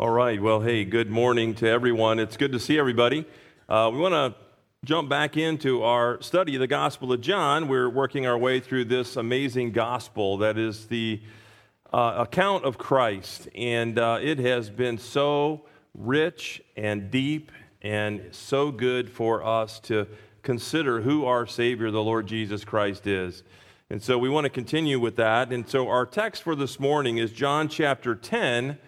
All 0.00 0.10
right. 0.10 0.40
Well, 0.40 0.60
hey, 0.60 0.84
good 0.84 1.10
morning 1.10 1.54
to 1.56 1.68
everyone. 1.68 2.18
It's 2.18 2.36
good 2.36 2.50
to 2.52 2.58
see 2.58 2.78
everybody. 2.78 3.24
Uh, 3.68 3.90
we 3.92 4.00
want 4.00 4.14
to 4.14 4.34
jump 4.84 5.08
back 5.08 5.36
into 5.36 5.82
our 5.82 6.20
study 6.22 6.56
of 6.56 6.60
the 6.60 6.66
Gospel 6.66 7.12
of 7.12 7.20
John. 7.20 7.68
We're 7.68 7.90
working 7.90 8.26
our 8.26 8.36
way 8.36 8.58
through 8.58 8.86
this 8.86 9.16
amazing 9.16 9.72
gospel 9.72 10.38
that 10.38 10.58
is 10.58 10.86
the 10.86 11.20
uh, 11.92 12.14
account 12.16 12.64
of 12.64 12.78
Christ. 12.78 13.48
And 13.54 13.98
uh, 13.98 14.18
it 14.20 14.38
has 14.38 14.70
been 14.70 14.96
so 14.98 15.66
rich 15.94 16.62
and 16.74 17.10
deep 17.10 17.52
and 17.82 18.22
so 18.32 18.72
good 18.72 19.10
for 19.10 19.44
us 19.44 19.78
to 19.80 20.08
consider 20.42 21.02
who 21.02 21.26
our 21.26 21.46
Savior, 21.46 21.90
the 21.90 22.02
Lord 22.02 22.26
Jesus 22.26 22.64
Christ, 22.64 23.06
is. 23.06 23.44
And 23.90 24.02
so 24.02 24.18
we 24.18 24.30
want 24.30 24.46
to 24.46 24.50
continue 24.50 24.98
with 24.98 25.16
that. 25.16 25.52
And 25.52 25.68
so 25.68 25.88
our 25.88 26.06
text 26.06 26.42
for 26.42 26.56
this 26.56 26.80
morning 26.80 27.18
is 27.18 27.30
John 27.30 27.68
chapter 27.68 28.16
10 28.16 28.78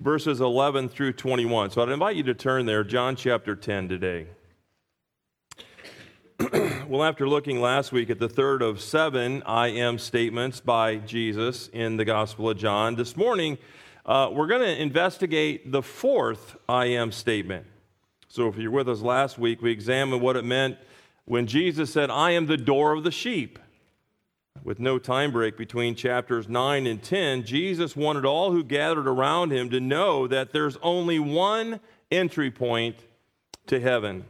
verses 0.00 0.40
11 0.40 0.88
through 0.88 1.12
21. 1.12 1.70
So 1.70 1.82
I'd 1.82 1.90
invite 1.90 2.16
you 2.16 2.22
to 2.24 2.34
turn 2.34 2.66
there, 2.66 2.82
John 2.82 3.16
chapter 3.16 3.54
10 3.54 3.88
today. 3.88 4.26
well, 6.88 7.04
after 7.04 7.28
looking 7.28 7.60
last 7.60 7.92
week 7.92 8.08
at 8.08 8.18
the 8.18 8.28
third 8.28 8.62
of 8.62 8.80
seven 8.80 9.42
I 9.44 9.68
am 9.68 9.98
statements 9.98 10.58
by 10.58 10.96
Jesus 10.96 11.68
in 11.68 11.98
the 11.98 12.06
Gospel 12.06 12.48
of 12.48 12.56
John, 12.56 12.94
this 12.94 13.14
morning 13.14 13.58
uh, 14.06 14.30
we're 14.32 14.46
going 14.46 14.62
to 14.62 14.82
investigate 14.82 15.70
the 15.70 15.82
fourth 15.82 16.56
I 16.66 16.86
am 16.86 17.12
statement. 17.12 17.66
So 18.28 18.48
if 18.48 18.56
you're 18.56 18.70
with 18.70 18.88
us 18.88 19.02
last 19.02 19.38
week, 19.38 19.60
we 19.60 19.70
examined 19.70 20.22
what 20.22 20.36
it 20.36 20.44
meant 20.44 20.78
when 21.26 21.46
Jesus 21.46 21.92
said, 21.92 22.08
I 22.08 22.30
am 22.30 22.46
the 22.46 22.56
door 22.56 22.92
of 22.92 23.04
the 23.04 23.10
sheep. 23.10 23.58
With 24.62 24.78
no 24.78 24.98
time 24.98 25.32
break 25.32 25.56
between 25.56 25.94
chapters 25.94 26.48
9 26.48 26.86
and 26.86 27.02
10, 27.02 27.44
Jesus 27.44 27.96
wanted 27.96 28.26
all 28.26 28.52
who 28.52 28.62
gathered 28.62 29.08
around 29.08 29.52
him 29.52 29.70
to 29.70 29.80
know 29.80 30.26
that 30.26 30.52
there's 30.52 30.76
only 30.82 31.18
one 31.18 31.80
entry 32.10 32.50
point 32.50 32.96
to 33.68 33.80
heaven. 33.80 34.24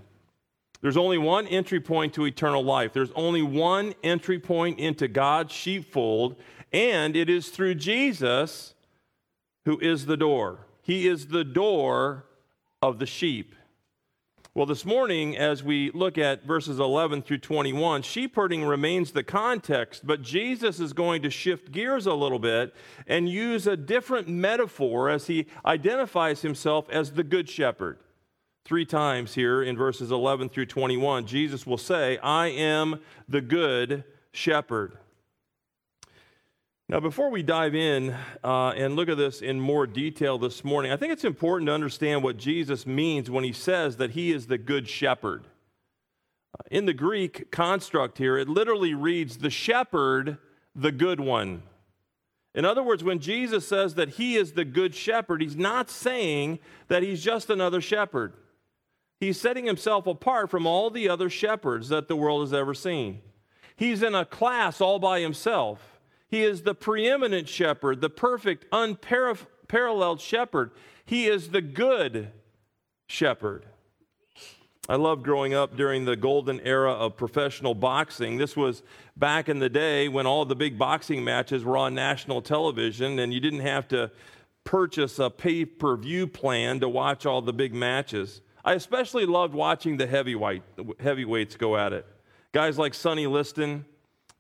There's 0.83 0.97
only 0.97 1.19
one 1.19 1.47
entry 1.49 1.81
point 1.81 2.15
to 2.15 2.27
eternal 2.27 2.63
life. 2.63 2.93
There's 2.93 3.13
only 3.17 3.43
one 3.43 3.95
entry 4.05 4.39
point 4.39 4.79
into 4.79 5.09
God's 5.09 5.53
sheepfold, 5.53 6.37
and 6.73 7.17
it 7.17 7.29
is 7.29 7.49
through 7.49 7.75
Jesus 7.75 8.75
who 9.65 9.79
is 9.81 10.07
the 10.07 10.17
door. 10.17 10.67
He 10.81 11.09
is 11.09 11.27
the 11.27 11.45
door 11.45 12.25
of 12.81 12.99
the 12.99 13.07
sheep. 13.07 13.55
Well, 14.61 14.67
this 14.67 14.85
morning, 14.85 15.39
as 15.39 15.65
we 15.65 15.91
look 15.93 16.19
at 16.19 16.45
verses 16.45 16.79
11 16.79 17.23
through 17.23 17.39
21, 17.39 18.03
sheep 18.03 18.37
herding 18.37 18.63
remains 18.63 19.11
the 19.11 19.23
context, 19.23 20.07
but 20.07 20.21
Jesus 20.21 20.81
is 20.81 20.93
going 20.93 21.23
to 21.23 21.31
shift 21.31 21.73
gears 21.73 22.05
a 22.05 22.13
little 22.13 22.39
bit 22.39 22.75
and 23.07 23.27
use 23.27 23.67
a 23.67 23.75
different 23.75 24.29
metaphor 24.29 25.09
as 25.09 25.29
he 25.29 25.47
identifies 25.65 26.43
himself 26.43 26.91
as 26.91 27.13
the 27.13 27.25
good 27.25 27.49
shepherd. 27.49 28.01
Three 28.67 28.85
times 28.85 29.33
here 29.33 29.63
in 29.63 29.79
verses 29.79 30.11
11 30.11 30.51
through 30.51 30.67
21, 30.67 31.25
Jesus 31.25 31.67
will 31.67 31.79
say, 31.79 32.19
I 32.19 32.49
am 32.49 33.01
the 33.27 33.41
good 33.41 34.05
shepherd. 34.31 34.99
Now, 36.91 36.99
before 36.99 37.31
we 37.31 37.45
dive 37.45 37.77
in 37.77 38.17
uh, 38.43 38.71
and 38.71 38.97
look 38.97 39.09
at 39.09 39.17
this 39.17 39.43
in 39.43 39.61
more 39.61 39.87
detail 39.87 40.39
this 40.39 40.65
morning, 40.65 40.91
I 40.91 40.97
think 40.97 41.13
it's 41.13 41.23
important 41.23 41.69
to 41.69 41.73
understand 41.73 42.25
what 42.25 42.37
Jesus 42.37 42.85
means 42.85 43.31
when 43.31 43.45
he 43.45 43.53
says 43.53 43.99
that 43.99 44.11
he 44.11 44.33
is 44.33 44.49
the 44.49 44.59
good 44.59 44.89
shepherd. 44.89 45.45
Uh, 46.53 46.65
in 46.69 46.87
the 46.87 46.93
Greek 46.93 47.53
construct 47.53 48.19
here, 48.19 48.37
it 48.37 48.49
literally 48.49 48.93
reads, 48.93 49.39
the 49.39 49.51
shepherd, 49.51 50.39
the 50.75 50.91
good 50.91 51.21
one. 51.21 51.63
In 52.57 52.65
other 52.65 52.83
words, 52.83 53.05
when 53.05 53.21
Jesus 53.21 53.69
says 53.69 53.95
that 53.95 54.09
he 54.09 54.35
is 54.35 54.55
the 54.55 54.65
good 54.65 54.93
shepherd, 54.93 55.43
he's 55.43 55.55
not 55.55 55.91
saying 55.91 56.59
that 56.89 57.05
he's 57.05 57.23
just 57.23 57.51
another 57.51 57.81
shepherd. 57.81 58.33
He's 59.21 59.41
setting 59.41 59.65
himself 59.65 60.09
apart 60.09 60.51
from 60.51 60.67
all 60.67 60.91
the 60.91 61.09
other 61.09 61.31
shepherds 61.31 61.89
that 61.91 62.09
the 62.09 62.17
world 62.17 62.41
has 62.41 62.53
ever 62.53 62.75
seen. 62.75 63.21
He's 63.77 64.03
in 64.03 64.17
a 64.17 64.25
class 64.25 64.81
all 64.81 64.99
by 64.99 65.21
himself. 65.21 65.90
He 66.31 66.45
is 66.45 66.63
the 66.63 66.75
preeminent 66.75 67.49
shepherd, 67.49 68.01
the 68.01 68.09
perfect, 68.09 68.65
unparalleled 68.71 70.21
shepherd. 70.21 70.71
He 71.05 71.27
is 71.27 71.49
the 71.49 71.61
good 71.61 72.31
shepherd. 73.09 73.67
I 74.89 74.95
loved 74.97 75.25
growing 75.25 75.55
up 75.55 75.77
during 75.77 76.05
the 76.05 76.17
golden 76.17 76.61
era 76.61 76.93
of 76.93 77.17
professional 77.17 77.75
boxing. 77.75 78.39
This 78.39 78.57
was 78.57 78.83
back 79.17 79.49
in 79.49 79.59
the 79.59 79.69
day 79.69 80.09
when 80.09 80.27
all 80.27 80.45
the 80.45 80.57
big 80.57 80.79
boxing 80.79 81.23
matches 81.25 81.65
were 81.65 81.77
on 81.77 81.95
national 81.95 82.43
television 82.43 83.19
and 83.19 83.35
you 83.35 83.41
didn't 83.41 83.61
have 83.61 83.89
to 83.89 84.11
purchase 84.65 85.19
a 85.19 85.31
pay 85.31 85.65
per 85.65 85.97
view 85.97 86.27
plan 86.27 86.81
to 86.81 86.89
watch 86.89 87.27
all 87.27 87.43
the 87.43 87.53
big 87.53 87.75
matches. 87.75 88.41
I 88.65 88.75
especially 88.75 89.27
loved 89.27 89.55
watching 89.55 89.97
the 89.97 90.07
heavyweight, 90.07 90.63
heavyweights 91.01 91.57
go 91.57 91.77
at 91.77 91.93
it. 91.93 92.07
Guys 92.53 92.79
like 92.79 92.95
Sonny 92.95 93.27
Liston, 93.27 93.85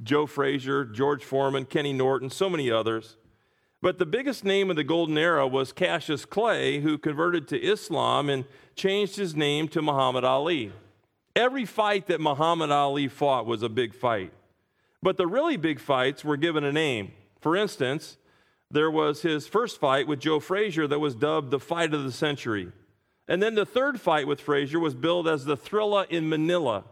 Joe 0.03 0.27
Frazier, 0.27 0.85
George 0.85 1.25
Foreman, 1.25 1.65
Kenny 1.65 1.93
Norton, 1.93 2.31
so 2.31 2.49
many 2.49 2.71
others. 2.71 3.17
But 3.83 3.99
the 3.99 4.07
biggest 4.07 4.45
name 4.45 4.69
of 4.69 4.77
the 4.77 4.85
golden 4.85 5.17
era 5.17 5.47
was 5.47 5.73
Cassius 5.73 6.25
Clay, 6.25 6.81
who 6.81 6.99
converted 6.99 7.49
to 7.49 7.59
Islam 7.59 8.29
and 8.29 8.45
changed 8.77 9.17
his 9.17 9.35
name 9.35 9.69
to 9.69 9.81
Muhammad 9.81 10.25
Ali. 10.25 10.73
Every 11.35 11.65
fight 11.65 12.07
that 12.09 12.21
Muhammad 12.21 12.71
Ali 12.71 13.09
fought 13.09 13.47
was 13.47 13.63
a 13.63 13.69
big 13.69 13.95
fight. 13.95 14.33
But 15.03 15.17
the 15.17 15.27
really 15.27 15.57
big 15.57 15.81
fights 15.81 16.25
were 16.25 16.37
given 16.37 16.65
a 16.65 16.73
name. 16.73 17.13
For 17.41 17.57
instance, 17.57 18.19
there 18.71 18.91
was 18.91 19.23
his 19.23 19.47
first 19.47 19.81
fight 19.81 20.07
with 20.07 20.21
Joe 20.21 20.41
Frazier 20.41 20.87
that 20.87 20.99
was 20.99 21.15
dubbed 21.15 21.51
the 21.51 21.59
fight 21.59 21.95
of 21.95 22.05
the 22.05 22.13
century. 22.13 22.71
And 23.27 23.43
then 23.43 23.55
the 23.55 23.65
third 23.65 24.01
fight 24.01 24.27
with 24.27 24.41
Frazier 24.41 24.79
was 24.79 24.95
billed 24.95 25.27
as 25.27 25.45
the 25.45 25.57
Thrilla 25.57 26.07
in 26.11 26.29
Manila. 26.29 26.85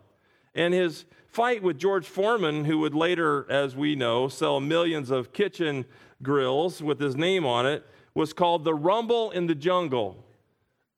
And 0.54 0.72
his 0.72 1.04
fight 1.28 1.62
with 1.62 1.78
George 1.78 2.06
Foreman, 2.06 2.64
who 2.64 2.78
would 2.78 2.94
later, 2.94 3.46
as 3.50 3.76
we 3.76 3.94
know, 3.94 4.28
sell 4.28 4.60
millions 4.60 5.10
of 5.10 5.32
kitchen 5.32 5.84
grills 6.22 6.82
with 6.82 6.98
his 6.98 7.16
name 7.16 7.46
on 7.46 7.66
it, 7.66 7.86
was 8.14 8.32
called 8.32 8.64
The 8.64 8.74
Rumble 8.74 9.30
in 9.30 9.46
the 9.46 9.54
Jungle. 9.54 10.24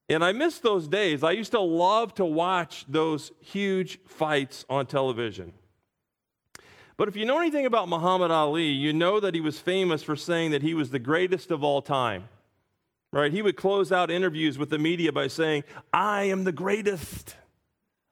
And 0.08 0.24
I 0.24 0.32
miss 0.32 0.58
those 0.58 0.88
days. 0.88 1.22
I 1.22 1.32
used 1.32 1.52
to 1.52 1.60
love 1.60 2.14
to 2.14 2.24
watch 2.24 2.84
those 2.88 3.30
huge 3.40 4.00
fights 4.06 4.64
on 4.68 4.86
television. 4.86 5.52
But 6.96 7.08
if 7.08 7.16
you 7.16 7.24
know 7.24 7.38
anything 7.38 7.66
about 7.66 7.88
Muhammad 7.88 8.30
Ali, 8.30 8.68
you 8.68 8.92
know 8.92 9.20
that 9.20 9.34
he 9.34 9.40
was 9.40 9.58
famous 9.58 10.02
for 10.02 10.16
saying 10.16 10.50
that 10.50 10.62
he 10.62 10.74
was 10.74 10.90
the 10.90 10.98
greatest 10.98 11.50
of 11.50 11.62
all 11.62 11.80
time. 11.80 12.28
Right? 13.12 13.32
He 13.32 13.42
would 13.42 13.56
close 13.56 13.90
out 13.90 14.10
interviews 14.10 14.58
with 14.58 14.70
the 14.70 14.78
media 14.78 15.12
by 15.12 15.26
saying, 15.26 15.64
I 15.92 16.24
am 16.24 16.44
the 16.44 16.52
greatest. 16.52 17.36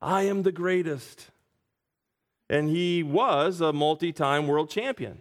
I 0.00 0.22
am 0.22 0.42
the 0.42 0.52
greatest 0.52 1.30
and 2.48 2.68
he 2.68 3.02
was 3.02 3.60
a 3.60 3.72
multi 3.72 4.12
time 4.12 4.46
world 4.46 4.70
champion. 4.70 5.18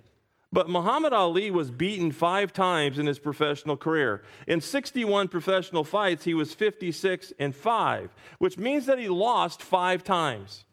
But 0.51 0.69
Muhammad 0.69 1.11
Ali 1.11 1.51
was 1.51 1.71
beaten 1.71 2.11
five 2.11 2.53
times 2.53 2.97
in 2.97 3.05
his 3.05 3.19
professional 3.19 3.75
career. 3.75 4.23
In 4.47 4.61
61 4.61 5.27
professional 5.27 5.83
fights, 5.83 6.23
he 6.23 6.33
was 6.33 6.53
56 6.53 7.33
and 7.38 7.53
5, 7.53 8.15
which 8.39 8.57
means 8.57 8.85
that 8.85 8.97
he 8.97 9.09
lost 9.09 9.61
five 9.61 10.05
times. 10.05 10.63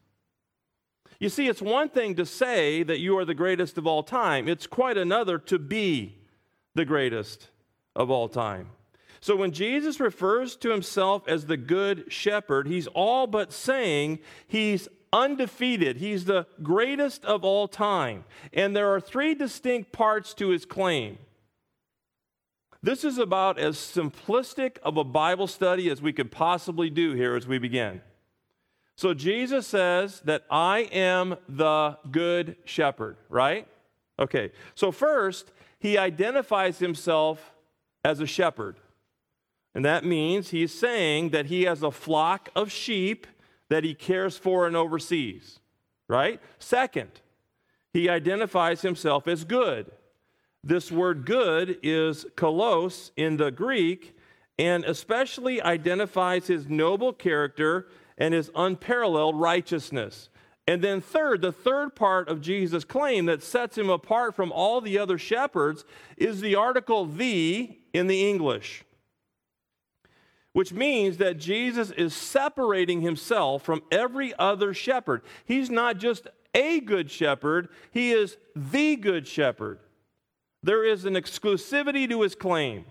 You 1.18 1.28
see, 1.28 1.48
it's 1.48 1.62
one 1.62 1.88
thing 1.88 2.14
to 2.16 2.26
say 2.26 2.82
that 2.84 3.00
you 3.00 3.18
are 3.18 3.24
the 3.24 3.34
greatest 3.34 3.76
of 3.76 3.86
all 3.86 4.02
time, 4.02 4.48
it's 4.48 4.66
quite 4.66 4.96
another 4.96 5.38
to 5.38 5.58
be 5.58 6.18
the 6.74 6.84
greatest 6.84 7.48
of 7.96 8.10
all 8.10 8.28
time. 8.28 8.70
So 9.20 9.34
when 9.34 9.52
Jesus 9.52 10.00
refers 10.00 10.54
to 10.56 10.70
himself 10.70 11.26
as 11.26 11.46
the 11.46 11.56
good 11.56 12.12
shepherd, 12.12 12.68
he's 12.68 12.86
all 12.88 13.26
but 13.26 13.52
saying 13.52 14.18
he's 14.46 14.86
undefeated. 15.14 15.96
He's 15.96 16.24
the 16.24 16.46
greatest 16.62 17.24
of 17.24 17.44
all 17.44 17.68
time. 17.68 18.24
And 18.52 18.76
there 18.76 18.92
are 18.92 19.00
three 19.00 19.34
distinct 19.34 19.92
parts 19.92 20.34
to 20.34 20.48
his 20.48 20.66
claim. 20.66 21.18
This 22.82 23.04
is 23.04 23.16
about 23.16 23.58
as 23.58 23.76
simplistic 23.76 24.76
of 24.82 24.98
a 24.98 25.04
Bible 25.04 25.46
study 25.46 25.88
as 25.88 26.02
we 26.02 26.12
could 26.12 26.30
possibly 26.30 26.90
do 26.90 27.14
here 27.14 27.36
as 27.36 27.46
we 27.46 27.58
begin. 27.58 28.02
So 28.96 29.14
Jesus 29.14 29.66
says 29.66 30.20
that 30.24 30.44
I 30.50 30.80
am 30.92 31.36
the 31.48 31.96
good 32.10 32.56
shepherd, 32.64 33.16
right? 33.28 33.66
Okay. 34.18 34.52
So 34.74 34.92
first, 34.92 35.50
he 35.78 35.96
identifies 35.96 36.78
himself 36.78 37.54
as 38.04 38.20
a 38.20 38.26
shepherd. 38.26 38.76
And 39.74 39.84
that 39.84 40.04
means 40.04 40.50
he's 40.50 40.72
saying 40.72 41.30
that 41.30 41.46
he 41.46 41.62
has 41.62 41.82
a 41.82 41.90
flock 41.90 42.50
of 42.54 42.70
sheep 42.70 43.26
that 43.70 43.84
he 43.84 43.94
cares 43.94 44.36
for 44.36 44.66
and 44.66 44.76
oversees, 44.76 45.60
right? 46.08 46.40
Second, 46.58 47.20
he 47.92 48.08
identifies 48.08 48.82
himself 48.82 49.26
as 49.28 49.44
good. 49.44 49.90
This 50.62 50.90
word 50.90 51.26
good 51.26 51.78
is 51.82 52.24
kalos 52.36 53.10
in 53.16 53.36
the 53.36 53.50
Greek 53.50 54.16
and 54.58 54.84
especially 54.84 55.60
identifies 55.60 56.46
his 56.46 56.68
noble 56.68 57.12
character 57.12 57.88
and 58.16 58.32
his 58.32 58.50
unparalleled 58.54 59.38
righteousness. 59.38 60.28
And 60.66 60.80
then, 60.80 61.00
third, 61.00 61.42
the 61.42 61.52
third 61.52 61.94
part 61.94 62.28
of 62.28 62.40
Jesus' 62.40 62.84
claim 62.84 63.26
that 63.26 63.42
sets 63.42 63.76
him 63.76 63.90
apart 63.90 64.34
from 64.34 64.50
all 64.50 64.80
the 64.80 64.98
other 64.98 65.18
shepherds 65.18 65.84
is 66.16 66.40
the 66.40 66.54
article 66.54 67.04
the 67.04 67.78
in 67.92 68.06
the 68.06 68.28
English. 68.28 68.84
Which 70.54 70.72
means 70.72 71.16
that 71.16 71.36
Jesus 71.36 71.90
is 71.90 72.14
separating 72.14 73.00
himself 73.02 73.62
from 73.62 73.82
every 73.90 74.32
other 74.38 74.72
shepherd. 74.72 75.22
He's 75.44 75.68
not 75.68 75.98
just 75.98 76.28
a 76.54 76.78
good 76.78 77.10
shepherd, 77.10 77.68
he 77.90 78.12
is 78.12 78.36
the 78.54 78.94
good 78.94 79.26
shepherd. 79.26 79.80
There 80.62 80.84
is 80.84 81.04
an 81.04 81.14
exclusivity 81.14 82.08
to 82.08 82.22
his 82.22 82.36
claim. 82.36 82.84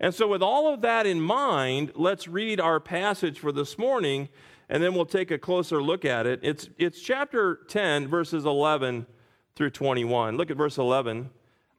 And 0.00 0.12
so, 0.12 0.26
with 0.26 0.42
all 0.42 0.74
of 0.74 0.80
that 0.80 1.06
in 1.06 1.20
mind, 1.20 1.92
let's 1.94 2.26
read 2.26 2.60
our 2.60 2.80
passage 2.80 3.38
for 3.38 3.52
this 3.52 3.78
morning, 3.78 4.28
and 4.68 4.82
then 4.82 4.94
we'll 4.94 5.06
take 5.06 5.30
a 5.30 5.38
closer 5.38 5.80
look 5.80 6.04
at 6.04 6.26
it. 6.26 6.40
It's, 6.42 6.68
it's 6.76 7.00
chapter 7.00 7.60
10, 7.68 8.08
verses 8.08 8.44
11 8.44 9.06
through 9.54 9.70
21. 9.70 10.36
Look 10.36 10.50
at 10.50 10.56
verse 10.56 10.76
11. 10.76 11.30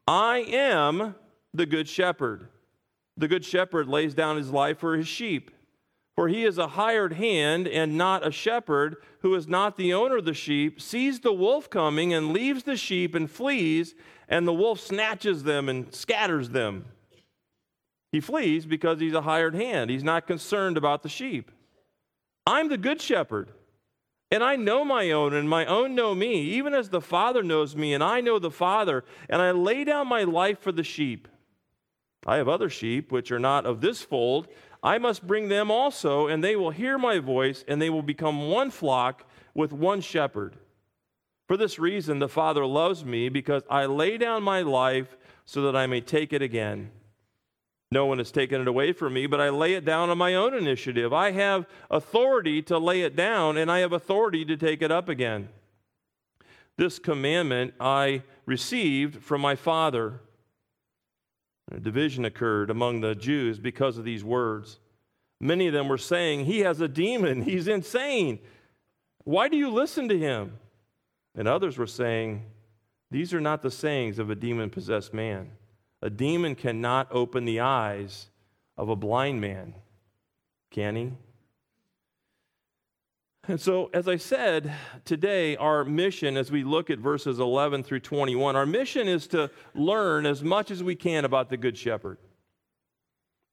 I 0.07 0.37
am 0.47 1.15
the 1.53 1.65
good 1.65 1.89
shepherd. 1.89 2.47
The 3.17 3.27
good 3.27 3.45
shepherd 3.45 3.87
lays 3.87 4.13
down 4.13 4.37
his 4.37 4.51
life 4.51 4.79
for 4.79 4.97
his 4.97 5.07
sheep. 5.07 5.51
For 6.15 6.29
he 6.29 6.45
is 6.45 6.57
a 6.57 6.67
hired 6.67 7.13
hand 7.13 7.67
and 7.67 7.97
not 7.97 8.25
a 8.25 8.31
shepherd, 8.31 8.97
who 9.19 9.35
is 9.35 9.47
not 9.47 9.75
the 9.75 9.93
owner 9.93 10.17
of 10.17 10.25
the 10.25 10.33
sheep, 10.33 10.79
sees 10.79 11.19
the 11.19 11.33
wolf 11.33 11.69
coming 11.69 12.13
and 12.13 12.31
leaves 12.31 12.63
the 12.63 12.77
sheep 12.77 13.15
and 13.15 13.29
flees, 13.29 13.95
and 14.29 14.47
the 14.47 14.53
wolf 14.53 14.79
snatches 14.79 15.43
them 15.43 15.67
and 15.67 15.93
scatters 15.93 16.49
them. 16.49 16.85
He 18.13 18.21
flees 18.21 18.65
because 18.65 19.01
he's 19.01 19.13
a 19.13 19.21
hired 19.21 19.55
hand. 19.55 19.89
He's 19.89 20.03
not 20.05 20.25
concerned 20.25 20.77
about 20.77 21.03
the 21.03 21.09
sheep. 21.09 21.51
I'm 22.47 22.69
the 22.69 22.77
good 22.77 23.01
shepherd, 23.01 23.49
and 24.31 24.41
I 24.41 24.55
know 24.55 24.85
my 24.85 25.11
own, 25.11 25.33
and 25.33 25.49
my 25.49 25.65
own 25.65 25.95
know 25.95 26.15
me, 26.15 26.41
even 26.41 26.73
as 26.73 26.89
the 26.89 27.01
Father 27.01 27.43
knows 27.43 27.75
me, 27.75 27.93
and 27.93 28.03
I 28.03 28.21
know 28.21 28.39
the 28.39 28.51
Father, 28.51 29.03
and 29.29 29.41
I 29.41 29.51
lay 29.51 29.83
down 29.83 30.07
my 30.07 30.23
life 30.23 30.59
for 30.59 30.71
the 30.71 30.83
sheep. 30.83 31.27
I 32.25 32.37
have 32.37 32.47
other 32.47 32.69
sheep 32.69 33.11
which 33.11 33.31
are 33.31 33.39
not 33.39 33.65
of 33.65 33.81
this 33.81 34.01
fold. 34.01 34.47
I 34.81 34.97
must 34.97 35.27
bring 35.27 35.49
them 35.49 35.69
also, 35.69 36.27
and 36.27 36.43
they 36.43 36.55
will 36.55 36.71
hear 36.71 36.97
my 36.97 37.19
voice, 37.19 37.63
and 37.67 37.81
they 37.81 37.89
will 37.89 38.01
become 38.01 38.49
one 38.49 38.71
flock 38.71 39.29
with 39.53 39.71
one 39.71 40.01
shepherd. 40.01 40.57
For 41.47 41.57
this 41.57 41.77
reason, 41.77 42.19
the 42.19 42.27
Father 42.27 42.65
loves 42.65 43.05
me, 43.05 43.29
because 43.29 43.63
I 43.69 43.85
lay 43.85 44.17
down 44.17 44.43
my 44.43 44.61
life 44.61 45.15
so 45.45 45.61
that 45.63 45.75
I 45.75 45.85
may 45.85 46.01
take 46.01 46.33
it 46.33 46.41
again. 46.41 46.91
No 47.91 48.07
one 48.07 48.17
has 48.17 48.31
taken 48.31 48.59
it 48.61 48.67
away 48.67 48.91
from 48.91 49.13
me, 49.13 49.27
but 49.27 49.39
I 49.39 49.49
lay 49.49 49.73
it 49.73 49.85
down 49.85 50.09
on 50.09 50.17
my 50.17 50.33
own 50.33 50.55
initiative. 50.55 51.13
I 51.13 51.31
have 51.31 51.67
authority 51.91 52.61
to 52.63 52.79
lay 52.79 53.01
it 53.01 53.15
down, 53.15 53.57
and 53.57 53.71
I 53.71 53.79
have 53.79 53.93
authority 53.93 54.43
to 54.45 54.57
take 54.57 54.81
it 54.81 54.91
up 54.91 55.07
again. 55.07 55.49
This 56.77 56.99
commandment 56.99 57.75
I 57.79 58.23
received 58.45 59.23
from 59.23 59.41
my 59.41 59.55
Father. 59.55 60.19
A 61.71 61.79
division 61.79 62.25
occurred 62.25 62.69
among 62.69 63.01
the 63.01 63.15
Jews 63.15 63.59
because 63.59 63.97
of 63.97 64.05
these 64.05 64.23
words. 64.23 64.79
Many 65.39 65.67
of 65.67 65.73
them 65.73 65.87
were 65.87 65.97
saying, 65.97 66.45
He 66.45 66.59
has 66.59 66.79
a 66.79 66.87
demon, 66.87 67.41
he's 67.41 67.67
insane. 67.67 68.39
Why 69.23 69.47
do 69.47 69.57
you 69.57 69.69
listen 69.69 70.07
to 70.09 70.17
him? 70.17 70.59
And 71.35 71.47
others 71.47 71.77
were 71.77 71.87
saying, 71.87 72.43
These 73.11 73.33
are 73.33 73.41
not 73.41 73.61
the 73.61 73.71
sayings 73.71 74.19
of 74.19 74.29
a 74.29 74.35
demon 74.35 74.69
possessed 74.69 75.13
man. 75.13 75.51
A 76.01 76.09
demon 76.09 76.55
cannot 76.55 77.07
open 77.11 77.45
the 77.45 77.61
eyes 77.61 78.29
of 78.77 78.89
a 78.89 78.95
blind 78.95 79.41
man, 79.41 79.73
can 80.69 80.95
he? 80.95 81.13
And 83.47 83.61
so, 83.61 83.91
as 83.93 84.07
I 84.07 84.17
said, 84.17 84.73
today 85.03 85.55
our 85.57 85.83
mission, 85.83 86.35
as 86.35 86.51
we 86.51 86.63
look 86.63 86.89
at 86.89 86.97
verses 86.97 87.39
11 87.39 87.83
through 87.83 87.99
21, 87.99 88.55
our 88.55 88.65
mission 88.65 89.07
is 89.07 89.27
to 89.27 89.51
learn 89.75 90.25
as 90.25 90.43
much 90.43 90.71
as 90.71 90.81
we 90.81 90.95
can 90.95 91.25
about 91.25 91.49
the 91.49 91.57
Good 91.57 91.77
Shepherd. 91.77 92.17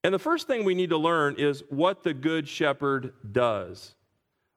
And 0.03 0.13
the 0.13 0.19
first 0.19 0.47
thing 0.47 0.65
we 0.65 0.73
need 0.73 0.89
to 0.89 0.97
learn 0.97 1.35
is 1.37 1.63
what 1.69 2.03
the 2.03 2.13
Good 2.13 2.47
Shepherd 2.47 3.13
does. 3.31 3.95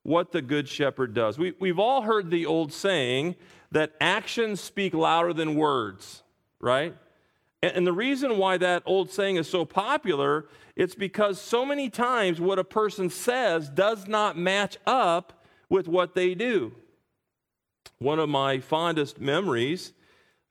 What 0.03 0.33
the 0.33 0.41
Good 0.41 0.69
Shepherd 0.69 1.13
does. 1.13 1.39
We, 1.39 1.55
we've 1.61 1.79
all 1.79 2.03
heard 2.03 2.31
the 2.31 2.47
old 2.47 2.73
saying 2.73 3.37
that 3.73 3.93
actions 4.01 4.61
speak 4.61 4.95
louder 4.95 5.35
than 5.35 5.55
words, 5.55 6.23
right? 6.61 6.97
And, 7.63 7.87
the 7.87 7.93
reason 7.93 8.39
why 8.39 8.59
that 8.59 8.83
old 8.87 9.11
saying 9.11 9.37
is 9.37 9.49
so 9.49 9.65
popular 9.65 10.47
it's 10.77 10.95
because 10.95 11.41
so 11.41 11.65
many 11.65 11.89
times 11.89 12.39
what 12.39 12.59
a 12.59 12.65
person 12.65 13.09
says 13.09 13.71
does 13.71 14.07
not 14.07 14.37
match 14.37 14.77
up 14.87 15.45
with 15.71 15.89
what 15.89 16.15
they 16.15 16.35
do. 16.35 16.75
One 17.99 18.19
of 18.19 18.29
my 18.29 18.61
fondest 18.61 19.19
memories 19.19 19.95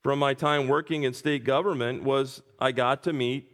from 0.02 0.18
my 0.18 0.34
time 0.34 0.68
working 0.68 1.04
in 1.04 1.13
state 1.13 1.44
government 1.44 2.04
was 2.04 2.42
I 2.60 2.72
got 2.72 3.04
to 3.04 3.13
meet 3.13 3.51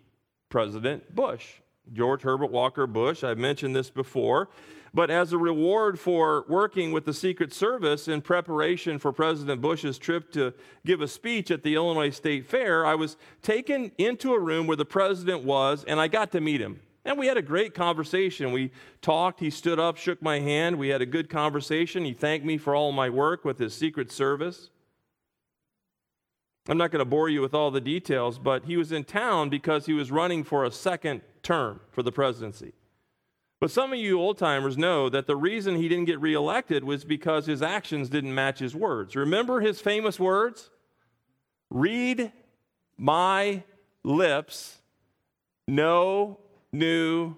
President 0.49 1.13
Bush, 1.13 1.45
George 1.91 2.21
Herbert 2.21 2.51
Walker 2.51 2.87
Bush. 2.87 3.23
I've 3.23 3.37
mentioned 3.37 3.75
this 3.75 3.89
before. 3.89 4.47
But 4.93 5.09
as 5.09 5.31
a 5.31 5.37
reward 5.37 5.99
for 5.99 6.43
working 6.49 6.91
with 6.91 7.05
the 7.05 7.13
Secret 7.13 7.53
Service 7.53 8.09
in 8.09 8.21
preparation 8.21 8.99
for 8.99 9.13
President 9.13 9.61
Bush's 9.61 9.97
trip 9.97 10.31
to 10.33 10.53
give 10.85 10.99
a 10.99 11.07
speech 11.07 11.49
at 11.49 11.63
the 11.63 11.75
Illinois 11.75 12.09
State 12.09 12.45
Fair, 12.45 12.85
I 12.85 12.95
was 12.95 13.15
taken 13.41 13.93
into 13.97 14.33
a 14.33 14.39
room 14.39 14.67
where 14.67 14.75
the 14.75 14.83
president 14.83 15.43
was, 15.45 15.85
and 15.85 15.99
I 15.99 16.09
got 16.09 16.31
to 16.33 16.41
meet 16.41 16.59
him. 16.59 16.81
And 17.05 17.17
we 17.17 17.27
had 17.27 17.37
a 17.37 17.41
great 17.41 17.73
conversation. 17.73 18.51
We 18.51 18.71
talked. 19.01 19.39
He 19.39 19.49
stood 19.49 19.79
up, 19.79 19.97
shook 19.97 20.21
my 20.21 20.39
hand. 20.39 20.77
We 20.77 20.89
had 20.89 21.01
a 21.01 21.05
good 21.05 21.29
conversation. 21.29 22.03
He 22.03 22.13
thanked 22.13 22.45
me 22.45 22.57
for 22.57 22.75
all 22.75 22.91
my 22.91 23.09
work 23.09 23.45
with 23.45 23.59
his 23.59 23.73
Secret 23.73 24.11
Service. 24.11 24.69
I'm 26.67 26.77
not 26.77 26.91
going 26.91 26.99
to 26.99 27.09
bore 27.09 27.29
you 27.29 27.41
with 27.41 27.55
all 27.55 27.71
the 27.71 27.81
details, 27.81 28.37
but 28.37 28.65
he 28.65 28.77
was 28.77 28.91
in 28.91 29.05
town 29.05 29.49
because 29.49 29.87
he 29.87 29.93
was 29.93 30.11
running 30.11 30.43
for 30.43 30.63
a 30.63 30.71
second 30.71 31.21
term 31.41 31.79
for 31.89 32.03
the 32.03 32.11
presidency. 32.11 32.73
But 33.61 33.69
some 33.69 33.93
of 33.93 33.99
you 33.99 34.19
old 34.19 34.39
timers 34.39 34.75
know 34.75 35.07
that 35.09 35.27
the 35.27 35.35
reason 35.35 35.75
he 35.75 35.87
didn't 35.87 36.05
get 36.05 36.19
reelected 36.19 36.83
was 36.83 37.05
because 37.05 37.45
his 37.45 37.61
actions 37.61 38.09
didn't 38.09 38.33
match 38.33 38.57
his 38.57 38.75
words. 38.75 39.15
Remember 39.15 39.61
his 39.61 39.79
famous 39.79 40.19
words? 40.19 40.71
Read 41.69 42.31
my 42.97 43.61
lips, 44.03 44.79
no 45.67 46.39
new 46.71 47.35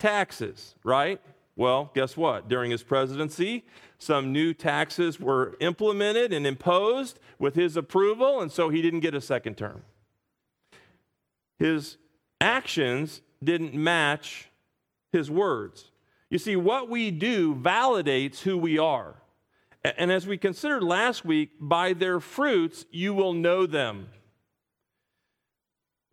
taxes, 0.00 0.74
right? 0.82 1.20
Well, 1.54 1.92
guess 1.94 2.16
what? 2.16 2.48
During 2.48 2.72
his 2.72 2.82
presidency, 2.82 3.64
some 3.96 4.32
new 4.32 4.52
taxes 4.52 5.20
were 5.20 5.56
implemented 5.60 6.32
and 6.32 6.48
imposed 6.48 7.20
with 7.38 7.54
his 7.54 7.76
approval, 7.76 8.40
and 8.40 8.50
so 8.50 8.70
he 8.70 8.82
didn't 8.82 9.00
get 9.00 9.14
a 9.14 9.20
second 9.20 9.56
term. 9.56 9.82
His 11.60 11.96
actions 12.40 13.20
didn't 13.44 13.72
match 13.72 14.49
his 15.12 15.30
words. 15.30 15.90
You 16.28 16.38
see, 16.38 16.56
what 16.56 16.88
we 16.88 17.10
do 17.10 17.54
validates 17.54 18.40
who 18.40 18.56
we 18.56 18.78
are. 18.78 19.16
And 19.82 20.12
as 20.12 20.26
we 20.26 20.36
considered 20.36 20.82
last 20.82 21.24
week, 21.24 21.50
by 21.58 21.92
their 21.94 22.20
fruits 22.20 22.84
you 22.90 23.14
will 23.14 23.32
know 23.32 23.66
them. 23.66 24.08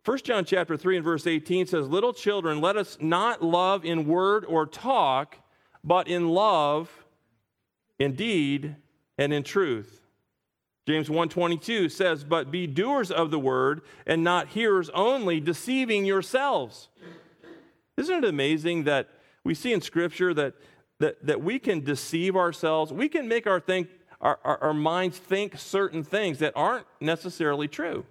1 0.04 0.18
John 0.24 0.44
chapter 0.44 0.76
3 0.76 0.96
and 0.96 1.04
verse 1.04 1.26
18 1.26 1.66
says, 1.66 1.86
Little 1.86 2.14
children, 2.14 2.60
let 2.60 2.76
us 2.76 2.96
not 3.00 3.42
love 3.42 3.84
in 3.84 4.06
word 4.06 4.46
or 4.46 4.64
talk, 4.64 5.36
but 5.84 6.08
in 6.08 6.30
love, 6.30 7.04
in 7.98 8.14
deed, 8.14 8.76
and 9.18 9.32
in 9.32 9.42
truth. 9.42 10.00
James 10.86 11.10
1:22 11.10 11.90
says, 11.90 12.24
"But 12.24 12.50
be 12.50 12.66
doers 12.66 13.10
of 13.10 13.30
the 13.30 13.38
word 13.38 13.82
and 14.06 14.24
not 14.24 14.48
hearers 14.48 14.88
only, 14.94 15.38
deceiving 15.38 16.06
yourselves." 16.06 16.88
Isn't 17.98 18.24
it 18.24 18.28
amazing 18.28 18.84
that 18.84 19.08
we 19.42 19.54
see 19.54 19.72
in 19.72 19.80
Scripture 19.80 20.32
that, 20.32 20.54
that, 21.00 21.26
that 21.26 21.42
we 21.42 21.58
can 21.58 21.82
deceive 21.82 22.36
ourselves? 22.36 22.92
We 22.92 23.08
can 23.08 23.26
make 23.26 23.48
our, 23.48 23.58
think, 23.58 23.88
our, 24.20 24.38
our, 24.44 24.58
our 24.58 24.74
minds 24.74 25.18
think 25.18 25.58
certain 25.58 26.04
things 26.04 26.38
that 26.38 26.52
aren't 26.54 26.86
necessarily 27.00 27.66
true. 27.66 28.06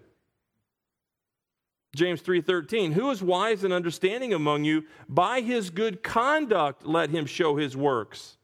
James 1.96 2.22
3:13 2.22 2.94
Who 2.94 3.10
is 3.12 3.24
wise 3.24 3.64
and 3.64 3.74
understanding 3.74 4.34
among 4.34 4.66
you 4.66 4.84
by 5.08 5.40
his 5.40 5.70
good 5.70 6.04
conduct 6.04 6.86
let 6.86 7.10
him 7.10 7.26
show 7.26 7.56
his 7.56 7.78
works 7.78 8.38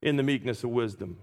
in 0.00 0.16
the 0.16 0.22
meekness 0.22 0.64
of 0.64 0.70
wisdom. 0.70 1.18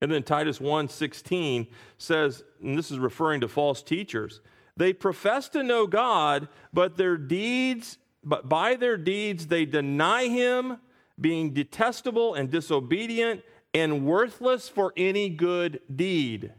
And 0.00 0.10
then 0.10 0.22
Titus 0.22 0.58
1:16 0.58 1.68
says 1.98 2.42
and 2.62 2.76
this 2.76 2.90
is 2.90 2.98
referring 2.98 3.42
to 3.42 3.48
false 3.48 3.82
teachers 3.82 4.40
they 4.76 4.94
profess 4.94 5.48
to 5.50 5.62
know 5.62 5.86
God 5.86 6.48
but 6.72 6.96
their 6.96 7.16
deeds 7.16 7.98
but 8.24 8.48
by 8.48 8.76
their 8.76 8.96
deeds 8.96 9.46
they 9.46 9.64
deny 9.64 10.28
him, 10.28 10.78
being 11.20 11.52
detestable 11.52 12.34
and 12.34 12.50
disobedient 12.50 13.42
and 13.72 14.04
worthless 14.04 14.68
for 14.68 14.92
any 14.96 15.28
good 15.28 15.80
deed. 15.94 16.52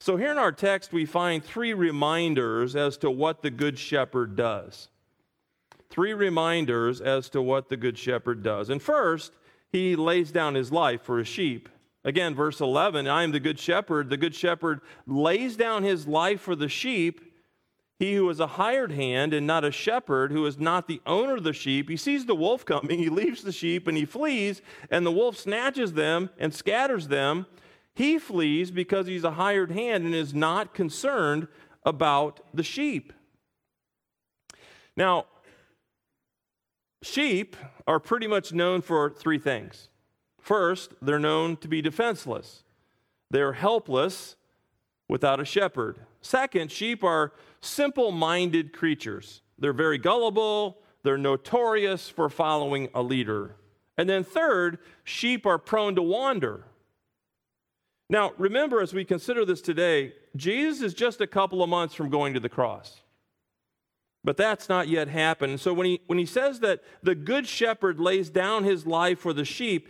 So, 0.00 0.16
here 0.16 0.32
in 0.32 0.38
our 0.38 0.50
text, 0.50 0.92
we 0.92 1.04
find 1.04 1.44
three 1.44 1.74
reminders 1.74 2.74
as 2.74 2.96
to 2.98 3.10
what 3.10 3.42
the 3.42 3.50
Good 3.50 3.78
Shepherd 3.78 4.34
does. 4.34 4.88
Three 5.90 6.12
reminders 6.12 7.00
as 7.00 7.28
to 7.30 7.42
what 7.42 7.68
the 7.68 7.76
Good 7.76 7.96
Shepherd 7.96 8.42
does. 8.42 8.68
And 8.68 8.82
first, 8.82 9.32
he 9.70 9.94
lays 9.94 10.32
down 10.32 10.54
his 10.54 10.72
life 10.72 11.02
for 11.02 11.18
his 11.18 11.28
sheep. 11.28 11.68
Again, 12.04 12.34
verse 12.34 12.60
11 12.60 13.06
I 13.06 13.22
am 13.22 13.30
the 13.30 13.40
Good 13.40 13.60
Shepherd. 13.60 14.10
The 14.10 14.16
Good 14.16 14.34
Shepherd 14.34 14.80
lays 15.06 15.56
down 15.56 15.84
his 15.84 16.08
life 16.08 16.40
for 16.40 16.56
the 16.56 16.68
sheep 16.68 17.31
he 18.02 18.14
who 18.14 18.28
is 18.30 18.40
a 18.40 18.48
hired 18.48 18.90
hand 18.90 19.32
and 19.32 19.46
not 19.46 19.64
a 19.64 19.70
shepherd, 19.70 20.32
who 20.32 20.44
is 20.44 20.58
not 20.58 20.88
the 20.88 21.00
owner 21.06 21.36
of 21.36 21.44
the 21.44 21.52
sheep, 21.52 21.88
he 21.88 21.96
sees 21.96 22.26
the 22.26 22.34
wolf 22.34 22.64
coming, 22.64 22.98
he 22.98 23.08
leaves 23.08 23.42
the 23.42 23.52
sheep 23.52 23.86
and 23.86 23.96
he 23.96 24.04
flees, 24.04 24.60
and 24.90 25.06
the 25.06 25.12
wolf 25.12 25.38
snatches 25.38 25.92
them 25.92 26.28
and 26.36 26.52
scatters 26.52 27.06
them. 27.06 27.46
He 27.94 28.18
flees 28.18 28.72
because 28.72 29.06
he's 29.06 29.22
a 29.22 29.30
hired 29.30 29.70
hand 29.70 30.04
and 30.04 30.16
is 30.16 30.34
not 30.34 30.74
concerned 30.74 31.46
about 31.84 32.40
the 32.52 32.64
sheep. 32.64 33.12
Now, 34.96 35.26
sheep 37.04 37.54
are 37.86 38.00
pretty 38.00 38.26
much 38.26 38.52
known 38.52 38.82
for 38.82 39.10
three 39.10 39.38
things. 39.38 39.90
First, 40.40 40.92
they're 41.00 41.20
known 41.20 41.56
to 41.58 41.68
be 41.68 41.80
defenseless, 41.80 42.64
they're 43.30 43.52
helpless 43.52 44.34
without 45.08 45.38
a 45.38 45.44
shepherd. 45.44 46.00
Second, 46.20 46.72
sheep 46.72 47.04
are 47.04 47.32
simple 47.62 48.12
minded 48.12 48.72
creatures. 48.72 49.40
They're 49.58 49.72
very 49.72 49.98
gullible, 49.98 50.78
they're 51.02 51.16
notorious 51.16 52.08
for 52.08 52.28
following 52.28 52.88
a 52.94 53.02
leader. 53.02 53.56
And 53.96 54.08
then, 54.08 54.24
third, 54.24 54.78
sheep 55.04 55.46
are 55.46 55.58
prone 55.58 55.94
to 55.94 56.02
wander. 56.02 56.64
Now, 58.08 58.32
remember, 58.36 58.80
as 58.80 58.92
we 58.92 59.04
consider 59.04 59.44
this 59.44 59.62
today, 59.62 60.12
Jesus 60.36 60.82
is 60.82 60.94
just 60.94 61.20
a 61.20 61.26
couple 61.26 61.62
of 61.62 61.68
months 61.68 61.94
from 61.94 62.10
going 62.10 62.34
to 62.34 62.40
the 62.40 62.48
cross. 62.48 63.00
But 64.24 64.36
that's 64.36 64.68
not 64.68 64.88
yet 64.88 65.08
happened. 65.08 65.60
So 65.60 65.72
when 65.72 65.86
he, 65.86 66.00
when 66.06 66.18
he 66.18 66.26
says 66.26 66.60
that 66.60 66.82
the 67.02 67.14
good 67.14 67.46
shepherd 67.46 67.98
lays 67.98 68.30
down 68.30 68.64
his 68.64 68.86
life 68.86 69.18
for 69.18 69.32
the 69.32 69.44
sheep, 69.44 69.88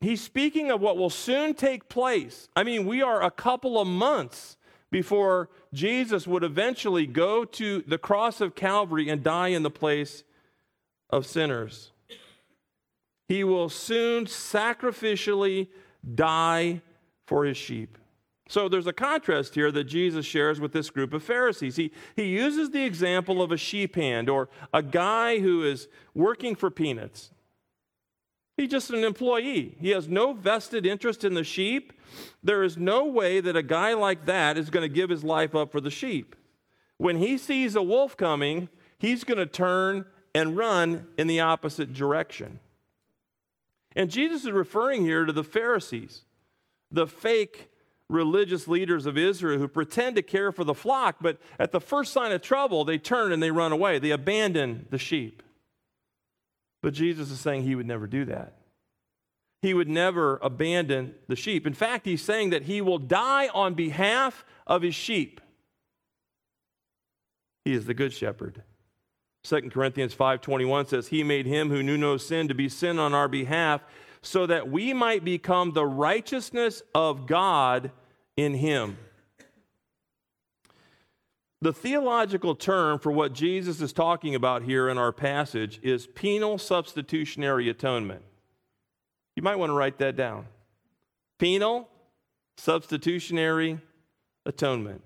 he's 0.00 0.20
speaking 0.20 0.70
of 0.70 0.80
what 0.80 0.96
will 0.96 1.10
soon 1.10 1.54
take 1.54 1.88
place. 1.88 2.48
I 2.56 2.64
mean, 2.64 2.86
we 2.86 3.02
are 3.02 3.22
a 3.22 3.30
couple 3.30 3.80
of 3.80 3.86
months 3.86 4.56
before 4.90 5.48
Jesus 5.72 6.26
would 6.26 6.44
eventually 6.44 7.06
go 7.06 7.44
to 7.44 7.82
the 7.86 7.98
cross 7.98 8.40
of 8.40 8.54
Calvary 8.54 9.08
and 9.08 9.22
die 9.22 9.48
in 9.48 9.62
the 9.62 9.70
place 9.70 10.24
of 11.10 11.26
sinners. 11.26 11.92
He 13.28 13.44
will 13.44 13.68
soon 13.68 14.24
sacrificially 14.26 15.68
die 16.14 16.82
for 17.26 17.44
his 17.44 17.56
sheep. 17.56 17.96
So 18.48 18.68
there's 18.68 18.88
a 18.88 18.92
contrast 18.92 19.54
here 19.54 19.70
that 19.70 19.84
Jesus 19.84 20.26
shares 20.26 20.58
with 20.58 20.72
this 20.72 20.90
group 20.90 21.14
of 21.14 21.22
Pharisees. 21.22 21.76
He, 21.76 21.92
he 22.16 22.24
uses 22.24 22.70
the 22.70 22.82
example 22.82 23.40
of 23.40 23.52
a 23.52 23.56
sheep 23.56 23.94
hand 23.94 24.28
or 24.28 24.48
a 24.74 24.82
guy 24.82 25.38
who 25.38 25.62
is 25.62 25.86
working 26.14 26.56
for 26.56 26.68
peanuts. 26.68 27.30
He's 28.60 28.68
just 28.68 28.90
an 28.90 29.04
employee. 29.04 29.74
He 29.80 29.88
has 29.88 30.06
no 30.06 30.34
vested 30.34 30.84
interest 30.84 31.24
in 31.24 31.32
the 31.32 31.44
sheep. 31.44 31.94
There 32.42 32.62
is 32.62 32.76
no 32.76 33.06
way 33.06 33.40
that 33.40 33.56
a 33.56 33.62
guy 33.62 33.94
like 33.94 34.26
that 34.26 34.58
is 34.58 34.68
going 34.68 34.82
to 34.82 34.94
give 34.94 35.08
his 35.08 35.24
life 35.24 35.54
up 35.54 35.72
for 35.72 35.80
the 35.80 35.90
sheep. 35.90 36.36
When 36.98 37.16
he 37.16 37.38
sees 37.38 37.74
a 37.74 37.82
wolf 37.82 38.18
coming, 38.18 38.68
he's 38.98 39.24
going 39.24 39.38
to 39.38 39.46
turn 39.46 40.04
and 40.34 40.58
run 40.58 41.06
in 41.16 41.26
the 41.26 41.40
opposite 41.40 41.94
direction. 41.94 42.60
And 43.96 44.10
Jesus 44.10 44.44
is 44.44 44.50
referring 44.50 45.06
here 45.06 45.24
to 45.24 45.32
the 45.32 45.42
Pharisees, 45.42 46.24
the 46.92 47.06
fake 47.06 47.70
religious 48.10 48.68
leaders 48.68 49.06
of 49.06 49.16
Israel 49.16 49.58
who 49.58 49.68
pretend 49.68 50.16
to 50.16 50.22
care 50.22 50.52
for 50.52 50.64
the 50.64 50.74
flock, 50.74 51.16
but 51.22 51.38
at 51.58 51.72
the 51.72 51.80
first 51.80 52.12
sign 52.12 52.30
of 52.30 52.42
trouble, 52.42 52.84
they 52.84 52.98
turn 52.98 53.32
and 53.32 53.42
they 53.42 53.50
run 53.52 53.72
away. 53.72 53.98
They 53.98 54.10
abandon 54.10 54.86
the 54.90 54.98
sheep. 54.98 55.42
But 56.82 56.94
Jesus 56.94 57.30
is 57.30 57.40
saying 57.40 57.62
he 57.62 57.74
would 57.74 57.86
never 57.86 58.06
do 58.06 58.24
that. 58.26 58.56
He 59.62 59.74
would 59.74 59.88
never 59.88 60.38
abandon 60.42 61.14
the 61.28 61.36
sheep. 61.36 61.66
In 61.66 61.74
fact, 61.74 62.06
he's 62.06 62.22
saying 62.22 62.50
that 62.50 62.62
he 62.62 62.80
will 62.80 62.98
die 62.98 63.48
on 63.48 63.74
behalf 63.74 64.44
of 64.66 64.82
his 64.82 64.94
sheep. 64.94 65.40
He 67.64 67.74
is 67.74 67.84
the 67.84 67.94
good 67.94 68.12
shepherd. 68.12 68.62
2 69.44 69.70
Corinthians 69.70 70.14
5:21 70.14 70.86
says, 70.86 71.08
"He 71.08 71.22
made 71.22 71.46
him 71.46 71.68
who 71.68 71.82
knew 71.82 71.98
no 71.98 72.16
sin 72.16 72.48
to 72.48 72.54
be 72.54 72.68
sin 72.68 72.98
on 72.98 73.14
our 73.14 73.28
behalf, 73.28 73.82
so 74.22 74.46
that 74.46 74.70
we 74.70 74.92
might 74.92 75.24
become 75.24 75.72
the 75.72 75.86
righteousness 75.86 76.82
of 76.94 77.26
God 77.26 77.92
in 78.36 78.54
him." 78.54 78.98
The 81.62 81.72
theological 81.72 82.54
term 82.54 82.98
for 82.98 83.12
what 83.12 83.34
Jesus 83.34 83.82
is 83.82 83.92
talking 83.92 84.34
about 84.34 84.62
here 84.62 84.88
in 84.88 84.96
our 84.96 85.12
passage 85.12 85.78
is 85.82 86.06
penal 86.06 86.56
substitutionary 86.56 87.68
atonement. 87.68 88.22
You 89.36 89.42
might 89.42 89.56
want 89.56 89.70
to 89.70 89.74
write 89.74 89.98
that 89.98 90.16
down. 90.16 90.46
Penal 91.38 91.88
substitutionary 92.56 93.78
atonement. 94.46 95.02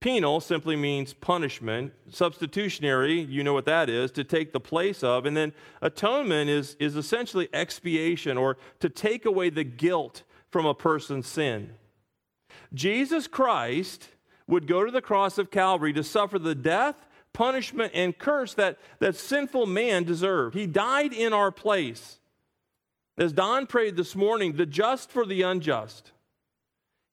Penal 0.00 0.40
simply 0.40 0.74
means 0.74 1.12
punishment. 1.12 1.92
Substitutionary, 2.10 3.20
you 3.20 3.44
know 3.44 3.52
what 3.52 3.64
that 3.66 3.88
is, 3.88 4.10
to 4.12 4.24
take 4.24 4.52
the 4.52 4.60
place 4.60 5.04
of. 5.04 5.26
And 5.26 5.36
then 5.36 5.52
atonement 5.80 6.50
is, 6.50 6.76
is 6.80 6.96
essentially 6.96 7.48
expiation 7.52 8.36
or 8.36 8.58
to 8.80 8.88
take 8.88 9.24
away 9.24 9.50
the 9.50 9.64
guilt 9.64 10.22
from 10.50 10.66
a 10.66 10.74
person's 10.74 11.26
sin. 11.26 11.74
Jesus 12.74 13.28
Christ 13.28 14.08
would 14.46 14.66
go 14.66 14.84
to 14.84 14.90
the 14.90 15.02
cross 15.02 15.38
of 15.38 15.50
Calvary 15.50 15.92
to 15.92 16.04
suffer 16.04 16.38
the 16.38 16.54
death, 16.54 16.96
punishment, 17.32 17.92
and 17.94 18.18
curse 18.18 18.54
that, 18.54 18.78
that 18.98 19.16
sinful 19.16 19.66
man 19.66 20.04
deserved. 20.04 20.54
He 20.54 20.66
died 20.66 21.12
in 21.12 21.32
our 21.32 21.50
place. 21.50 22.18
As 23.18 23.32
Don 23.32 23.66
prayed 23.66 23.96
this 23.96 24.16
morning, 24.16 24.54
the 24.54 24.66
just 24.66 25.10
for 25.10 25.26
the 25.26 25.42
unjust. 25.42 26.12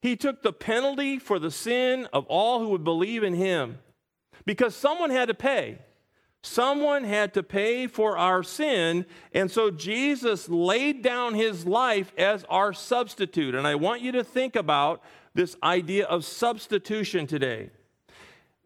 He 0.02 0.16
took 0.16 0.42
the 0.42 0.52
penalty 0.52 1.18
for 1.18 1.38
the 1.38 1.50
sin 1.50 2.08
of 2.12 2.24
all 2.26 2.60
who 2.60 2.68
would 2.70 2.84
believe 2.84 3.22
in 3.22 3.34
him 3.34 3.78
because 4.46 4.74
someone 4.74 5.10
had 5.10 5.28
to 5.28 5.34
pay. 5.34 5.78
Someone 6.42 7.04
had 7.04 7.34
to 7.34 7.42
pay 7.42 7.86
for 7.86 8.16
our 8.16 8.42
sin, 8.42 9.04
and 9.34 9.50
so 9.50 9.70
Jesus 9.70 10.48
laid 10.48 11.02
down 11.02 11.34
his 11.34 11.66
life 11.66 12.14
as 12.16 12.44
our 12.48 12.72
substitute. 12.72 13.54
And 13.54 13.66
I 13.66 13.74
want 13.74 14.00
you 14.00 14.10
to 14.12 14.24
think 14.24 14.56
about 14.56 15.02
this 15.34 15.56
idea 15.62 16.06
of 16.06 16.24
substitution 16.24 17.26
today. 17.26 17.70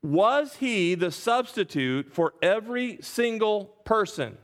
Was 0.02 0.56
he 0.56 0.94
the 0.94 1.10
substitute 1.10 2.12
for 2.12 2.34
every 2.42 2.98
single 3.00 3.66
person? 3.84 4.36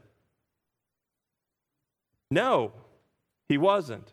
No, 2.31 2.73
he 3.49 3.59
wasn't. 3.59 4.13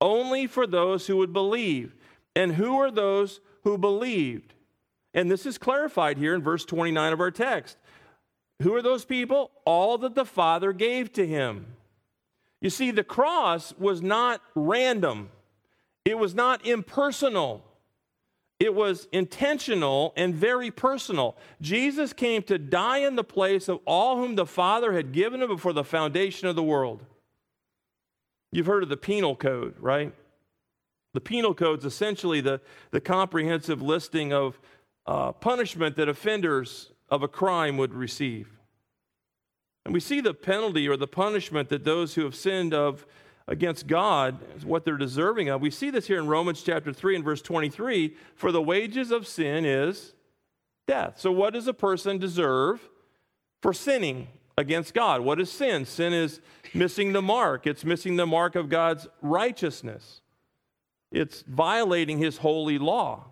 Only 0.00 0.46
for 0.46 0.66
those 0.66 1.06
who 1.06 1.16
would 1.16 1.32
believe. 1.32 1.94
And 2.34 2.54
who 2.54 2.78
are 2.78 2.90
those 2.90 3.40
who 3.64 3.78
believed? 3.78 4.54
And 5.14 5.30
this 5.30 5.46
is 5.46 5.58
clarified 5.58 6.18
here 6.18 6.34
in 6.34 6.42
verse 6.42 6.64
29 6.64 7.12
of 7.12 7.20
our 7.20 7.30
text. 7.30 7.76
Who 8.62 8.74
are 8.74 8.82
those 8.82 9.04
people? 9.04 9.50
All 9.64 9.98
that 9.98 10.14
the 10.14 10.24
Father 10.24 10.72
gave 10.72 11.12
to 11.14 11.26
him. 11.26 11.66
You 12.60 12.70
see, 12.70 12.90
the 12.90 13.04
cross 13.04 13.74
was 13.78 14.00
not 14.00 14.40
random. 14.54 15.30
It 16.04 16.18
was 16.18 16.34
not 16.34 16.66
impersonal, 16.66 17.64
it 18.58 18.74
was 18.74 19.08
intentional 19.12 20.12
and 20.16 20.34
very 20.34 20.70
personal. 20.70 21.36
Jesus 21.60 22.12
came 22.12 22.42
to 22.44 22.58
die 22.58 22.98
in 22.98 23.16
the 23.16 23.24
place 23.24 23.68
of 23.68 23.80
all 23.84 24.16
whom 24.16 24.36
the 24.36 24.46
Father 24.46 24.92
had 24.92 25.12
given 25.12 25.42
him 25.42 25.48
before 25.48 25.72
the 25.72 25.84
foundation 25.84 26.46
of 26.46 26.54
the 26.54 26.62
world. 26.62 27.04
You've 28.52 28.66
heard 28.66 28.82
of 28.82 28.88
the 28.88 28.96
penal 28.96 29.34
code, 29.34 29.74
right? 29.80 30.12
The 31.14 31.20
penal 31.20 31.54
code 31.54 31.80
is 31.80 31.84
essentially 31.84 32.40
the, 32.40 32.60
the 32.90 33.00
comprehensive 33.00 33.82
listing 33.82 34.32
of 34.32 34.60
uh, 35.06 35.32
punishment 35.32 35.96
that 35.96 36.08
offenders 36.08 36.90
of 37.08 37.22
a 37.22 37.28
crime 37.28 37.76
would 37.78 37.92
receive. 37.92 38.48
And 39.84 39.92
we 39.92 40.00
see 40.00 40.20
the 40.20 40.34
penalty 40.34 40.88
or 40.88 40.96
the 40.96 41.08
punishment 41.08 41.68
that 41.70 41.84
those 41.84 42.14
who 42.14 42.24
have 42.24 42.34
sinned 42.34 42.72
of 42.72 43.04
against 43.48 43.86
God 43.86 44.38
is 44.56 44.64
what 44.64 44.84
they're 44.84 44.96
deserving 44.96 45.48
of. 45.48 45.60
We 45.60 45.70
see 45.70 45.90
this 45.90 46.06
here 46.06 46.18
in 46.18 46.26
Romans 46.26 46.62
chapter 46.62 46.92
3 46.92 47.16
and 47.16 47.24
verse 47.24 47.42
23 47.42 48.14
for 48.34 48.52
the 48.52 48.62
wages 48.62 49.10
of 49.10 49.26
sin 49.26 49.64
is 49.64 50.14
death. 50.86 51.18
So, 51.18 51.32
what 51.32 51.52
does 51.52 51.66
a 51.66 51.74
person 51.74 52.18
deserve 52.18 52.88
for 53.60 53.72
sinning 53.72 54.28
against 54.56 54.94
God? 54.94 55.22
What 55.22 55.40
is 55.40 55.50
sin? 55.50 55.84
Sin 55.84 56.12
is 56.12 56.40
missing 56.74 57.12
the 57.12 57.22
mark, 57.22 57.66
it's 57.66 57.84
missing 57.84 58.16
the 58.16 58.26
mark 58.26 58.54
of 58.54 58.68
God's 58.68 59.08
righteousness, 59.20 60.20
it's 61.10 61.42
violating 61.42 62.18
his 62.18 62.38
holy 62.38 62.78
law. 62.78 63.26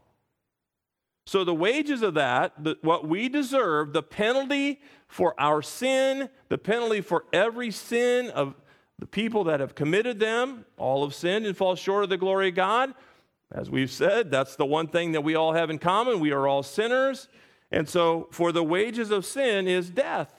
So, 1.27 1.45
the 1.45 1.55
wages 1.55 2.03
of 2.03 2.15
that, 2.15 2.65
the, 2.65 2.77
what 2.83 3.07
we 3.07 3.29
deserve, 3.29 3.93
the 3.93 4.03
penalty 4.03 4.81
for 5.07 5.39
our 5.39 5.63
sin, 5.63 6.29
the 6.49 6.59
penalty 6.59 7.01
for 7.01 7.25
every 7.33 7.71
sin 7.71 8.31
of 8.31 8.55
the 9.01 9.07
people 9.07 9.45
that 9.45 9.61
have 9.61 9.75
committed 9.75 10.21
them, 10.21 10.67
all 10.77 11.05
have 11.05 11.15
sinned 11.15 11.47
and 11.47 11.57
fall 11.57 11.75
short 11.75 12.05
of 12.05 12.11
the 12.11 12.19
glory 12.19 12.51
of 12.51 12.55
God. 12.55 12.95
As 13.51 13.71
we've 13.71 13.91
said, 13.91 14.31
that's 14.31 14.57
the 14.57 14.67
one 14.67 14.89
thing 14.89 15.13
that 15.13 15.23
we 15.23 15.35
all 15.35 15.55
have 15.55 15.71
in 15.71 15.79
common. 15.79 16.21
We 16.21 16.33
are 16.33 16.47
all 16.47 16.63
sinners. 16.63 17.27
And 17.73 17.89
so, 17.89 18.29
for 18.31 18.53
the 18.53 18.63
wages 18.63 19.11
of 19.11 19.25
sin 19.25 19.67
is 19.67 19.89
death. 19.89 20.33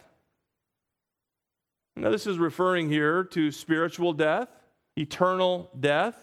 Now, 1.96 2.12
this 2.12 2.27
is 2.27 2.38
referring 2.38 2.89
here 2.89 3.24
to 3.25 3.51
spiritual 3.51 4.13
death, 4.13 4.50
eternal 4.96 5.72
death. 5.77 6.15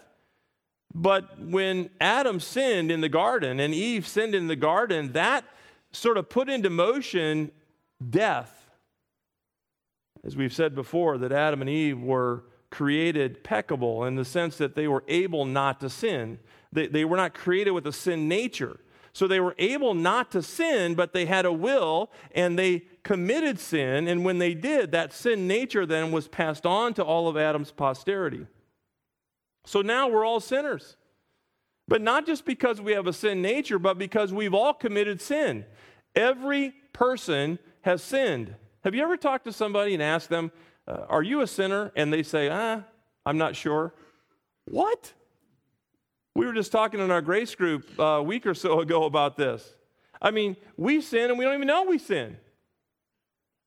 But 0.95 1.39
when 1.39 1.89
Adam 1.99 2.39
sinned 2.39 2.89
in 2.89 3.01
the 3.01 3.09
garden 3.09 3.59
and 3.59 3.73
Eve 3.73 4.07
sinned 4.07 4.33
in 4.33 4.47
the 4.47 4.55
garden, 4.55 5.11
that 5.11 5.43
sort 5.91 6.17
of 6.17 6.29
put 6.29 6.49
into 6.49 6.69
motion 6.69 7.51
death. 8.09 8.58
As 10.25 10.35
we've 10.35 10.53
said 10.53 10.75
before, 10.75 11.17
that 11.17 11.31
Adam 11.31 11.61
and 11.61 11.69
Eve 11.69 11.99
were 11.99 12.43
created 12.69 13.43
peccable 13.43 14.05
in 14.05 14.15
the 14.15 14.25
sense 14.25 14.57
that 14.57 14.75
they 14.75 14.87
were 14.87 15.03
able 15.07 15.45
not 15.45 15.79
to 15.79 15.89
sin. 15.89 16.39
They, 16.71 16.87
they 16.87 17.05
were 17.05 17.17
not 17.17 17.33
created 17.33 17.71
with 17.71 17.87
a 17.87 17.93
sin 17.93 18.27
nature. 18.27 18.79
So 19.13 19.27
they 19.27 19.39
were 19.39 19.55
able 19.57 19.95
not 19.95 20.31
to 20.31 20.43
sin, 20.43 20.93
but 20.95 21.13
they 21.13 21.25
had 21.25 21.45
a 21.45 21.51
will 21.51 22.11
and 22.31 22.59
they 22.59 22.83
committed 23.03 23.59
sin. 23.59 24.07
And 24.07 24.23
when 24.23 24.37
they 24.37 24.53
did, 24.53 24.91
that 24.91 25.13
sin 25.13 25.47
nature 25.47 25.85
then 25.85 26.11
was 26.11 26.27
passed 26.27 26.65
on 26.65 26.93
to 26.93 27.03
all 27.03 27.27
of 27.27 27.35
Adam's 27.35 27.71
posterity. 27.71 28.45
So 29.65 29.81
now 29.81 30.07
we're 30.07 30.25
all 30.25 30.39
sinners. 30.39 30.95
But 31.87 32.03
not 32.03 32.27
just 32.27 32.45
because 32.45 32.79
we 32.79 32.91
have 32.91 33.07
a 33.07 33.13
sin 33.13 33.41
nature, 33.41 33.79
but 33.79 33.97
because 33.97 34.31
we've 34.31 34.53
all 34.53 34.75
committed 34.75 35.21
sin. 35.21 35.65
Every 36.15 36.75
person 36.93 37.57
has 37.81 38.03
sinned. 38.03 38.55
Have 38.83 38.95
you 38.95 39.03
ever 39.03 39.17
talked 39.17 39.45
to 39.45 39.53
somebody 39.53 39.93
and 39.93 40.01
asked 40.01 40.29
them, 40.29 40.51
uh, 40.87 41.05
Are 41.09 41.23
you 41.23 41.41
a 41.41 41.47
sinner? 41.47 41.91
And 41.95 42.11
they 42.11 42.23
say, 42.23 42.49
Ah, 42.49 42.83
I'm 43.25 43.37
not 43.37 43.55
sure. 43.55 43.93
What? 44.65 45.13
We 46.35 46.45
were 46.45 46.53
just 46.53 46.71
talking 46.71 46.99
in 46.99 47.11
our 47.11 47.21
grace 47.21 47.55
group 47.55 47.87
uh, 47.99 48.03
a 48.03 48.23
week 48.23 48.45
or 48.45 48.53
so 48.53 48.79
ago 48.79 49.03
about 49.03 49.35
this. 49.35 49.75
I 50.21 50.31
mean, 50.31 50.55
we 50.77 51.01
sin 51.01 51.29
and 51.29 51.39
we 51.39 51.45
don't 51.45 51.55
even 51.55 51.67
know 51.67 51.83
we 51.83 51.97
sin. 51.97 52.37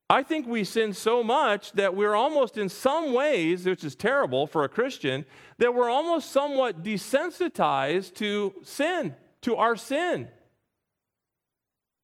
I 0.08 0.22
think 0.22 0.46
we 0.46 0.64
sin 0.64 0.92
so 0.92 1.22
much 1.22 1.72
that 1.72 1.94
we're 1.94 2.14
almost, 2.14 2.58
in 2.58 2.68
some 2.68 3.14
ways, 3.14 3.64
which 3.64 3.82
is 3.82 3.94
terrible 3.94 4.46
for 4.46 4.62
a 4.62 4.68
Christian, 4.68 5.24
that 5.56 5.74
we're 5.74 5.88
almost 5.88 6.30
somewhat 6.30 6.82
desensitized 6.82 8.14
to 8.16 8.52
sin, 8.62 9.14
to 9.40 9.56
our 9.56 9.74
sin. 9.74 10.28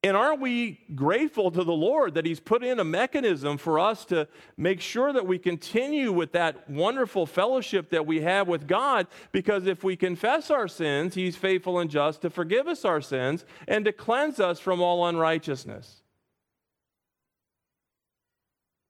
And 0.09 0.17
aren't 0.17 0.41
we 0.41 0.81
grateful 0.95 1.51
to 1.51 1.63
the 1.63 1.71
Lord 1.71 2.15
that 2.15 2.25
He's 2.25 2.41
put 2.41 2.65
in 2.65 2.81
a 2.81 2.85
mechanism 2.85 3.59
for 3.59 3.79
us 3.79 4.07
to 4.07 4.27
make 4.57 4.81
sure 4.81 5.13
that 5.13 5.27
we 5.27 5.39
continue 5.39 6.13
with 6.13 6.33
that 6.33 6.69
wonderful 6.71 7.27
fellowship 7.27 7.91
that 7.91 8.07
we 8.07 8.23
have 8.23 8.49
with 8.49 8.67
God? 8.67 9.07
Because 9.33 9.67
if 9.67 9.85
we 9.85 9.97
confess 9.97 10.51
our 10.51 10.67
sins, 10.67 11.15
He's 11.15 11.37
faithful 11.37 11.79
and 11.79 11.91
just 11.91 12.23
to 12.23 12.31
forgive 12.31 12.67
us 12.67 12.87
our 12.87 13.03
sins 13.03 13.45
and 13.67 13.85
to 13.85 13.93
cleanse 13.93 14.41
us 14.41 14.59
from 14.59 14.81
all 14.81 15.07
unrighteousness. 15.07 16.01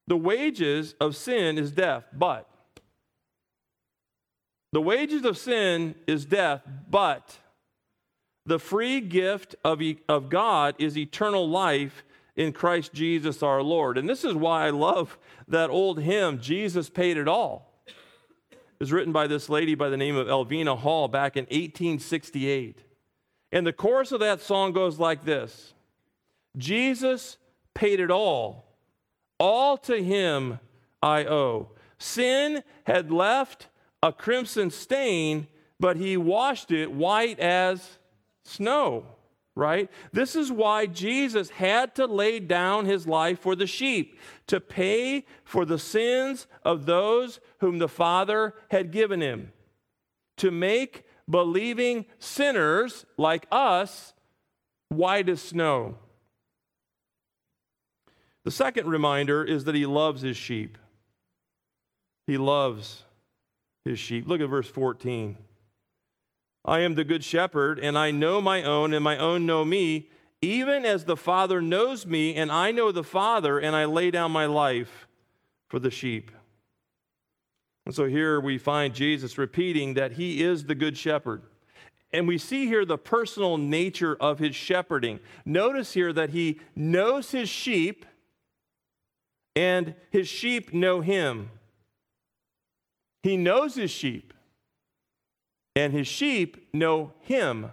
The 0.07 0.17
wages 0.17 0.95
of 1.01 1.17
sin 1.17 1.59
is 1.59 1.73
death, 1.73 2.05
but 2.13 2.49
the 4.71 4.81
wages 4.81 5.25
of 5.25 5.37
sin 5.37 5.97
is 6.07 6.25
death, 6.25 6.63
but 6.89 7.37
the 8.49 8.59
free 8.59 9.03
gift 9.03 9.55
of, 9.63 9.83
of 10.09 10.31
God 10.31 10.75
is 10.79 10.97
eternal 10.97 11.49
life 11.49 12.03
in 12.35 12.55
Christ 12.55 12.95
Jesus 12.95 13.43
our 13.43 13.63
Lord. 13.63 13.99
And 13.99 14.09
this 14.09 14.25
is 14.25 14.35
why 14.35 14.67
I 14.67 14.71
love 14.71 15.19
that 15.49 15.69
old 15.69 16.01
hymn, 16.01 16.41
Jesus 16.41 16.89
Paid 16.89 17.19
It 17.19 17.29
All. 17.29 17.71
It 18.51 18.57
was 18.81 18.91
written 18.91 19.13
by 19.13 19.27
this 19.27 19.51
lady 19.51 19.75
by 19.75 19.91
the 19.91 19.99
name 19.99 20.17
of 20.17 20.29
Elvina 20.29 20.79
Hall 20.79 21.09
back 21.09 21.37
in 21.37 21.45
1868. 21.45 22.79
And 23.53 23.67
the 23.67 23.73
chorus 23.73 24.13
of 24.13 24.21
that 24.21 24.41
song 24.41 24.73
goes 24.73 24.99
like 24.99 25.27
this 25.27 25.75
Jesus 26.57 27.37
paid 27.75 28.01
it 28.01 28.11
all. 28.11 28.65
All 29.39 29.77
to 29.79 30.03
him 30.03 30.59
I 31.03 31.27
owe. 31.27 31.73
Sin 31.99 32.63
had 32.87 33.13
left 33.13 33.69
a 34.03 34.11
crimson 34.11 34.71
stain, 34.71 35.49
but 35.79 35.99
he 35.99 36.17
washed 36.17 36.71
it 36.71 36.91
white 36.91 37.39
as 37.41 37.98
snow, 38.49 39.05
right? 39.55 39.91
This 40.13 40.35
is 40.35 40.51
why 40.51 40.87
Jesus 40.87 41.51
had 41.51 41.95
to 41.97 42.07
lay 42.07 42.41
down 42.41 42.87
his 42.87 43.07
life 43.07 43.41
for 43.41 43.55
the 43.55 43.67
sheep, 43.67 44.19
to 44.47 44.61
pay 44.61 45.25
for 45.45 45.65
the 45.65 45.79
sins 45.79 46.47
of 46.65 46.87
those 46.87 47.41
whom 47.61 47.79
the 47.79 47.89
Father 47.89 48.55
had 48.71 48.93
given 48.93 49.21
him, 49.21 49.53
to 50.37 50.51
make 50.51 51.05
believing 51.29 52.07
sinners 52.19 53.05
like 53.17 53.47
us 53.51 54.15
white 54.89 55.29
as 55.29 55.43
snow. 55.43 55.97
The 58.45 58.51
second 58.51 58.89
reminder 58.89 59.45
is 59.45 59.65
that 59.65 59.75
he 59.75 59.85
loves 59.85 60.23
his 60.23 60.37
sheep. 60.37 60.79
He 62.27 62.39
loves 62.39 63.05
his 63.85 63.99
sheep. 63.99 64.27
Look 64.27 64.41
at 64.41 64.49
verse 64.49 64.69
14. 64.69 65.37
I 66.69 66.81
am 66.81 66.95
the 66.95 67.05
good 67.05 67.25
shepherd, 67.25 67.79
and 67.79 67.97
I 67.97 68.11
know 68.11 68.43
my 68.43 68.63
own, 68.63 68.93
and 68.93 69.03
my 69.03 69.17
own 69.17 69.47
know 69.47 69.65
me, 69.65 70.11
even 70.43 70.85
as 70.85 71.05
the 71.05 71.17
Father 71.17 71.63
knows 71.63 72.07
me, 72.07 72.35
and 72.35 72.53
I 72.53 72.71
know 72.71 72.93
the 72.93 73.03
Father, 73.03 73.59
and 73.59 73.75
I 73.75 73.87
lay 73.87 74.11
down 74.11 74.31
my 74.31 74.47
life 74.47 75.09
for 75.69 75.79
the 75.79 75.91
sheep. 75.91 76.31
And 77.87 77.95
so 77.95 78.05
here 78.05 78.39
we 78.39 78.59
find 78.59 78.95
Jesus 78.95 79.39
repeating 79.39 79.95
that 79.95 80.13
he 80.13 80.43
is 80.43 80.65
the 80.65 80.75
good 80.75 80.99
shepherd. 80.99 81.43
And 82.13 82.29
we 82.29 82.37
see 82.37 82.67
here 82.67 82.85
the 82.85 82.99
personal 82.99 83.57
nature 83.57 84.17
of 84.21 84.39
his 84.39 84.55
shepherding. 84.55 85.21
Notice 85.47 85.95
here 85.95 86.13
that 86.13 86.31
he 86.31 86.61
knows 86.77 87.31
his 87.31 87.49
sheep, 87.49 88.05
and 89.57 89.95
his 90.11 90.29
sheep 90.29 90.75
know 90.75 91.01
him. 91.01 91.51
He 93.23 93.39
knows 93.39 93.75
his 93.75 93.91
sheep 93.91 94.35
and 95.79 95.93
his 95.93 96.09
sheep 96.09 96.69
know 96.75 97.13
him. 97.21 97.71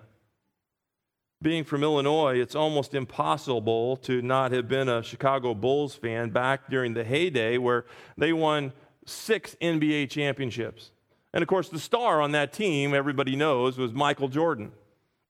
Being 1.42 1.64
from 1.64 1.82
Illinois, 1.82 2.40
it's 2.40 2.56
almost 2.56 2.94
impossible 2.94 3.98
to 3.98 4.22
not 4.22 4.52
have 4.52 4.68
been 4.68 4.88
a 4.88 5.02
Chicago 5.02 5.56
Bulls 5.56 5.96
fan 5.96 6.30
back 6.30 6.70
during 6.70 6.94
the 6.94 7.04
heyday 7.04 7.58
where 7.58 7.86
they 8.16 8.32
won 8.32 8.74
six 9.06 9.56
NBA 9.60 10.12
championships. 10.12 10.92
And 11.34 11.42
of 11.42 11.48
course, 11.48 11.70
the 11.70 11.80
star 11.80 12.22
on 12.22 12.32
that 12.34 12.54
team, 12.54 12.94
everybody 12.94 13.36
knows, 13.36 13.78
was 13.78 13.92
Michael 13.92 14.28
Jordan. 14.28 14.72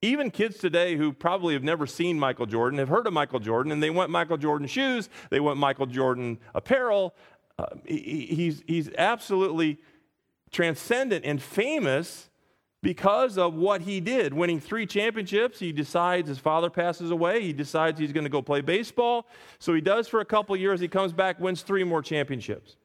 Even 0.01 0.29
kids 0.29 0.57
today 0.57 0.97
who 0.97 1.13
probably 1.13 1.53
have 1.53 1.63
never 1.63 1.87
seen 1.87 2.19
Michael 2.19 2.45
Jordan 2.45 2.77
have 2.79 2.89
heard 2.89 3.07
of 3.07 3.13
Michael 3.13 3.39
Jordan, 3.39 3.71
and 3.71 3.81
they 3.81 3.89
want 3.89 4.11
Michael 4.11 4.37
Jordan 4.37 4.67
shoes, 4.67 5.09
they 5.29 5.39
want 5.39 5.57
Michael 5.57 5.87
Jordan 5.87 6.39
apparel. 6.53 7.15
Uh, 7.57 7.67
he, 7.85 8.27
he's, 8.29 8.63
he's 8.67 8.89
absolutely 8.97 9.79
transcendent 10.51 11.23
and 11.25 11.41
famous 11.41 12.29
because 12.85 13.39
of 13.39 13.55
what 13.55 13.81
he 13.81 13.99
did. 13.99 14.31
Winning 14.31 14.59
three 14.59 14.85
championships, 14.85 15.57
he 15.57 15.71
decides 15.71 16.29
his 16.29 16.37
father 16.37 16.69
passes 16.69 17.09
away. 17.09 17.41
He 17.41 17.51
decides 17.51 17.99
he's 17.99 18.13
going 18.13 18.25
to 18.25 18.29
go 18.29 18.43
play 18.43 18.61
baseball. 18.61 19.25
So 19.57 19.73
he 19.73 19.81
does 19.81 20.07
for 20.07 20.19
a 20.19 20.25
couple 20.25 20.55
years. 20.55 20.79
He 20.79 20.87
comes 20.87 21.11
back, 21.11 21.39
wins 21.39 21.63
three 21.63 21.83
more 21.83 22.03
championships. 22.03 22.75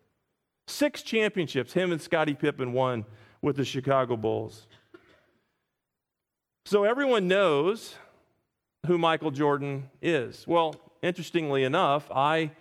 Six 0.69 1.03
championships, 1.03 1.75
him 1.75 1.93
and 1.93 2.01
Scottie 2.01 2.33
Pippen 2.33 2.73
won 2.73 3.05
with 3.43 3.57
the 3.57 3.65
Chicago 3.65 4.17
Bulls. 4.17 4.67
So 6.65 6.85
everyone 6.85 7.29
knows 7.29 7.95
who 8.87 8.97
Michael 8.97 9.31
Jordan 9.31 9.91
is. 10.01 10.47
Well, 10.49 10.77
interestingly 11.03 11.65
enough, 11.65 12.11
I 12.11 12.53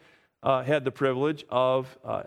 uh, 0.43 0.63
had 0.63 0.84
the 0.84 0.91
privilege 0.91 1.45
of 1.49 1.97
uh, 2.04 2.23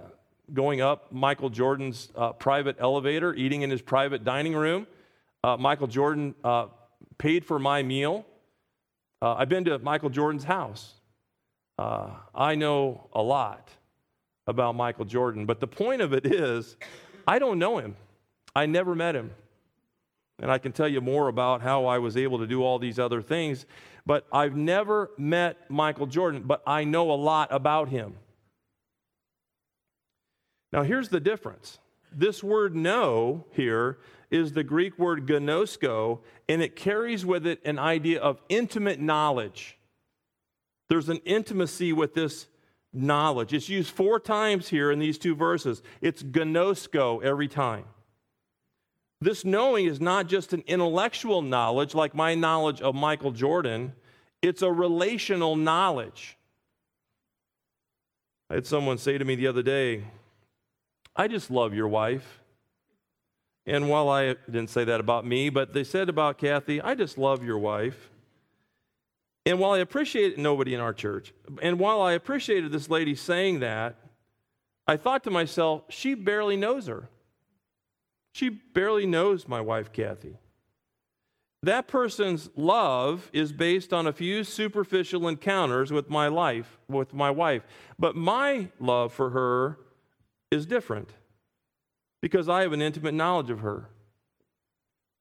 going 0.54 0.80
up 0.80 1.12
Michael 1.12 1.50
Jordan's 1.50 2.10
uh, 2.16 2.32
private 2.32 2.76
elevator, 2.80 3.34
eating 3.34 3.60
in 3.60 3.68
his 3.68 3.82
private 3.82 4.24
dining 4.24 4.54
room. 4.54 4.86
Uh, 5.44 5.56
Michael 5.56 5.88
Jordan 5.88 6.34
uh, 6.44 6.66
paid 7.18 7.44
for 7.44 7.58
my 7.58 7.82
meal. 7.82 8.24
Uh, 9.20 9.34
I've 9.34 9.48
been 9.48 9.64
to 9.64 9.78
Michael 9.80 10.10
Jordan's 10.10 10.44
house. 10.44 10.94
Uh, 11.78 12.10
I 12.34 12.54
know 12.54 13.08
a 13.12 13.22
lot 13.22 13.68
about 14.46 14.76
Michael 14.76 15.04
Jordan, 15.04 15.46
but 15.46 15.58
the 15.58 15.66
point 15.66 16.00
of 16.00 16.12
it 16.12 16.26
is, 16.26 16.76
I 17.26 17.38
don't 17.38 17.58
know 17.58 17.78
him. 17.78 17.96
I 18.54 18.66
never 18.66 18.94
met 18.94 19.16
him. 19.16 19.32
And 20.40 20.50
I 20.50 20.58
can 20.58 20.72
tell 20.72 20.88
you 20.88 21.00
more 21.00 21.28
about 21.28 21.60
how 21.60 21.86
I 21.86 21.98
was 21.98 22.16
able 22.16 22.38
to 22.38 22.46
do 22.46 22.62
all 22.62 22.78
these 22.78 22.98
other 22.98 23.22
things, 23.22 23.66
but 24.06 24.26
I've 24.32 24.56
never 24.56 25.10
met 25.18 25.70
Michael 25.70 26.06
Jordan, 26.06 26.42
but 26.44 26.62
I 26.66 26.84
know 26.84 27.10
a 27.10 27.14
lot 27.14 27.48
about 27.52 27.88
him. 27.88 28.14
Now, 30.72 30.82
here's 30.82 31.08
the 31.08 31.20
difference 31.20 31.78
this 32.14 32.42
word 32.42 32.74
know 32.76 33.44
here 33.52 33.98
is 34.32 34.54
the 34.54 34.64
Greek 34.64 34.98
word 34.98 35.26
ginosko, 35.26 36.20
and 36.48 36.62
it 36.62 36.74
carries 36.74 37.24
with 37.24 37.46
it 37.46 37.60
an 37.64 37.78
idea 37.78 38.18
of 38.18 38.40
intimate 38.48 38.98
knowledge. 38.98 39.78
There's 40.88 41.10
an 41.10 41.20
intimacy 41.24 41.92
with 41.92 42.14
this 42.14 42.48
knowledge. 42.94 43.52
It's 43.52 43.68
used 43.68 43.90
four 43.90 44.18
times 44.18 44.68
here 44.68 44.90
in 44.90 44.98
these 44.98 45.18
two 45.18 45.34
verses. 45.34 45.82
It's 46.00 46.22
ginosko 46.22 47.22
every 47.22 47.46
time. 47.46 47.84
This 49.20 49.44
knowing 49.44 49.84
is 49.86 50.00
not 50.00 50.26
just 50.26 50.52
an 50.52 50.64
intellectual 50.66 51.42
knowledge 51.42 51.94
like 51.94 52.14
my 52.14 52.34
knowledge 52.34 52.80
of 52.80 52.94
Michael 52.94 53.30
Jordan, 53.30 53.92
it's 54.40 54.62
a 54.62 54.72
relational 54.72 55.56
knowledge. 55.56 56.36
I 58.50 58.54
had 58.54 58.66
someone 58.66 58.98
say 58.98 59.18
to 59.18 59.24
me 59.24 59.36
the 59.36 59.46
other 59.46 59.62
day, 59.62 60.04
I 61.14 61.28
just 61.28 61.50
love 61.50 61.74
your 61.74 61.88
wife. 61.88 62.41
And 63.66 63.88
while 63.88 64.08
I 64.08 64.34
didn't 64.46 64.68
say 64.68 64.84
that 64.84 65.00
about 65.00 65.24
me, 65.24 65.48
but 65.48 65.72
they 65.72 65.84
said 65.84 66.08
about 66.08 66.38
Kathy, 66.38 66.80
I 66.80 66.94
just 66.94 67.16
love 67.16 67.44
your 67.44 67.58
wife. 67.58 68.10
And 69.46 69.58
while 69.58 69.72
I 69.72 69.78
appreciate 69.78 70.38
nobody 70.38 70.74
in 70.74 70.80
our 70.80 70.92
church, 70.92 71.32
and 71.60 71.78
while 71.78 72.00
I 72.00 72.12
appreciated 72.12 72.72
this 72.72 72.88
lady 72.88 73.14
saying 73.14 73.60
that, 73.60 73.96
I 74.86 74.96
thought 74.96 75.24
to 75.24 75.30
myself, 75.30 75.82
she 75.88 76.14
barely 76.14 76.56
knows 76.56 76.86
her. 76.86 77.08
She 78.32 78.48
barely 78.48 79.06
knows 79.06 79.46
my 79.46 79.60
wife, 79.60 79.92
Kathy. 79.92 80.38
That 81.62 81.86
person's 81.86 82.50
love 82.56 83.30
is 83.32 83.52
based 83.52 83.92
on 83.92 84.08
a 84.08 84.12
few 84.12 84.42
superficial 84.42 85.28
encounters 85.28 85.92
with 85.92 86.10
my 86.10 86.26
life, 86.26 86.78
with 86.88 87.14
my 87.14 87.30
wife. 87.30 87.62
But 87.98 88.16
my 88.16 88.68
love 88.80 89.12
for 89.12 89.30
her 89.30 89.78
is 90.50 90.66
different 90.66 91.10
because 92.22 92.48
I 92.48 92.62
have 92.62 92.72
an 92.72 92.80
intimate 92.80 93.12
knowledge 93.12 93.50
of 93.50 93.60
her. 93.60 93.90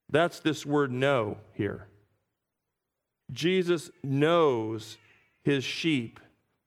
That's 0.09 0.39
this 0.39 0.65
word 0.65 0.91
know 0.91 1.37
here. 1.53 1.87
Jesus 3.33 3.89
knows 4.03 4.97
his 5.43 5.63
sheep 5.63 6.19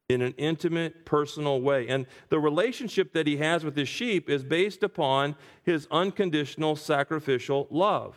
in 0.08 0.20
an 0.20 0.34
intimate, 0.36 1.06
personal 1.06 1.60
way. 1.60 1.88
And 1.88 2.06
the 2.28 2.38
relationship 2.38 3.12
that 3.14 3.26
he 3.26 3.38
has 3.38 3.64
with 3.64 3.76
his 3.76 3.88
sheep 3.88 4.28
is 4.28 4.42
based 4.42 4.82
upon 4.82 5.36
his 5.62 5.88
unconditional 5.90 6.76
sacrificial 6.76 7.66
love. 7.70 8.14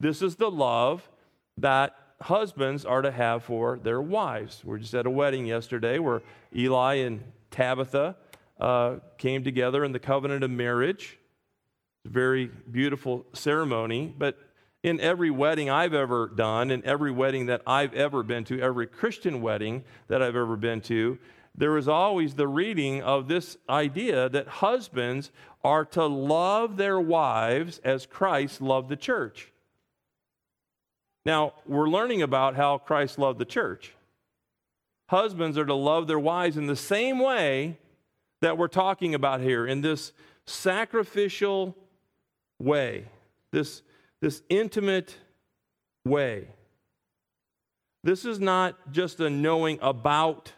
This 0.00 0.22
is 0.22 0.36
the 0.36 0.50
love 0.50 1.08
that 1.58 1.94
husbands 2.20 2.84
are 2.84 3.02
to 3.02 3.10
have 3.10 3.44
for 3.44 3.78
their 3.78 4.00
wives. 4.00 4.62
We 4.64 4.74
are 4.74 4.78
just 4.78 4.94
at 4.94 5.06
a 5.06 5.10
wedding 5.10 5.46
yesterday 5.46 5.98
where 5.98 6.22
Eli 6.54 6.94
and 6.94 7.22
Tabitha 7.50 8.16
uh, 8.58 8.96
came 9.18 9.44
together 9.44 9.84
in 9.84 9.92
the 9.92 9.98
covenant 9.98 10.42
of 10.42 10.50
marriage. 10.50 11.18
Very 12.04 12.46
beautiful 12.46 13.24
ceremony, 13.32 14.14
but 14.16 14.38
in 14.82 15.00
every 15.00 15.30
wedding 15.30 15.70
I've 15.70 15.94
ever 15.94 16.28
done, 16.28 16.70
in 16.70 16.84
every 16.84 17.10
wedding 17.10 17.46
that 17.46 17.62
I've 17.66 17.94
ever 17.94 18.22
been 18.22 18.44
to, 18.44 18.60
every 18.60 18.86
Christian 18.86 19.40
wedding 19.40 19.84
that 20.08 20.22
I've 20.22 20.36
ever 20.36 20.56
been 20.56 20.82
to, 20.82 21.18
there 21.54 21.78
is 21.78 21.88
always 21.88 22.34
the 22.34 22.48
reading 22.48 23.02
of 23.02 23.28
this 23.28 23.56
idea 23.68 24.28
that 24.28 24.46
husbands 24.46 25.30
are 25.62 25.84
to 25.86 26.04
love 26.04 26.76
their 26.76 27.00
wives 27.00 27.80
as 27.84 28.04
Christ 28.04 28.60
loved 28.60 28.90
the 28.90 28.96
church. 28.96 29.50
Now, 31.24 31.54
we're 31.66 31.88
learning 31.88 32.20
about 32.20 32.54
how 32.54 32.76
Christ 32.76 33.18
loved 33.18 33.38
the 33.38 33.46
church. 33.46 33.94
Husbands 35.08 35.56
are 35.56 35.64
to 35.64 35.74
love 35.74 36.06
their 36.06 36.18
wives 36.18 36.58
in 36.58 36.66
the 36.66 36.76
same 36.76 37.18
way 37.18 37.78
that 38.42 38.58
we're 38.58 38.68
talking 38.68 39.14
about 39.14 39.40
here, 39.40 39.66
in 39.66 39.80
this 39.80 40.12
sacrificial 40.44 41.74
way, 42.64 43.04
this 43.52 43.82
this 44.20 44.42
intimate 44.48 45.18
way. 46.06 46.48
This 48.02 48.24
is 48.24 48.40
not 48.40 48.92
just 48.92 49.20
a 49.20 49.28
knowing 49.28 49.78
about 49.82 50.52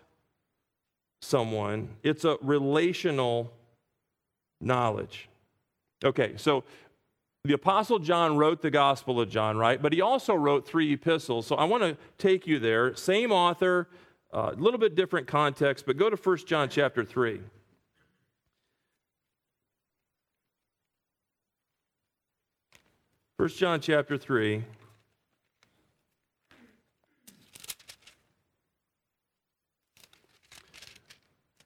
someone, 1.20 1.88
it's 2.02 2.24
a 2.24 2.38
relational 2.42 3.52
knowledge. 4.60 5.28
Okay, 6.04 6.34
so 6.36 6.64
the 7.44 7.54
Apostle 7.54 7.98
John 7.98 8.36
wrote 8.36 8.62
the 8.62 8.70
Gospel 8.70 9.20
of 9.20 9.28
John, 9.28 9.56
right? 9.56 9.80
But 9.80 9.92
he 9.92 10.00
also 10.00 10.34
wrote 10.34 10.66
three 10.66 10.92
epistles. 10.92 11.46
So 11.46 11.56
I 11.56 11.64
want 11.64 11.82
to 11.82 11.96
take 12.18 12.46
you 12.46 12.58
there. 12.58 12.94
Same 12.94 13.32
author, 13.32 13.88
a 14.32 14.36
uh, 14.36 14.54
little 14.56 14.78
bit 14.78 14.94
different 14.94 15.26
context, 15.26 15.86
but 15.86 15.96
go 15.96 16.10
to 16.10 16.16
1 16.16 16.38
John 16.46 16.68
chapter 16.68 17.04
3. 17.04 17.40
1 23.38 23.48
John 23.50 23.80
chapter 23.82 24.16
3. 24.16 24.64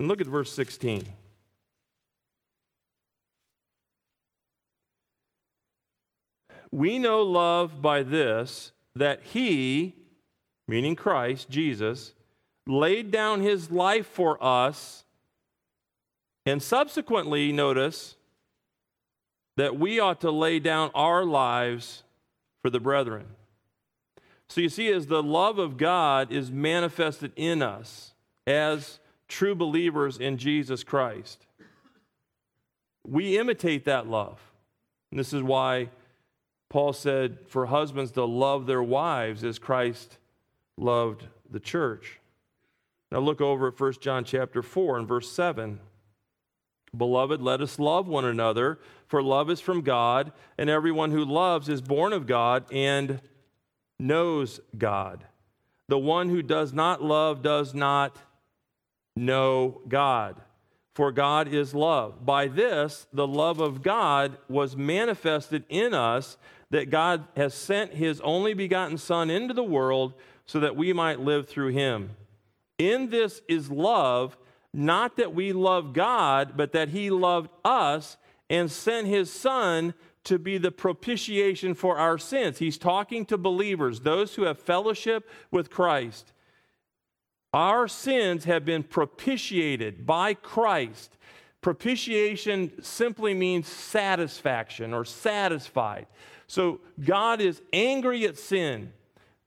And 0.00 0.08
look 0.08 0.20
at 0.20 0.26
verse 0.26 0.52
16. 0.52 1.06
We 6.72 6.98
know 6.98 7.22
love 7.22 7.80
by 7.80 8.02
this, 8.02 8.72
that 8.96 9.22
he, 9.22 9.94
meaning 10.66 10.96
Christ, 10.96 11.48
Jesus, 11.50 12.14
laid 12.66 13.12
down 13.12 13.42
his 13.42 13.70
life 13.70 14.06
for 14.06 14.42
us, 14.42 15.04
and 16.44 16.60
subsequently, 16.60 17.52
notice, 17.52 18.16
that 19.60 19.78
we 19.78 20.00
ought 20.00 20.22
to 20.22 20.30
lay 20.30 20.58
down 20.58 20.90
our 20.94 21.22
lives 21.22 22.02
for 22.62 22.70
the 22.70 22.80
brethren. 22.80 23.26
So 24.48 24.62
you 24.62 24.70
see, 24.70 24.90
as 24.90 25.06
the 25.06 25.22
love 25.22 25.58
of 25.58 25.76
God 25.76 26.32
is 26.32 26.50
manifested 26.50 27.30
in 27.36 27.60
us 27.60 28.14
as 28.46 29.00
true 29.28 29.54
believers 29.54 30.16
in 30.16 30.38
Jesus 30.38 30.82
Christ, 30.82 31.44
we 33.06 33.36
imitate 33.36 33.84
that 33.84 34.08
love. 34.08 34.40
And 35.10 35.20
this 35.20 35.34
is 35.34 35.42
why 35.42 35.90
Paul 36.70 36.94
said 36.94 37.40
for 37.46 37.66
husbands 37.66 38.12
to 38.12 38.24
love 38.24 38.64
their 38.64 38.82
wives 38.82 39.44
as 39.44 39.58
Christ 39.58 40.16
loved 40.78 41.26
the 41.50 41.60
church. 41.60 42.18
Now 43.12 43.18
look 43.18 43.42
over 43.42 43.68
at 43.68 43.78
1 43.78 43.92
John 44.00 44.24
chapter 44.24 44.62
4 44.62 45.00
and 45.00 45.06
verse 45.06 45.30
7. 45.30 45.80
Beloved, 46.96 47.40
let 47.40 47.60
us 47.60 47.78
love 47.78 48.08
one 48.08 48.24
another, 48.24 48.78
for 49.06 49.22
love 49.22 49.50
is 49.50 49.60
from 49.60 49.82
God, 49.82 50.32
and 50.58 50.68
everyone 50.68 51.12
who 51.12 51.24
loves 51.24 51.68
is 51.68 51.80
born 51.80 52.12
of 52.12 52.26
God 52.26 52.64
and 52.72 53.20
knows 53.98 54.60
God. 54.76 55.24
The 55.88 55.98
one 55.98 56.28
who 56.28 56.42
does 56.42 56.72
not 56.72 57.02
love 57.02 57.42
does 57.42 57.74
not 57.74 58.16
know 59.16 59.82
God, 59.88 60.40
for 60.94 61.12
God 61.12 61.48
is 61.48 61.74
love. 61.74 62.24
By 62.24 62.48
this, 62.48 63.06
the 63.12 63.26
love 63.26 63.60
of 63.60 63.82
God 63.82 64.38
was 64.48 64.76
manifested 64.76 65.64
in 65.68 65.94
us, 65.94 66.36
that 66.70 66.90
God 66.90 67.24
has 67.36 67.54
sent 67.54 67.94
his 67.94 68.20
only 68.20 68.54
begotten 68.54 68.98
Son 68.98 69.30
into 69.30 69.54
the 69.54 69.62
world 69.62 70.14
so 70.46 70.60
that 70.60 70.76
we 70.76 70.92
might 70.92 71.20
live 71.20 71.48
through 71.48 71.70
him. 71.70 72.10
In 72.78 73.10
this 73.10 73.42
is 73.48 73.70
love 73.70 74.36
not 74.72 75.16
that 75.16 75.34
we 75.34 75.52
love 75.52 75.92
God, 75.92 76.52
but 76.56 76.72
that 76.72 76.90
He 76.90 77.10
loved 77.10 77.50
us 77.64 78.16
and 78.48 78.70
sent 78.70 79.06
His 79.06 79.32
Son 79.32 79.94
to 80.24 80.38
be 80.38 80.58
the 80.58 80.70
propitiation 80.70 81.74
for 81.74 81.96
our 81.96 82.18
sins. 82.18 82.58
He's 82.58 82.78
talking 82.78 83.24
to 83.26 83.38
believers, 83.38 84.00
those 84.00 84.34
who 84.34 84.42
have 84.42 84.58
fellowship 84.58 85.28
with 85.50 85.70
Christ. 85.70 86.32
Our 87.52 87.88
sins 87.88 88.44
have 88.44 88.64
been 88.64 88.82
propitiated 88.82 90.06
by 90.06 90.34
Christ. 90.34 91.16
Propitiation 91.62 92.82
simply 92.82 93.34
means 93.34 93.66
satisfaction 93.66 94.94
or 94.94 95.04
satisfied. 95.04 96.06
So 96.46 96.80
God 97.04 97.40
is 97.40 97.60
angry 97.72 98.24
at 98.24 98.38
sin. 98.38 98.92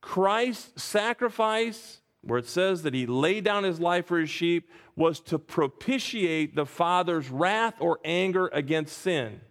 Christ's 0.02 0.84
sacrifice, 0.84 2.02
where 2.24 2.40
it 2.40 2.48
says 2.48 2.84
that 2.84 2.94
he 2.94 3.06
laid 3.06 3.44
down 3.44 3.64
his 3.64 3.80
life 3.80 4.08
for 4.08 4.20
his 4.20 4.30
sheep, 4.30 4.70
was 4.96 5.20
to 5.20 5.38
propitiate 5.38 6.56
the 6.56 6.66
Father's 6.66 7.30
wrath 7.30 7.76
or 7.80 8.00
anger 8.06 8.50
against 8.54 8.98
sin. 8.98 9.42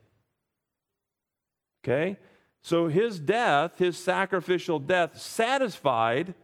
Okay? 1.84 2.16
So 2.62 2.88
his 2.88 3.18
death, 3.18 3.78
his 3.78 3.98
sacrificial 3.98 4.78
death, 4.78 5.20
satisfied 5.20 6.34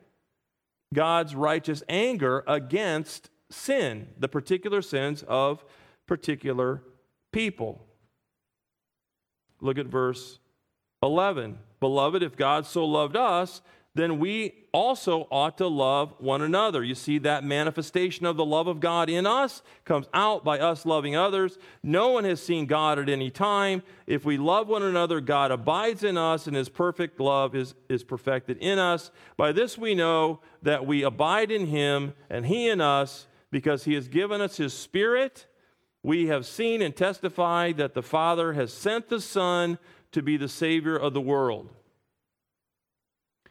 God's 0.92 1.34
righteous 1.34 1.82
anger 1.88 2.44
against 2.46 3.30
sin, 3.50 4.08
the 4.18 4.28
particular 4.28 4.82
sins 4.82 5.22
of 5.26 5.64
particular 6.06 6.82
people. 7.32 7.84
Look 9.60 9.78
at 9.78 9.86
verse 9.86 10.38
11. 11.02 11.58
Beloved, 11.80 12.22
if 12.22 12.36
God 12.36 12.66
so 12.66 12.84
loved 12.84 13.16
us, 13.16 13.62
then 13.94 14.18
we 14.18 14.54
also 14.72 15.26
ought 15.30 15.58
to 15.58 15.66
love 15.66 16.14
one 16.18 16.40
another. 16.40 16.84
You 16.84 16.94
see, 16.94 17.18
that 17.18 17.42
manifestation 17.42 18.26
of 18.26 18.36
the 18.36 18.44
love 18.44 18.68
of 18.68 18.80
God 18.80 19.10
in 19.10 19.26
us 19.26 19.62
comes 19.84 20.06
out 20.14 20.44
by 20.44 20.60
us 20.60 20.86
loving 20.86 21.16
others. 21.16 21.58
No 21.82 22.10
one 22.10 22.24
has 22.24 22.40
seen 22.40 22.66
God 22.66 22.98
at 22.98 23.08
any 23.08 23.30
time. 23.30 23.82
If 24.06 24.24
we 24.24 24.36
love 24.36 24.68
one 24.68 24.82
another, 24.82 25.20
God 25.20 25.50
abides 25.50 26.04
in 26.04 26.16
us, 26.16 26.46
and 26.46 26.54
his 26.54 26.68
perfect 26.68 27.18
love 27.18 27.56
is, 27.56 27.74
is 27.88 28.04
perfected 28.04 28.58
in 28.58 28.78
us. 28.78 29.10
By 29.36 29.52
this 29.52 29.76
we 29.76 29.94
know 29.94 30.40
that 30.62 30.86
we 30.86 31.02
abide 31.02 31.50
in 31.50 31.66
him, 31.66 32.14
and 32.30 32.46
he 32.46 32.68
in 32.68 32.80
us, 32.80 33.26
because 33.50 33.84
he 33.84 33.94
has 33.94 34.06
given 34.06 34.40
us 34.40 34.58
his 34.58 34.74
Spirit. 34.74 35.46
We 36.02 36.26
have 36.28 36.46
seen 36.46 36.82
and 36.82 36.94
testified 36.94 37.78
that 37.78 37.94
the 37.94 38.02
Father 38.02 38.52
has 38.52 38.72
sent 38.72 39.08
the 39.08 39.20
Son 39.20 39.78
to 40.12 40.22
be 40.22 40.36
the 40.36 40.48
Savior 40.48 40.96
of 40.96 41.14
the 41.14 41.20
world. 41.20 41.70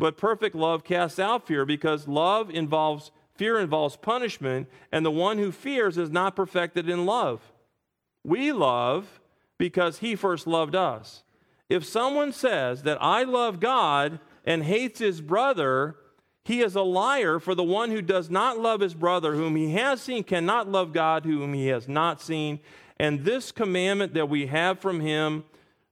but 0.00 0.16
perfect 0.16 0.56
love 0.56 0.82
casts 0.82 1.18
out 1.18 1.46
fear, 1.46 1.66
because 1.66 2.08
love 2.08 2.48
involves 2.48 3.10
fear 3.34 3.60
involves 3.60 3.96
punishment, 3.96 4.66
and 4.90 5.04
the 5.04 5.10
one 5.10 5.36
who 5.36 5.52
fears 5.52 5.98
is 5.98 6.10
not 6.10 6.34
perfected 6.34 6.88
in 6.88 7.04
love. 7.04 7.52
We 8.24 8.50
love 8.50 9.20
because 9.58 9.98
he 9.98 10.14
first 10.16 10.46
loved 10.46 10.74
us. 10.74 11.22
If 11.68 11.84
someone 11.84 12.32
says 12.32 12.82
that 12.82 12.96
I 13.00 13.24
love 13.24 13.60
God 13.60 14.20
and 14.44 14.64
hates 14.64 15.00
his 15.00 15.20
brother, 15.20 15.96
he 16.44 16.62
is 16.62 16.74
a 16.74 16.82
liar, 16.82 17.38
for 17.38 17.54
the 17.54 17.62
one 17.62 17.90
who 17.90 18.00
does 18.00 18.30
not 18.30 18.58
love 18.58 18.80
his 18.80 18.94
brother 18.94 19.34
whom 19.34 19.54
he 19.54 19.72
has 19.72 20.00
seen 20.00 20.24
cannot 20.24 20.66
love 20.66 20.94
God 20.94 21.26
whom 21.26 21.52
he 21.52 21.66
has 21.66 21.88
not 21.88 22.22
seen. 22.22 22.60
And 22.98 23.24
this 23.24 23.52
commandment 23.52 24.14
that 24.14 24.30
we 24.30 24.46
have 24.46 24.78
from 24.78 25.00
him, 25.00 25.44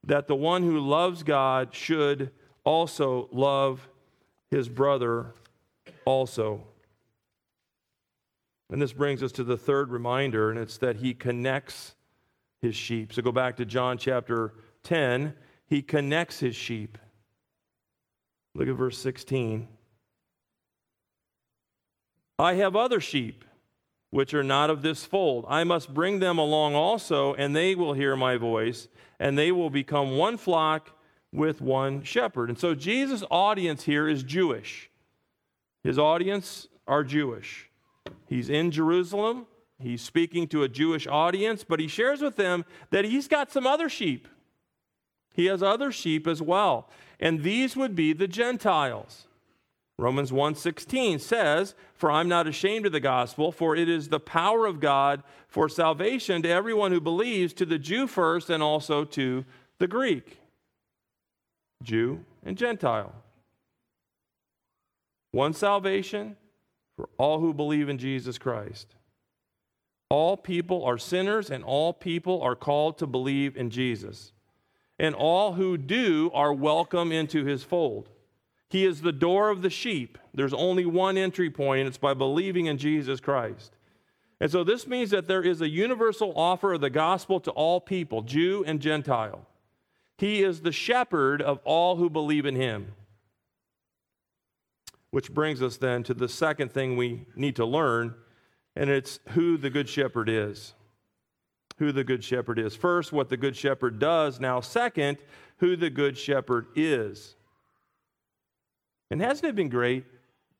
that 0.02 0.28
the 0.28 0.36
one 0.36 0.62
who 0.62 0.80
loves 0.80 1.22
God 1.22 1.74
should 1.74 2.30
also 2.64 3.28
love 3.32 3.88
his 4.50 4.68
brother 4.68 5.34
also. 6.04 6.64
And 8.70 8.80
this 8.80 8.92
brings 8.92 9.22
us 9.22 9.32
to 9.32 9.44
the 9.44 9.56
third 9.56 9.90
reminder, 9.90 10.50
and 10.50 10.58
it's 10.58 10.78
that 10.78 10.96
he 10.96 11.14
connects 11.14 11.94
his 12.60 12.76
sheep. 12.76 13.12
So 13.12 13.22
go 13.22 13.32
back 13.32 13.56
to 13.56 13.64
John 13.64 13.98
chapter 13.98 14.54
10. 14.82 15.34
He 15.66 15.82
connects 15.82 16.38
his 16.40 16.54
sheep. 16.54 16.98
Look 18.54 18.68
at 18.68 18.74
verse 18.74 18.98
16. 18.98 19.68
I 22.38 22.54
have 22.54 22.76
other 22.76 23.00
sheep 23.00 23.44
which 24.10 24.32
are 24.32 24.44
not 24.44 24.70
of 24.70 24.82
this 24.82 25.04
fold. 25.04 25.44
I 25.48 25.64
must 25.64 25.92
bring 25.92 26.18
them 26.18 26.38
along 26.38 26.74
also, 26.74 27.34
and 27.34 27.54
they 27.54 27.74
will 27.74 27.92
hear 27.92 28.16
my 28.16 28.36
voice, 28.36 28.88
and 29.18 29.36
they 29.36 29.52
will 29.52 29.70
become 29.70 30.16
one 30.16 30.38
flock 30.38 30.97
with 31.32 31.60
one 31.60 32.02
shepherd. 32.02 32.48
And 32.48 32.58
so 32.58 32.74
Jesus' 32.74 33.24
audience 33.30 33.84
here 33.84 34.08
is 34.08 34.22
Jewish. 34.22 34.90
His 35.82 35.98
audience 35.98 36.68
are 36.86 37.04
Jewish. 37.04 37.70
He's 38.26 38.48
in 38.48 38.70
Jerusalem. 38.70 39.46
He's 39.80 40.02
speaking 40.02 40.48
to 40.48 40.62
a 40.62 40.68
Jewish 40.68 41.06
audience, 41.06 41.64
but 41.64 41.80
he 41.80 41.86
shares 41.86 42.20
with 42.20 42.36
them 42.36 42.64
that 42.90 43.04
he's 43.04 43.28
got 43.28 43.52
some 43.52 43.66
other 43.66 43.88
sheep. 43.88 44.26
He 45.34 45.46
has 45.46 45.62
other 45.62 45.92
sheep 45.92 46.26
as 46.26 46.42
well. 46.42 46.90
And 47.20 47.42
these 47.42 47.76
would 47.76 47.94
be 47.94 48.12
the 48.12 48.26
Gentiles. 48.26 49.28
Romans 49.96 50.32
1:16 50.32 51.18
says, 51.18 51.74
"For 51.92 52.10
I'm 52.10 52.28
not 52.28 52.46
ashamed 52.46 52.86
of 52.86 52.92
the 52.92 53.00
gospel, 53.00 53.50
for 53.50 53.74
it 53.74 53.88
is 53.88 54.08
the 54.08 54.20
power 54.20 54.64
of 54.66 54.80
God 54.80 55.22
for 55.48 55.68
salvation 55.68 56.42
to 56.42 56.48
everyone 56.48 56.92
who 56.92 57.00
believes, 57.00 57.52
to 57.54 57.66
the 57.66 57.78
Jew 57.78 58.06
first 58.06 58.48
and 58.48 58.62
also 58.62 59.04
to 59.04 59.44
the 59.78 59.88
Greek." 59.88 60.38
Jew 61.82 62.24
and 62.44 62.56
Gentile. 62.56 63.14
One 65.32 65.52
salvation 65.52 66.36
for 66.96 67.08
all 67.18 67.40
who 67.40 67.52
believe 67.54 67.88
in 67.88 67.98
Jesus 67.98 68.38
Christ. 68.38 68.94
All 70.10 70.36
people 70.36 70.84
are 70.84 70.98
sinners 70.98 71.50
and 71.50 71.62
all 71.62 71.92
people 71.92 72.40
are 72.42 72.56
called 72.56 72.98
to 72.98 73.06
believe 73.06 73.56
in 73.56 73.70
Jesus. 73.70 74.32
And 74.98 75.14
all 75.14 75.52
who 75.52 75.76
do 75.76 76.30
are 76.34 76.52
welcome 76.52 77.12
into 77.12 77.44
his 77.44 77.62
fold. 77.62 78.08
He 78.70 78.84
is 78.84 79.00
the 79.00 79.12
door 79.12 79.50
of 79.50 79.62
the 79.62 79.70
sheep. 79.70 80.18
There's 80.34 80.52
only 80.52 80.84
one 80.84 81.16
entry 81.16 81.50
point, 81.50 81.80
and 81.80 81.88
it's 81.88 81.98
by 81.98 82.14
believing 82.14 82.66
in 82.66 82.76
Jesus 82.76 83.20
Christ. 83.20 83.76
And 84.40 84.50
so 84.50 84.62
this 84.62 84.86
means 84.86 85.10
that 85.10 85.26
there 85.26 85.42
is 85.42 85.60
a 85.60 85.68
universal 85.68 86.32
offer 86.36 86.74
of 86.74 86.80
the 86.80 86.90
gospel 86.90 87.40
to 87.40 87.50
all 87.52 87.80
people, 87.80 88.22
Jew 88.22 88.64
and 88.66 88.80
Gentile. 88.80 89.47
He 90.18 90.42
is 90.42 90.60
the 90.60 90.72
shepherd 90.72 91.40
of 91.40 91.60
all 91.64 91.96
who 91.96 92.10
believe 92.10 92.44
in 92.44 92.56
him. 92.56 92.92
Which 95.10 95.32
brings 95.32 95.62
us 95.62 95.76
then 95.76 96.02
to 96.02 96.14
the 96.14 96.28
second 96.28 96.72
thing 96.72 96.96
we 96.96 97.24
need 97.34 97.56
to 97.56 97.64
learn, 97.64 98.14
and 98.76 98.90
it's 98.90 99.20
who 99.30 99.56
the 99.56 99.70
good 99.70 99.88
shepherd 99.88 100.28
is. 100.28 100.74
Who 101.78 101.92
the 101.92 102.04
good 102.04 102.24
shepherd 102.24 102.58
is. 102.58 102.74
First, 102.74 103.12
what 103.12 103.28
the 103.28 103.36
good 103.36 103.56
shepherd 103.56 104.00
does. 104.00 104.40
Now, 104.40 104.60
second, 104.60 105.18
who 105.58 105.76
the 105.76 105.88
good 105.88 106.18
shepherd 106.18 106.66
is. 106.74 107.36
And 109.10 109.22
hasn't 109.22 109.48
it 109.48 109.54
been 109.54 109.68
great 109.68 110.04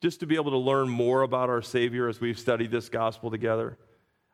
just 0.01 0.21
to 0.21 0.27
be 0.27 0.37
able 0.37 0.53
to 0.53 0.57
learn 0.57 0.89
more 0.89 1.23
about 1.23 1.51
our 1.51 1.61
Savior 1.61 2.09
as 2.09 2.21
we've 2.21 2.39
studied 2.39 2.71
this 2.71 2.89
gospel 2.89 3.31
together? 3.31 3.77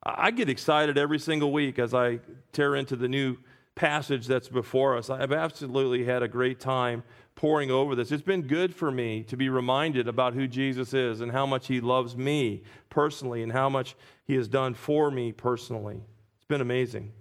I 0.02 0.30
get 0.30 0.50
excited 0.50 0.98
every 0.98 1.18
single 1.18 1.50
week 1.50 1.78
as 1.78 1.94
I 1.94 2.20
tear 2.52 2.76
into 2.76 2.94
the 2.94 3.08
new 3.08 3.38
passage 3.74 4.26
that's 4.26 4.48
before 4.48 4.96
us. 4.96 5.10
I've 5.10 5.32
absolutely 5.32 6.04
had 6.04 6.22
a 6.22 6.28
great 6.28 6.60
time 6.60 7.02
poring 7.34 7.70
over 7.70 7.94
this. 7.94 8.12
It's 8.12 8.22
been 8.22 8.42
good 8.42 8.74
for 8.74 8.90
me 8.90 9.24
to 9.24 9.36
be 9.36 9.48
reminded 9.48 10.06
about 10.06 10.34
who 10.34 10.46
Jesus 10.46 10.94
is 10.94 11.20
and 11.20 11.32
how 11.32 11.46
much 11.46 11.66
He 11.66 11.80
loves 11.80 12.16
me 12.16 12.62
personally 12.90 13.42
and 13.42 13.52
how 13.52 13.68
much 13.68 13.96
He 14.24 14.34
has 14.34 14.48
done 14.48 14.74
for 14.74 15.10
me 15.10 15.32
personally. 15.32 16.00
It's 16.36 16.46
been 16.46 16.60
amazing. 16.60 17.12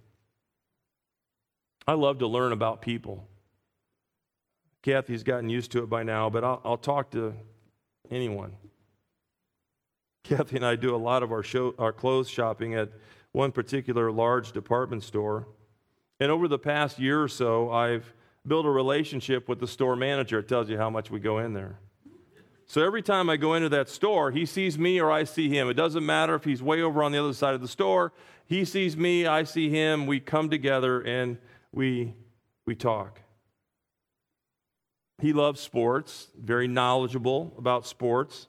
I 1.88 1.94
love 1.94 2.20
to 2.20 2.28
learn 2.28 2.52
about 2.52 2.82
people. 2.82 3.28
Kathy's 4.84 5.24
gotten 5.24 5.50
used 5.50 5.72
to 5.72 5.80
it 5.84 5.90
by 5.90 6.04
now, 6.04 6.30
but 6.30 6.44
I'll, 6.44 6.62
I'll 6.64 6.78
talk 6.78 7.12
to 7.12 7.34
anyone. 8.12 8.56
Kathy 10.24 10.58
and 10.58 10.66
I 10.66 10.76
do 10.76 10.96
a 10.96 10.98
lot 10.98 11.24
of 11.24 11.32
our, 11.32 11.44
show, 11.44 11.74
our 11.78 11.92
clothes 11.92 12.30
shopping 12.30 12.76
at 12.76 12.90
one 13.32 13.52
particular 13.52 14.12
large 14.12 14.52
department 14.52 15.04
store. 15.04 15.48
And 16.24 16.32
over 16.32 16.48
the 16.48 16.58
past 16.58 17.00
year 17.00 17.22
or 17.22 17.28
so, 17.28 17.70
I've 17.70 18.14
built 18.48 18.66
a 18.66 18.70
relationship 18.70 19.50
with 19.50 19.60
the 19.60 19.68
store 19.68 19.98
manager. 19.98 20.40
It 20.40 20.48
tells 20.48 20.70
you 20.70 20.78
how 20.78 20.90
much 20.90 21.12
we 21.12 21.20
go 21.20 21.40
in 21.40 21.52
there. 21.52 21.80
So 22.66 22.82
every 22.82 23.02
time 23.02 23.30
I 23.30 23.36
go 23.36 23.56
into 23.56 23.68
that 23.68 23.90
store, 23.90 24.32
he 24.32 24.46
sees 24.46 24.80
me 24.80 25.02
or 25.02 25.12
I 25.12 25.26
see 25.26 25.50
him. 25.50 25.68
It 25.68 25.74
doesn't 25.74 26.06
matter 26.06 26.34
if 26.34 26.46
he's 26.46 26.64
way 26.64 26.82
over 26.82 27.04
on 27.04 27.12
the 27.12 27.22
other 27.22 27.34
side 27.34 27.56
of 27.56 27.60
the 27.60 27.68
store. 27.68 28.14
He 28.46 28.64
sees 28.64 28.96
me, 28.96 29.26
I 29.26 29.44
see 29.44 29.70
him. 29.70 30.06
We 30.06 30.22
come 30.22 30.50
together 30.50 31.02
and 31.02 31.40
we, 31.74 32.14
we 32.66 32.74
talk. 32.74 33.20
He 35.22 35.34
loves 35.34 35.60
sports, 35.60 36.30
very 36.42 36.70
knowledgeable 36.70 37.54
about 37.58 37.86
sports. 37.86 38.48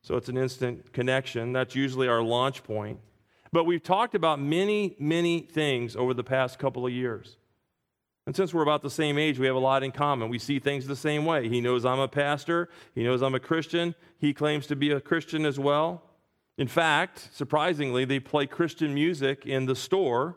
So 0.00 0.16
it's 0.16 0.30
an 0.30 0.38
instant 0.38 0.94
connection. 0.94 1.52
That's 1.52 1.74
usually 1.74 2.08
our 2.08 2.22
launch 2.22 2.62
point. 2.64 2.98
But 3.54 3.66
we've 3.66 3.84
talked 3.84 4.16
about 4.16 4.40
many, 4.40 4.96
many 4.98 5.38
things 5.38 5.94
over 5.94 6.12
the 6.12 6.24
past 6.24 6.58
couple 6.58 6.84
of 6.84 6.92
years. 6.92 7.36
And 8.26 8.34
since 8.34 8.52
we're 8.52 8.64
about 8.64 8.82
the 8.82 8.90
same 8.90 9.16
age, 9.16 9.38
we 9.38 9.46
have 9.46 9.54
a 9.54 9.60
lot 9.60 9.84
in 9.84 9.92
common. 9.92 10.28
We 10.28 10.40
see 10.40 10.58
things 10.58 10.88
the 10.88 10.96
same 10.96 11.24
way. 11.24 11.48
He 11.48 11.60
knows 11.60 11.84
I'm 11.84 12.00
a 12.00 12.08
pastor, 12.08 12.68
he 12.96 13.04
knows 13.04 13.22
I'm 13.22 13.36
a 13.36 13.38
Christian. 13.38 13.94
He 14.18 14.34
claims 14.34 14.66
to 14.66 14.74
be 14.74 14.90
a 14.90 15.00
Christian 15.00 15.46
as 15.46 15.56
well. 15.56 16.02
In 16.58 16.66
fact, 16.66 17.28
surprisingly, 17.32 18.04
they 18.04 18.18
play 18.18 18.48
Christian 18.48 18.92
music 18.92 19.46
in 19.46 19.66
the 19.66 19.76
store. 19.76 20.36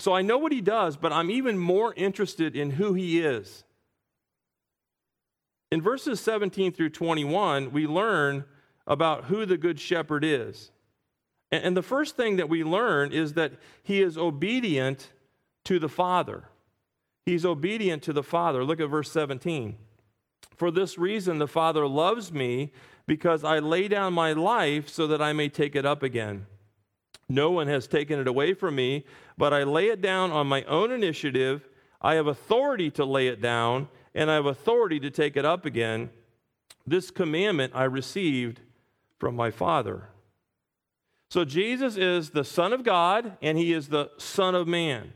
So 0.00 0.12
I 0.12 0.22
know 0.22 0.38
what 0.38 0.50
he 0.50 0.60
does, 0.60 0.96
but 0.96 1.12
I'm 1.12 1.30
even 1.30 1.58
more 1.58 1.94
interested 1.94 2.56
in 2.56 2.72
who 2.72 2.94
he 2.94 3.20
is. 3.20 3.62
In 5.70 5.80
verses 5.80 6.18
17 6.18 6.72
through 6.72 6.90
21, 6.90 7.70
we 7.70 7.86
learn 7.86 8.46
about 8.84 9.26
who 9.26 9.46
the 9.46 9.56
Good 9.56 9.78
Shepherd 9.78 10.24
is. 10.24 10.72
And 11.52 11.76
the 11.76 11.82
first 11.82 12.16
thing 12.16 12.36
that 12.36 12.48
we 12.48 12.62
learn 12.62 13.12
is 13.12 13.32
that 13.34 13.52
he 13.82 14.00
is 14.00 14.16
obedient 14.16 15.10
to 15.64 15.78
the 15.78 15.88
Father. 15.88 16.44
He's 17.26 17.44
obedient 17.44 18.02
to 18.04 18.12
the 18.12 18.22
Father. 18.22 18.64
Look 18.64 18.80
at 18.80 18.88
verse 18.88 19.10
17. 19.10 19.76
For 20.56 20.70
this 20.70 20.96
reason, 20.96 21.38
the 21.38 21.48
Father 21.48 21.86
loves 21.86 22.32
me 22.32 22.72
because 23.06 23.42
I 23.44 23.58
lay 23.58 23.88
down 23.88 24.12
my 24.12 24.32
life 24.32 24.88
so 24.88 25.06
that 25.08 25.20
I 25.20 25.32
may 25.32 25.48
take 25.48 25.74
it 25.74 25.84
up 25.84 26.02
again. 26.02 26.46
No 27.28 27.50
one 27.50 27.66
has 27.66 27.86
taken 27.86 28.18
it 28.18 28.28
away 28.28 28.54
from 28.54 28.74
me, 28.74 29.04
but 29.38 29.52
I 29.52 29.62
lay 29.62 29.88
it 29.88 30.00
down 30.00 30.30
on 30.32 30.46
my 30.46 30.62
own 30.64 30.90
initiative. 30.90 31.68
I 32.00 32.14
have 32.14 32.26
authority 32.26 32.90
to 32.92 33.04
lay 33.04 33.28
it 33.28 33.40
down, 33.40 33.88
and 34.14 34.30
I 34.30 34.34
have 34.34 34.46
authority 34.46 35.00
to 35.00 35.10
take 35.10 35.36
it 35.36 35.44
up 35.44 35.64
again. 35.64 36.10
This 36.86 37.10
commandment 37.10 37.72
I 37.74 37.84
received 37.84 38.60
from 39.18 39.36
my 39.36 39.50
Father. 39.50 40.08
So 41.30 41.44
Jesus 41.44 41.96
is 41.96 42.30
the 42.30 42.44
Son 42.44 42.72
of 42.72 42.82
God, 42.82 43.36
and 43.40 43.56
he 43.56 43.72
is 43.72 43.88
the 43.88 44.10
Son 44.18 44.56
of 44.56 44.66
Man. 44.66 45.12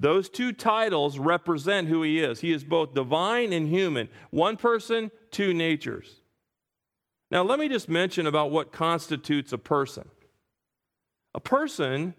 Those 0.00 0.28
two 0.28 0.52
titles 0.52 1.18
represent 1.18 1.88
who 1.88 2.02
he 2.02 2.20
is. 2.20 2.40
He 2.40 2.52
is 2.52 2.64
both 2.64 2.94
divine 2.94 3.52
and 3.52 3.68
human, 3.68 4.08
one 4.30 4.56
person, 4.56 5.10
two 5.30 5.52
natures. 5.52 6.22
Now, 7.30 7.42
let 7.42 7.58
me 7.58 7.68
just 7.68 7.88
mention 7.88 8.26
about 8.26 8.50
what 8.50 8.72
constitutes 8.72 9.52
a 9.52 9.58
person. 9.58 10.08
A 11.34 11.40
person 11.40 12.14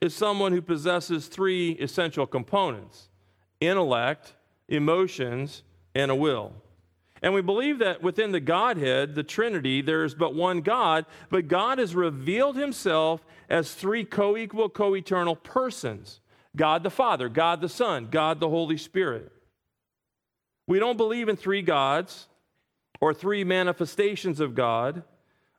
is 0.00 0.14
someone 0.14 0.50
who 0.50 0.60
possesses 0.60 1.28
three 1.28 1.72
essential 1.72 2.26
components 2.26 3.08
intellect, 3.60 4.34
emotions, 4.68 5.62
and 5.94 6.10
a 6.10 6.14
will. 6.16 6.52
And 7.22 7.32
we 7.32 7.40
believe 7.40 7.78
that 7.78 8.02
within 8.02 8.32
the 8.32 8.40
Godhead, 8.40 9.14
the 9.14 9.22
Trinity, 9.22 9.80
there's 9.80 10.14
but 10.14 10.34
one 10.34 10.60
God, 10.60 11.06
but 11.30 11.46
God 11.46 11.78
has 11.78 11.94
revealed 11.94 12.56
himself 12.56 13.24
as 13.48 13.72
three 13.74 14.04
co 14.04 14.36
equal, 14.36 14.68
co 14.68 14.96
eternal 14.96 15.36
persons 15.36 16.20
God 16.56 16.82
the 16.82 16.90
Father, 16.90 17.28
God 17.28 17.60
the 17.60 17.68
Son, 17.68 18.08
God 18.10 18.40
the 18.40 18.48
Holy 18.48 18.76
Spirit. 18.76 19.32
We 20.66 20.78
don't 20.78 20.96
believe 20.96 21.28
in 21.28 21.36
three 21.36 21.62
gods 21.62 22.28
or 23.00 23.14
three 23.14 23.44
manifestations 23.44 24.40
of 24.40 24.54
God, 24.54 25.02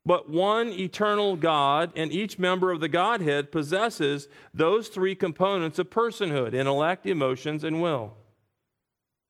but 0.06 0.30
one 0.30 0.69
eternal 0.69 1.36
God, 1.36 1.91
and 1.95 2.12
each 2.12 2.38
member 2.38 2.71
of 2.71 2.82
the 2.82 2.89
Godhead 2.89 3.52
possesses 3.52 4.28
those 4.54 4.89
three 4.89 5.15
components 5.15 5.80
of 5.80 5.89
personhood 5.89 6.54
intellect, 6.54 7.06
emotions, 7.06 7.63
and 7.63 7.82
will. 7.82 8.13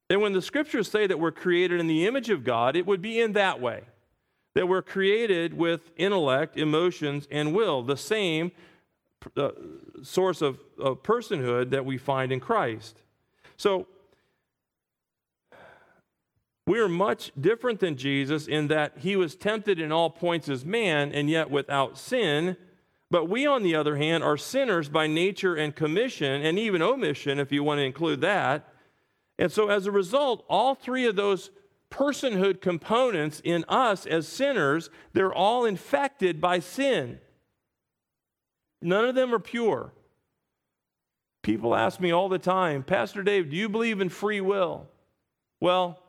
And 0.09 0.21
when 0.21 0.33
the 0.33 0.41
scriptures 0.41 0.89
say 0.89 1.07
that 1.07 1.19
we're 1.19 1.31
created 1.31 1.79
in 1.79 1.87
the 1.87 2.05
image 2.05 2.29
of 2.29 2.43
God, 2.43 2.75
it 2.75 2.85
would 2.85 3.01
be 3.01 3.19
in 3.19 3.33
that 3.33 3.59
way 3.61 3.83
that 4.55 4.67
we're 4.67 4.81
created 4.81 5.53
with 5.55 5.91
intellect, 5.97 6.57
emotions, 6.57 7.27
and 7.31 7.55
will, 7.55 7.81
the 7.81 7.97
same 7.97 8.51
uh, 9.35 9.49
source 10.01 10.41
of, 10.41 10.59
of 10.77 11.01
personhood 11.01 11.71
that 11.71 11.85
we 11.85 11.97
find 11.97 12.31
in 12.31 12.39
Christ. 12.39 13.01
So, 13.57 13.87
we 16.65 16.79
are 16.79 16.87
much 16.87 17.31
different 17.39 17.81
than 17.81 17.97
Jesus 17.97 18.47
in 18.47 18.67
that 18.67 18.99
he 18.99 19.15
was 19.17 19.35
tempted 19.35 19.79
in 19.79 19.91
all 19.91 20.09
points 20.09 20.47
as 20.47 20.63
man 20.63 21.11
and 21.11 21.29
yet 21.29 21.49
without 21.49 21.97
sin. 21.97 22.55
But 23.11 23.27
we, 23.27 23.45
on 23.45 23.63
the 23.63 23.75
other 23.75 23.97
hand, 23.97 24.23
are 24.23 24.37
sinners 24.37 24.87
by 24.87 25.07
nature 25.07 25.55
and 25.55 25.75
commission, 25.75 26.41
and 26.41 26.57
even 26.57 26.81
omission, 26.81 27.37
if 27.37 27.51
you 27.51 27.63
want 27.63 27.79
to 27.79 27.83
include 27.83 28.21
that. 28.21 28.72
And 29.39 29.51
so, 29.51 29.69
as 29.69 29.85
a 29.87 29.91
result, 29.91 30.45
all 30.47 30.75
three 30.75 31.05
of 31.05 31.15
those 31.15 31.49
personhood 31.89 32.61
components 32.61 33.41
in 33.43 33.65
us 33.67 34.05
as 34.05 34.27
sinners, 34.27 34.89
they're 35.13 35.33
all 35.33 35.65
infected 35.65 36.41
by 36.41 36.59
sin. 36.59 37.19
None 38.81 39.05
of 39.05 39.15
them 39.15 39.33
are 39.33 39.39
pure. 39.39 39.93
People 41.41 41.75
ask 41.75 41.99
me 41.99 42.11
all 42.11 42.29
the 42.29 42.39
time, 42.39 42.83
Pastor 42.83 43.21
Dave, 43.21 43.49
do 43.49 43.55
you 43.55 43.69
believe 43.69 44.01
in 44.01 44.09
free 44.09 44.41
will? 44.41 44.87
Well, 45.59 45.99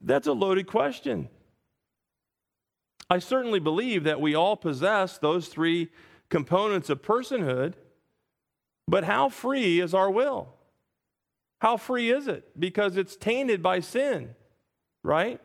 that's 0.00 0.26
a 0.26 0.32
loaded 0.32 0.66
question. 0.66 1.28
I 3.08 3.18
certainly 3.18 3.58
believe 3.58 4.04
that 4.04 4.20
we 4.20 4.34
all 4.34 4.56
possess 4.56 5.18
those 5.18 5.48
three 5.48 5.90
components 6.28 6.88
of 6.90 7.02
personhood, 7.02 7.74
but 8.88 9.04
how 9.04 9.28
free 9.28 9.80
is 9.80 9.92
our 9.94 10.10
will? 10.10 10.54
How 11.60 11.76
free 11.76 12.10
is 12.10 12.26
it? 12.26 12.58
Because 12.58 12.96
it's 12.96 13.16
tainted 13.16 13.62
by 13.62 13.80
sin, 13.80 14.34
right? 15.02 15.40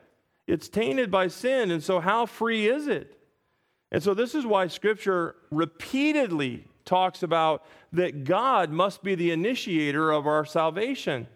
It's 0.47 0.69
tainted 0.69 1.11
by 1.11 1.27
sin, 1.27 1.71
and 1.71 1.83
so 1.83 1.99
how 1.99 2.25
free 2.25 2.67
is 2.67 2.87
it? 2.87 3.17
And 3.91 4.01
so 4.01 4.13
this 4.13 4.33
is 4.33 4.45
why 4.45 4.67
Scripture 4.67 5.35
repeatedly 5.51 6.65
talks 6.85 7.23
about 7.23 7.65
that 7.93 8.23
God 8.23 8.69
must 8.71 9.03
be 9.03 9.15
the 9.15 9.31
initiator 9.31 10.11
of 10.11 10.27
our 10.27 10.45
salvation. 10.45 11.27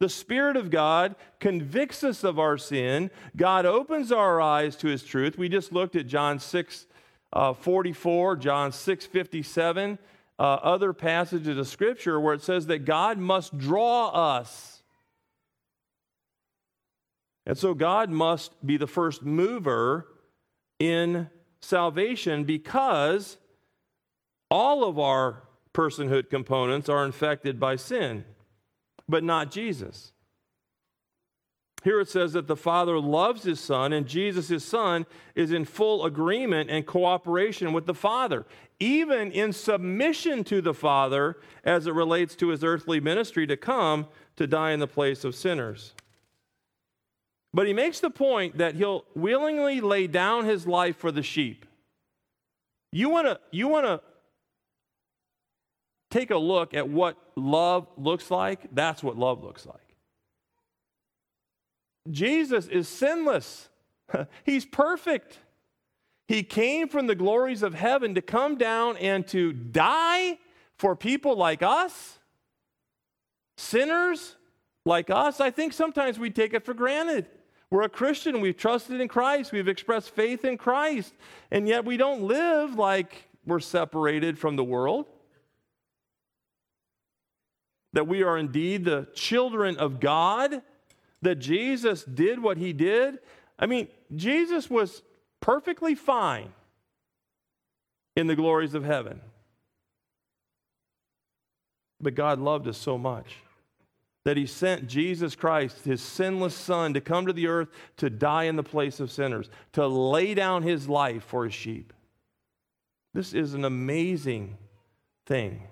The 0.00 0.08
Spirit 0.08 0.56
of 0.56 0.70
God 0.70 1.16
convicts 1.40 2.04
us 2.04 2.22
of 2.22 2.38
our 2.38 2.56
sin. 2.56 3.10
God 3.36 3.66
opens 3.66 4.12
our 4.12 4.40
eyes 4.40 4.76
to 4.76 4.88
His 4.88 5.02
truth. 5.02 5.38
We 5.38 5.48
just 5.48 5.72
looked 5.72 5.96
at 5.96 6.06
John 6.06 6.38
6 6.38 6.86
uh, 7.32 7.52
44, 7.52 8.36
John 8.36 8.72
6 8.72 9.06
57, 9.06 9.98
uh, 10.38 10.42
other 10.42 10.92
passages 10.92 11.58
of 11.58 11.66
Scripture 11.66 12.20
where 12.20 12.34
it 12.34 12.42
says 12.42 12.66
that 12.66 12.84
God 12.84 13.18
must 13.18 13.56
draw 13.58 14.08
us. 14.08 14.82
And 17.46 17.56
so 17.56 17.74
God 17.74 18.10
must 18.10 18.64
be 18.64 18.76
the 18.76 18.86
first 18.86 19.22
mover 19.22 20.06
in 20.78 21.28
salvation 21.60 22.44
because 22.44 23.38
all 24.50 24.84
of 24.84 24.98
our 24.98 25.42
personhood 25.74 26.30
components 26.30 26.88
are 26.88 27.04
infected 27.04 27.58
by 27.58 27.76
sin 27.76 28.24
but 29.08 29.24
not 29.24 29.50
Jesus. 29.50 30.12
Here 31.84 32.00
it 32.00 32.08
says 32.08 32.32
that 32.32 32.48
the 32.48 32.56
Father 32.56 32.98
loves 32.98 33.44
his 33.44 33.60
Son, 33.60 33.92
and 33.92 34.06
Jesus, 34.06 34.48
his 34.48 34.64
Son, 34.64 35.06
is 35.34 35.52
in 35.52 35.64
full 35.64 36.04
agreement 36.04 36.70
and 36.70 36.84
cooperation 36.84 37.72
with 37.72 37.86
the 37.86 37.94
Father, 37.94 38.44
even 38.80 39.32
in 39.32 39.52
submission 39.52 40.44
to 40.44 40.60
the 40.60 40.74
Father 40.74 41.36
as 41.64 41.86
it 41.86 41.94
relates 41.94 42.36
to 42.36 42.48
his 42.48 42.62
earthly 42.62 43.00
ministry 43.00 43.46
to 43.46 43.56
come 43.56 44.06
to 44.36 44.46
die 44.46 44.70
in 44.70 44.80
the 44.80 44.86
place 44.86 45.24
of 45.24 45.34
sinners. 45.34 45.94
But 47.52 47.66
he 47.66 47.72
makes 47.72 48.00
the 48.00 48.10
point 48.10 48.58
that 48.58 48.74
he'll 48.74 49.04
willingly 49.14 49.80
lay 49.80 50.06
down 50.06 50.44
his 50.44 50.66
life 50.66 50.96
for 50.96 51.10
the 51.10 51.22
sheep. 51.22 51.66
You 52.92 53.08
want 53.08 53.26
to 53.26 53.40
you 53.50 53.68
want 53.68 53.86
to 53.86 54.00
take 56.10 56.30
a 56.30 56.38
look 56.38 56.74
at 56.74 56.88
what 56.88 57.16
love 57.36 57.86
looks 57.96 58.30
like, 58.30 58.74
that's 58.74 59.02
what 59.02 59.16
love 59.16 59.42
looks 59.42 59.66
like. 59.66 59.76
Jesus 62.10 62.66
is 62.68 62.88
sinless, 62.88 63.68
he's 64.44 64.64
perfect. 64.64 65.38
He 66.28 66.42
came 66.42 66.88
from 66.88 67.06
the 67.06 67.14
glories 67.16 67.62
of 67.62 67.74
heaven 67.74 68.14
to 68.14 68.22
come 68.22 68.56
down 68.56 68.96
and 68.98 69.26
to 69.28 69.52
die 69.52 70.38
for 70.76 70.94
people 70.94 71.36
like 71.36 71.62
us, 71.62 72.18
sinners 73.56 74.36
like 74.84 75.10
us. 75.10 75.40
I 75.40 75.50
think 75.50 75.72
sometimes 75.72 76.18
we 76.18 76.30
take 76.30 76.54
it 76.54 76.64
for 76.64 76.74
granted. 76.74 77.26
We're 77.70 77.82
a 77.82 77.88
Christian, 77.88 78.40
we've 78.40 78.56
trusted 78.56 79.00
in 79.00 79.08
Christ, 79.08 79.52
we've 79.52 79.68
expressed 79.68 80.10
faith 80.10 80.44
in 80.44 80.56
Christ, 80.56 81.12
and 81.50 81.66
yet 81.66 81.84
we 81.84 81.96
don't 81.96 82.22
live 82.22 82.76
like 82.76 83.28
we're 83.44 83.60
separated 83.60 84.38
from 84.38 84.56
the 84.56 84.64
world 84.64 85.06
that 87.92 88.06
we 88.06 88.22
are 88.22 88.38
indeed 88.38 88.84
the 88.84 89.08
children 89.14 89.76
of 89.76 89.98
God, 90.00 90.62
that 91.22 91.36
Jesus 91.36 92.04
did 92.04 92.40
what 92.40 92.56
he 92.58 92.72
did. 92.72 93.18
I 93.58 93.66
mean, 93.66 93.88
Jesus 94.14 94.70
was 94.70 95.02
perfectly 95.40 95.94
fine 95.94 96.52
in 98.16 98.26
the 98.26 98.36
glories 98.36 98.74
of 98.74 98.84
heaven. 98.84 99.20
But 102.00 102.14
God 102.14 102.40
loved 102.40 102.68
us 102.68 102.78
so 102.78 102.98
much 102.98 103.36
that 104.24 104.36
he 104.36 104.46
sent 104.46 104.88
Jesus 104.88 105.34
Christ, 105.34 105.84
his 105.84 106.02
sinless 106.02 106.54
son, 106.54 106.94
to 106.94 107.00
come 107.00 107.26
to 107.26 107.32
the 107.32 107.46
earth 107.46 107.68
to 107.96 108.10
die 108.10 108.44
in 108.44 108.56
the 108.56 108.62
place 108.62 109.00
of 109.00 109.10
sinners, 109.10 109.48
to 109.72 109.86
lay 109.86 110.34
down 110.34 110.62
his 110.62 110.88
life 110.88 111.24
for 111.24 111.44
his 111.44 111.54
sheep. 111.54 111.92
This 113.14 113.32
is 113.32 113.54
an 113.54 113.64
amazing 113.64 114.58
thing. 115.26 115.62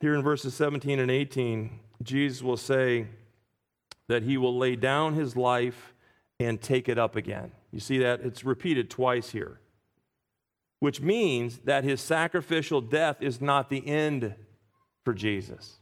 Here 0.00 0.14
in 0.14 0.22
verses 0.22 0.54
17 0.54 0.98
and 0.98 1.10
18, 1.10 1.78
Jesus 2.02 2.42
will 2.42 2.56
say 2.56 3.06
that 4.08 4.24
he 4.24 4.36
will 4.36 4.58
lay 4.58 4.74
down 4.74 5.14
his 5.14 5.36
life 5.36 5.91
and 6.44 6.60
take 6.60 6.88
it 6.88 6.98
up 6.98 7.16
again. 7.16 7.52
You 7.70 7.80
see 7.80 7.98
that? 7.98 8.20
It's 8.20 8.44
repeated 8.44 8.90
twice 8.90 9.30
here, 9.30 9.60
which 10.80 11.00
means 11.00 11.58
that 11.64 11.84
his 11.84 12.00
sacrificial 12.00 12.80
death 12.80 13.16
is 13.20 13.40
not 13.40 13.68
the 13.68 13.86
end 13.86 14.34
for 15.04 15.14
Jesus. 15.14 15.78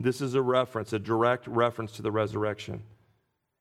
This 0.00 0.20
is 0.20 0.34
a 0.34 0.42
reference, 0.42 0.92
a 0.92 0.98
direct 0.98 1.46
reference 1.46 1.92
to 1.92 2.02
the 2.02 2.12
resurrection. 2.12 2.82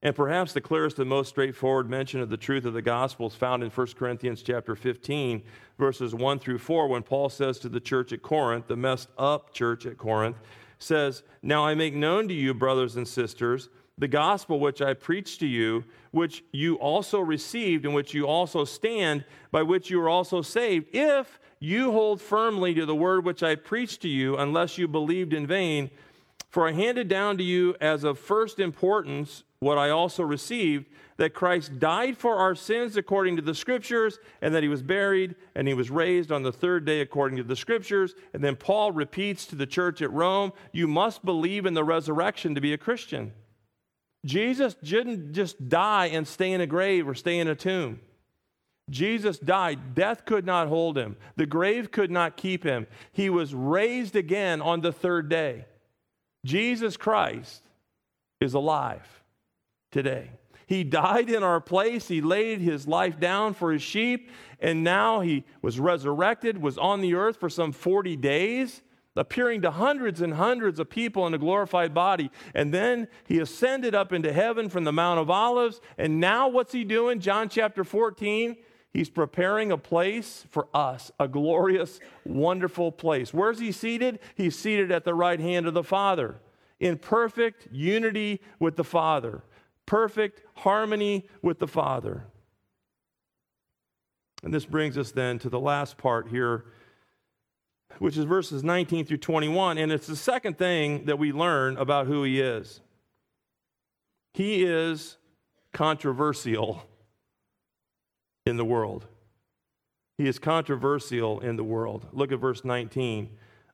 And 0.01 0.13
perhaps 0.13 0.51
the 0.51 0.59
clearest 0.59 0.99
and 0.99 1.07
most 1.07 1.29
straightforward 1.29 1.89
mention 1.89 2.19
of 2.19 2.29
the 2.29 2.35
truth 2.35 2.65
of 2.65 2.73
the 2.73 2.81
gospel 2.81 3.27
is 3.27 3.35
found 3.35 3.63
in 3.63 3.69
1 3.69 3.87
Corinthians 3.97 4.43
chapter 4.43 4.75
15, 4.75 5.41
verses 5.79 6.13
1 6.13 6.39
through 6.39 6.57
4, 6.57 6.89
when 6.89 7.03
Paul 7.03 7.29
says 7.29 7.57
to 7.59 7.69
the 7.69 7.79
church 7.79 8.11
at 8.11 8.21
Corinth, 8.21 8.67
the 8.67 8.75
messed 8.75 9.07
up 9.17 9.53
church 9.53 9.85
at 9.85 9.97
Corinth, 9.97 10.35
says, 10.77 11.23
Now 11.41 11.65
I 11.65 11.73
make 11.73 11.93
known 11.93 12.27
to 12.27 12.33
you, 12.33 12.53
brothers 12.53 12.97
and 12.97 13.07
sisters, 13.07 13.69
the 13.97 14.07
gospel 14.07 14.59
which 14.59 14.81
I 14.81 14.93
preached 14.93 15.39
to 15.41 15.47
you, 15.47 15.83
which 16.11 16.43
you 16.51 16.75
also 16.75 17.19
received, 17.19 17.85
in 17.85 17.93
which 17.93 18.13
you 18.13 18.27
also 18.27 18.65
stand, 18.65 19.23
by 19.51 19.63
which 19.63 19.89
you 19.89 20.01
are 20.01 20.09
also 20.09 20.41
saved, 20.41 20.87
if 20.93 21.39
you 21.59 21.91
hold 21.91 22.21
firmly 22.21 22.73
to 22.73 22.85
the 22.85 22.95
word 22.95 23.23
which 23.23 23.43
I 23.43 23.55
preached 23.55 24.01
to 24.01 24.09
you, 24.09 24.37
unless 24.37 24.77
you 24.77 24.87
believed 24.87 25.33
in 25.33 25.45
vain. 25.45 25.91
For 26.49 26.67
I 26.67 26.71
handed 26.73 27.07
down 27.07 27.37
to 27.37 27.43
you 27.43 27.75
as 27.81 28.03
of 28.03 28.19
first 28.19 28.59
importance 28.59 29.43
what 29.59 29.77
I 29.77 29.89
also 29.89 30.23
received 30.23 30.85
that 31.17 31.33
Christ 31.33 31.79
died 31.79 32.17
for 32.17 32.35
our 32.35 32.55
sins 32.55 32.97
according 32.97 33.35
to 33.35 33.41
the 33.41 33.55
scriptures, 33.55 34.19
and 34.41 34.53
that 34.53 34.63
he 34.63 34.69
was 34.69 34.81
buried, 34.81 35.35
and 35.55 35.67
he 35.67 35.73
was 35.73 35.89
raised 35.89 36.31
on 36.31 36.43
the 36.43 36.51
third 36.51 36.85
day 36.85 37.01
according 37.01 37.37
to 37.37 37.43
the 37.43 37.55
scriptures. 37.55 38.15
And 38.33 38.43
then 38.43 38.55
Paul 38.55 38.91
repeats 38.91 39.45
to 39.47 39.55
the 39.55 39.65
church 39.65 40.01
at 40.01 40.11
Rome 40.11 40.51
you 40.71 40.87
must 40.87 41.23
believe 41.23 41.65
in 41.65 41.75
the 41.75 41.83
resurrection 41.83 42.55
to 42.55 42.61
be 42.61 42.73
a 42.73 42.77
Christian. 42.77 43.33
Jesus 44.25 44.75
didn't 44.75 45.33
just 45.33 45.69
die 45.69 46.07
and 46.07 46.27
stay 46.27 46.51
in 46.51 46.61
a 46.61 46.67
grave 46.67 47.07
or 47.07 47.13
stay 47.13 47.39
in 47.39 47.47
a 47.47 47.55
tomb. 47.55 47.99
Jesus 48.89 49.39
died. 49.39 49.95
Death 49.95 50.25
could 50.25 50.45
not 50.45 50.67
hold 50.67 50.97
him, 50.97 51.15
the 51.35 51.45
grave 51.45 51.91
could 51.91 52.11
not 52.11 52.37
keep 52.37 52.63
him. 52.63 52.87
He 53.11 53.29
was 53.29 53.53
raised 53.53 54.15
again 54.15 54.61
on 54.61 54.81
the 54.81 54.91
third 54.91 55.29
day. 55.29 55.65
Jesus 56.45 56.97
Christ 56.97 57.63
is 58.41 58.53
alive 58.53 59.23
today. 59.91 60.29
He 60.65 60.83
died 60.83 61.29
in 61.29 61.43
our 61.43 61.61
place. 61.61 62.07
He 62.07 62.21
laid 62.21 62.59
his 62.59 62.87
life 62.87 63.19
down 63.19 63.53
for 63.53 63.71
his 63.71 63.81
sheep, 63.81 64.29
and 64.59 64.83
now 64.83 65.21
he 65.21 65.43
was 65.61 65.79
resurrected, 65.79 66.61
was 66.61 66.77
on 66.77 67.01
the 67.01 67.15
earth 67.15 67.37
for 67.39 67.49
some 67.49 67.71
40 67.71 68.15
days, 68.17 68.81
appearing 69.15 69.61
to 69.61 69.71
hundreds 69.71 70.21
and 70.21 70.33
hundreds 70.33 70.79
of 70.79 70.89
people 70.89 71.27
in 71.27 71.33
a 71.33 71.37
glorified 71.37 71.93
body. 71.93 72.31
And 72.53 72.73
then 72.73 73.07
he 73.27 73.39
ascended 73.39 73.93
up 73.93 74.11
into 74.11 74.33
heaven 74.33 74.69
from 74.69 74.83
the 74.83 74.93
Mount 74.93 75.19
of 75.19 75.29
Olives. 75.29 75.81
And 75.97 76.19
now 76.19 76.47
what's 76.47 76.73
he 76.73 76.83
doing? 76.83 77.19
John 77.19 77.49
chapter 77.49 77.83
14. 77.83 78.57
He's 78.91 79.09
preparing 79.09 79.71
a 79.71 79.77
place 79.77 80.45
for 80.51 80.67
us, 80.73 81.11
a 81.19 81.27
glorious, 81.27 81.99
wonderful 82.25 82.91
place. 82.91 83.33
Where's 83.33 83.59
he 83.59 83.71
seated? 83.71 84.19
He's 84.35 84.57
seated 84.57 84.91
at 84.91 85.03
the 85.03 85.15
right 85.15 85.39
hand 85.39 85.67
of 85.67 85.73
the 85.73 85.83
Father 85.83 86.39
in 86.79 86.97
perfect 86.97 87.67
unity 87.71 88.41
with 88.59 88.75
the 88.75 88.83
Father, 88.83 89.43
perfect 89.85 90.41
harmony 90.57 91.27
with 91.41 91.57
the 91.57 91.67
Father. 91.67 92.25
And 94.43 94.53
this 94.53 94.65
brings 94.65 94.97
us 94.97 95.11
then 95.11 95.39
to 95.39 95.49
the 95.49 95.59
last 95.59 95.97
part 95.97 96.27
here, 96.27 96.65
which 97.99 98.17
is 98.17 98.25
verses 98.25 98.63
19 98.63 99.05
through 99.05 99.17
21. 99.17 99.77
And 99.77 99.91
it's 99.91 100.07
the 100.07 100.15
second 100.15 100.57
thing 100.57 101.05
that 101.05 101.19
we 101.19 101.31
learn 101.31 101.77
about 101.77 102.07
who 102.07 102.23
he 102.23 102.39
is. 102.41 102.81
He 104.33 104.63
is 104.63 105.17
controversial 105.73 106.83
in 108.45 108.57
the 108.57 108.65
world. 108.65 109.05
He 110.17 110.27
is 110.27 110.39
controversial 110.39 111.39
in 111.39 111.55
the 111.55 111.63
world. 111.63 112.07
Look 112.11 112.31
at 112.31 112.39
verse 112.39 112.63
19. 112.63 113.29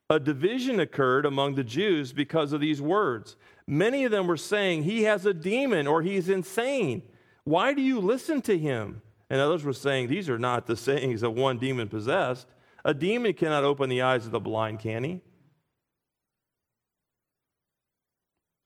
A 0.08 0.18
division 0.18 0.80
occurred 0.80 1.24
among 1.24 1.54
the 1.54 1.64
Jews 1.64 2.12
because 2.12 2.52
of 2.52 2.60
these 2.60 2.82
words. 2.82 3.36
Many 3.66 4.04
of 4.04 4.10
them 4.10 4.26
were 4.26 4.36
saying, 4.36 4.82
He 4.82 5.04
has 5.04 5.24
a 5.24 5.34
demon 5.34 5.86
or 5.86 6.02
he's 6.02 6.28
insane. 6.28 7.02
Why 7.44 7.72
do 7.72 7.80
you 7.80 8.00
listen 8.00 8.42
to 8.42 8.58
him? 8.58 9.02
And 9.28 9.40
others 9.40 9.62
were 9.62 9.72
saying, 9.72 10.08
These 10.08 10.28
are 10.28 10.38
not 10.38 10.66
the 10.66 10.76
sayings 10.76 11.22
of 11.22 11.34
one 11.34 11.58
demon 11.58 11.88
possessed. 11.88 12.48
A 12.84 12.94
demon 12.94 13.34
cannot 13.34 13.64
open 13.64 13.88
the 13.88 14.02
eyes 14.02 14.26
of 14.26 14.32
the 14.32 14.40
blind, 14.40 14.80
can 14.80 15.04
he? 15.04 15.20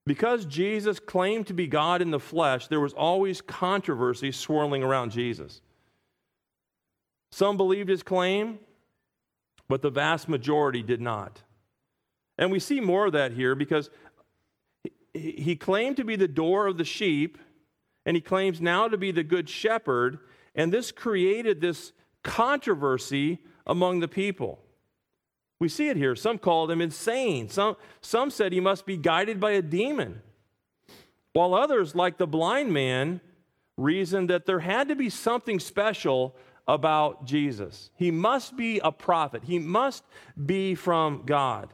Because 0.07 0.45
Jesus 0.45 1.01
claimed 1.01 1.47
to 1.47 1.55
be 1.55 1.67
God 1.67 2.03
in 2.03 2.11
the 2.11 2.21
flesh, 2.21 2.69
there 2.69 2.81
was 2.81 2.93
always 2.93 3.41
controversy 3.41 4.33
swirling 4.33 4.83
around 4.83 5.13
Jesus. 5.13 5.63
Some 7.33 7.57
believed 7.57 7.89
his 7.89 8.03
claim, 8.03 8.59
but 9.69 9.83
the 9.83 9.91
vast 9.91 10.29
majority 10.29 10.83
did 10.83 11.01
not. 11.01 11.43
And 12.37 12.53
we 12.53 12.61
see 12.61 12.81
more 12.81 13.07
of 13.07 13.13
that 13.13 13.33
here 13.33 13.55
because 13.55 13.89
he 15.15 15.57
claimed 15.57 15.97
to 15.97 16.05
be 16.05 16.17
the 16.17 16.29
door 16.29 16.67
of 16.67 16.77
the 16.77 16.85
sheep, 16.85 17.39
and 18.05 18.17
he 18.17 18.21
claims 18.21 18.61
now 18.61 18.89
to 18.89 18.99
be 18.99 19.11
the 19.11 19.23
good 19.23 19.49
shepherd, 19.49 20.19
and 20.55 20.73
this 20.73 20.93
created 20.93 21.61
this 21.61 21.93
controversy 22.23 23.39
among 23.67 24.01
the 24.01 24.09
people. 24.09 24.61
We 25.61 25.69
see 25.69 25.89
it 25.89 25.97
here. 25.97 26.15
Some 26.15 26.39
called 26.39 26.71
him 26.71 26.81
insane. 26.81 27.49
Some, 27.49 27.77
some 28.01 28.31
said 28.31 28.53
he 28.53 28.61
must 28.61 28.87
be 28.87 28.97
guided 28.97 29.41
by 29.41 29.53
a 29.53 29.63
demon. 29.63 30.21
While 31.33 31.55
others, 31.55 31.95
like 31.95 32.19
the 32.19 32.27
blind 32.27 32.73
man, 32.73 33.21
reasoned 33.77 34.31
that 34.31 34.47
there 34.47 34.61
had 34.61 34.89
to 34.89 34.97
be 34.97 35.11
something 35.11 35.59
special 35.59 36.37
about 36.67 37.25
Jesus. 37.27 37.91
He 37.97 38.11
must 38.11 38.57
be 38.57 38.79
a 38.79 38.93
prophet, 38.93 39.45
he 39.45 39.59
must 39.59 40.05
be 40.45 40.75
from 40.75 41.23
God. 41.27 41.73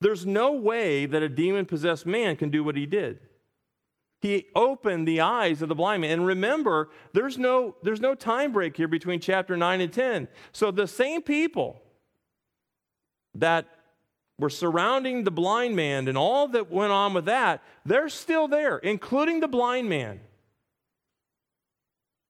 There's 0.00 0.24
no 0.24 0.52
way 0.52 1.06
that 1.06 1.22
a 1.22 1.28
demon 1.28 1.66
possessed 1.66 2.06
man 2.06 2.36
can 2.36 2.50
do 2.50 2.62
what 2.62 2.76
he 2.76 2.86
did. 2.86 3.18
He 4.20 4.46
opened 4.54 5.06
the 5.06 5.20
eyes 5.20 5.62
of 5.62 5.68
the 5.68 5.74
blind 5.74 6.02
man. 6.02 6.10
And 6.10 6.26
remember, 6.26 6.90
there's 7.12 7.38
no, 7.38 7.76
there's 7.82 8.00
no 8.00 8.14
time 8.14 8.52
break 8.52 8.76
here 8.76 8.88
between 8.88 9.20
chapter 9.20 9.56
9 9.56 9.80
and 9.80 9.92
10. 9.92 10.28
So 10.52 10.70
the 10.70 10.88
same 10.88 11.22
people 11.22 11.80
that 13.34 13.66
were 14.38 14.50
surrounding 14.50 15.24
the 15.24 15.30
blind 15.30 15.76
man 15.76 16.08
and 16.08 16.18
all 16.18 16.48
that 16.48 16.70
went 16.70 16.92
on 16.92 17.14
with 17.14 17.26
that, 17.26 17.62
they're 17.84 18.08
still 18.08 18.48
there, 18.48 18.78
including 18.78 19.40
the 19.40 19.48
blind 19.48 19.88
man. 19.88 20.20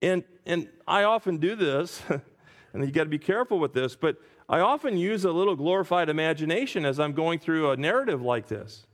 And, 0.02 0.24
and 0.46 0.68
I 0.86 1.04
often 1.04 1.38
do 1.38 1.56
this, 1.56 2.02
and 2.72 2.84
you 2.84 2.90
got 2.90 3.04
to 3.04 3.10
be 3.10 3.18
careful 3.18 3.58
with 3.58 3.72
this, 3.72 3.96
but 3.96 4.16
I 4.48 4.60
often 4.60 4.96
use 4.96 5.24
a 5.24 5.32
little 5.32 5.56
glorified 5.56 6.08
imagination 6.08 6.84
as 6.84 7.00
I'm 7.00 7.12
going 7.12 7.38
through 7.38 7.70
a 7.70 7.76
narrative 7.76 8.22
like 8.22 8.48
this. 8.48 8.86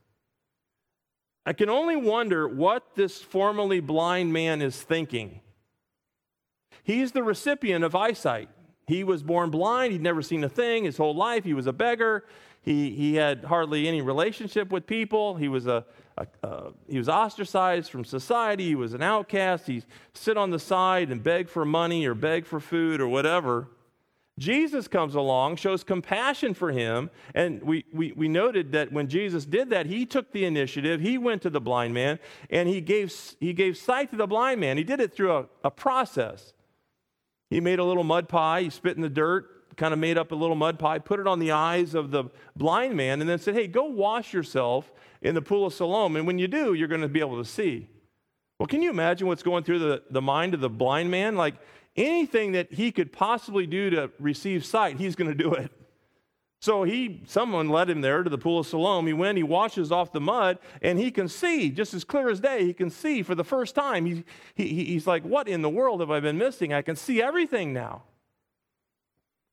I 1.47 1.53
can 1.53 1.69
only 1.69 1.97
wonder 1.97 2.49
what 2.49 2.95
this 2.95 3.21
formerly 3.21 3.81
blind 3.81 4.33
man 4.33 4.63
is 4.63 4.81
thinking. 4.81 5.41
He's 6.83 7.13
the 7.13 7.23
recipient 7.23 7.85
of 7.85 7.95
eyesight. 7.95 8.49
He 8.87 9.05
was 9.05 9.23
born 9.23 9.51
blind, 9.51 9.93
he'd 9.93 10.03
never 10.03 10.23
seen 10.23 10.45
a 10.45 10.49
thing 10.49 10.85
his 10.85 10.99
whole 10.99 11.15
life, 11.15 11.45
he 11.45 11.55
was 11.55 11.67
a 11.67 11.73
beggar. 11.73 12.25
He, 12.65 12.91
he 12.91 13.15
had 13.17 13.45
hardly 13.45 13.87
any 13.87 14.01
relationship 14.01 14.73
with 14.73 14.87
people. 14.87 15.37
He 15.37 15.49
was, 15.49 15.67
a, 15.67 15.85
a, 16.17 16.73
he 16.89 16.97
was 16.97 17.11
ostracized 17.11 17.91
from 17.91 18.07
society. 18.07 18.69
He 18.69 18.75
was 18.75 18.95
an 18.95 19.03
outcast. 19.03 19.67
He'd 19.67 19.85
sit 20.15 20.39
on 20.39 20.49
the 20.49 20.59
side 20.59 21.11
and 21.11 21.23
beg 21.23 21.51
for 21.51 21.67
money 21.67 22.07
or 22.07 22.15
beg 22.15 22.47
for 22.47 22.61
food 22.61 23.03
or 23.03 23.09
whatever. 23.09 23.69
Jesus 24.39 24.89
comes 24.89 25.15
along, 25.15 25.57
shows 25.57 25.85
compassion 25.85 26.55
for 26.55 26.73
him, 26.73 27.11
and 27.37 27.63
we, 27.63 27.85
we, 27.93 28.13
we 28.13 28.27
noted 28.27 28.73
that 28.73 28.91
when 28.91 29.07
Jesus 29.07 29.45
did 29.45 29.71
that, 29.71 29.87
he 29.87 30.05
took 30.05 30.33
the 30.33 30.45
initiative. 30.45 31.01
He 31.01 31.19
went 31.19 31.43
to 31.43 31.51
the 31.51 31.61
blind 31.61 31.95
man 31.95 32.19
and 32.51 32.69
he 32.69 32.81
gave, 32.81 33.15
he 33.39 33.53
gave 33.53 33.77
sight 33.77 34.11
to 34.11 34.17
the 34.17 34.27
blind 34.27 34.61
man. 34.61 34.77
He 34.77 34.83
did 34.83 35.01
it 35.01 35.15
through 35.15 35.37
a, 35.37 35.47
a 35.63 35.71
process. 35.71 36.53
He 37.49 37.61
made 37.61 37.79
a 37.79 37.85
little 37.85 38.03
mud 38.03 38.29
pie, 38.29 38.63
he 38.63 38.71
spit 38.71 38.97
in 38.97 39.03
the 39.03 39.09
dirt, 39.09 39.77
kind 39.77 39.93
of 39.93 40.01
made 40.01 40.19
up 40.19 40.33
a 40.33 40.35
little 40.35 40.57
mud 40.57 40.81
pie, 40.81 40.99
put 40.99 41.21
it 41.21 41.29
on 41.29 41.39
the 41.39 41.53
eyes 41.53 41.95
of 41.95 42.11
the 42.11 42.25
blind 42.57 42.97
man, 42.97 43.21
and 43.21 43.31
then 43.31 43.39
said, 43.39 43.55
Hey, 43.55 43.69
go 43.69 43.85
wash 43.85 44.33
yourself 44.33 44.93
in 45.23 45.37
the 45.37 45.43
pool 45.43 45.67
of 45.67 45.75
Siloam. 45.75 46.17
And 46.17 46.27
when 46.27 46.39
you 46.39 46.49
do, 46.49 46.75
you're 46.75 46.89
going 46.89 47.01
to 47.01 47.09
be 47.09 47.21
able 47.21 47.39
to 47.39 47.49
see. 47.49 47.89
Well, 48.59 48.67
can 48.67 48.83
you 48.83 48.91
imagine 48.91 49.27
what's 49.27 49.43
going 49.43 49.65
through 49.65 49.81
the, 49.81 50.03
the 50.11 50.23
mind 50.23 50.55
of 50.55 50.61
the 50.61 50.71
blind 50.71 51.11
man? 51.11 51.37
Like 51.37 51.55
anything 51.97 52.53
that 52.53 52.73
he 52.73 52.93
could 52.93 53.13
possibly 53.13 53.67
do 53.67 53.91
to 53.91 54.11
receive 54.19 54.65
sight, 54.65 54.99
he's 54.99 55.17
going 55.17 55.31
to 55.31 55.35
do 55.35 55.53
it. 55.53 55.71
So 56.65 56.83
he, 56.83 57.21
someone 57.27 57.69
led 57.69 57.91
him 57.91 58.01
there 58.01 58.23
to 58.23 58.31
the 58.31 58.39
pool 58.39 58.61
of 58.61 58.67
Siloam. 58.67 59.07
He 59.07 59.13
went, 59.13 59.37
he 59.37 59.43
washes 59.43 59.93
off 59.93 60.13
the 60.13 60.21
mud, 60.21 60.59
and 60.81 60.99
he 60.99 61.11
can 61.11 61.29
see, 61.29 61.69
just 61.69 61.93
as 61.93 62.05
clear 62.05 62.31
as 62.31 62.41
day, 62.41 62.65
he 62.65 62.73
can 62.73 62.89
see 62.89 63.23
for 63.23 63.35
the 63.35 63.45
first 63.45 63.75
time. 63.75 64.07
He, 64.07 64.25
he, 64.55 64.85
he's 64.85 65.07
like, 65.07 65.25
What 65.25 65.47
in 65.47 65.61
the 65.61 65.69
world 65.69 66.01
have 66.01 66.11
I 66.11 66.21
been 66.21 66.39
missing? 66.39 66.73
I 66.73 66.81
can 66.81 66.97
see 66.97 67.21
everything 67.21 67.75
now. 67.75 68.05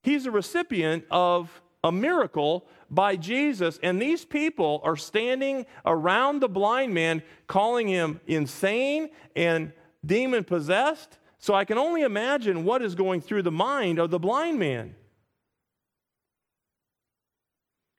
He's 0.03 0.25
a 0.25 0.31
recipient 0.31 1.03
of 1.11 1.61
a 1.83 1.91
miracle 1.91 2.65
by 2.89 3.17
Jesus, 3.17 3.77
and 3.83 4.01
these 4.01 4.23
people 4.23 4.79
are 4.85 4.95
standing 4.95 5.65
around 5.85 6.39
the 6.39 6.47
blind 6.47 6.93
man, 6.93 7.23
calling 7.45 7.89
him 7.89 8.21
insane 8.25 9.09
and 9.35 9.73
demon 10.05 10.45
possessed. 10.45 11.17
So 11.41 11.53
I 11.53 11.65
can 11.65 11.77
only 11.77 12.01
imagine 12.01 12.63
what 12.63 12.81
is 12.81 12.95
going 12.95 13.21
through 13.21 13.41
the 13.41 13.51
mind 13.51 13.99
of 13.99 14.11
the 14.11 14.19
blind 14.19 14.59
man. 14.59 14.95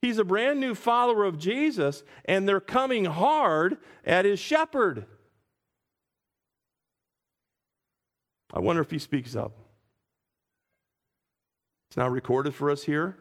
He's 0.01 0.19
a 0.19 0.25
brand 0.25 0.61
new 0.61 0.75
follower 0.75 1.25
of 1.25 1.39
Jesus, 1.39 2.03
and 2.25 2.49
they're 2.49 2.61
coming 2.61 3.05
hard 3.05 3.79
at 4.05 4.25
his 4.25 4.41
shepherd. 4.41 5.07
I 8.53 8.59
wonder 8.59 8.83
if 8.83 8.91
he 8.91 8.99
speaks 8.99 9.35
up. 9.35 9.53
It's 11.89 11.97
not 11.97 12.11
recorded 12.11 12.55
for 12.55 12.71
us 12.71 12.85
here. 12.85 13.17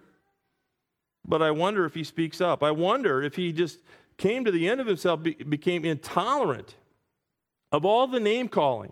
But 1.27 1.41
I 1.41 1.51
wonder 1.51 1.85
if 1.85 1.93
he 1.93 2.03
speaks 2.03 2.41
up. 2.41 2.63
I 2.63 2.71
wonder 2.71 3.21
if 3.21 3.35
he 3.35 3.51
just 3.53 3.79
came 4.17 4.43
to 4.45 4.51
the 4.51 4.67
end 4.67 4.81
of 4.81 4.87
himself, 4.87 5.21
be, 5.23 5.33
became 5.33 5.85
intolerant 5.85 6.75
of 7.71 7.85
all 7.85 8.07
the 8.07 8.19
name 8.19 8.47
calling, 8.47 8.91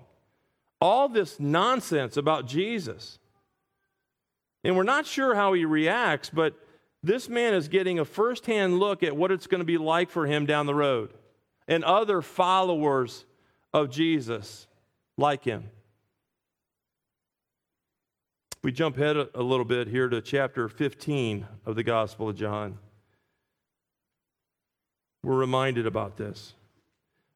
all 0.81 1.09
this 1.09 1.39
nonsense 1.39 2.17
about 2.17 2.47
Jesus. 2.47 3.19
And 4.63 4.75
we're 4.75 4.83
not 4.83 5.05
sure 5.05 5.35
how 5.35 5.53
he 5.53 5.65
reacts, 5.65 6.29
but 6.29 6.53
this 7.01 7.29
man 7.29 7.53
is 7.53 7.67
getting 7.67 7.99
a 7.99 8.05
firsthand 8.05 8.79
look 8.79 9.03
at 9.03 9.15
what 9.15 9.31
it's 9.31 9.47
going 9.47 9.59
to 9.59 9.65
be 9.65 9.77
like 9.77 10.09
for 10.09 10.25
him 10.25 10.45
down 10.45 10.65
the 10.65 10.75
road 10.75 11.13
and 11.67 11.83
other 11.83 12.21
followers 12.21 13.25
of 13.73 13.89
Jesus 13.89 14.67
like 15.17 15.43
him. 15.43 15.69
We 18.61 18.73
jump 18.73 18.97
ahead 18.97 19.15
a 19.33 19.41
little 19.41 19.65
bit 19.65 19.87
here 19.87 20.09
to 20.09 20.19
chapter 20.19 20.67
15 20.67 21.47
of 21.65 21.75
the 21.75 21.83
Gospel 21.83 22.27
of 22.27 22.35
John. 22.35 22.77
We're 25.23 25.35
reminded 25.35 25.85
about 25.85 26.17
this. 26.17 26.53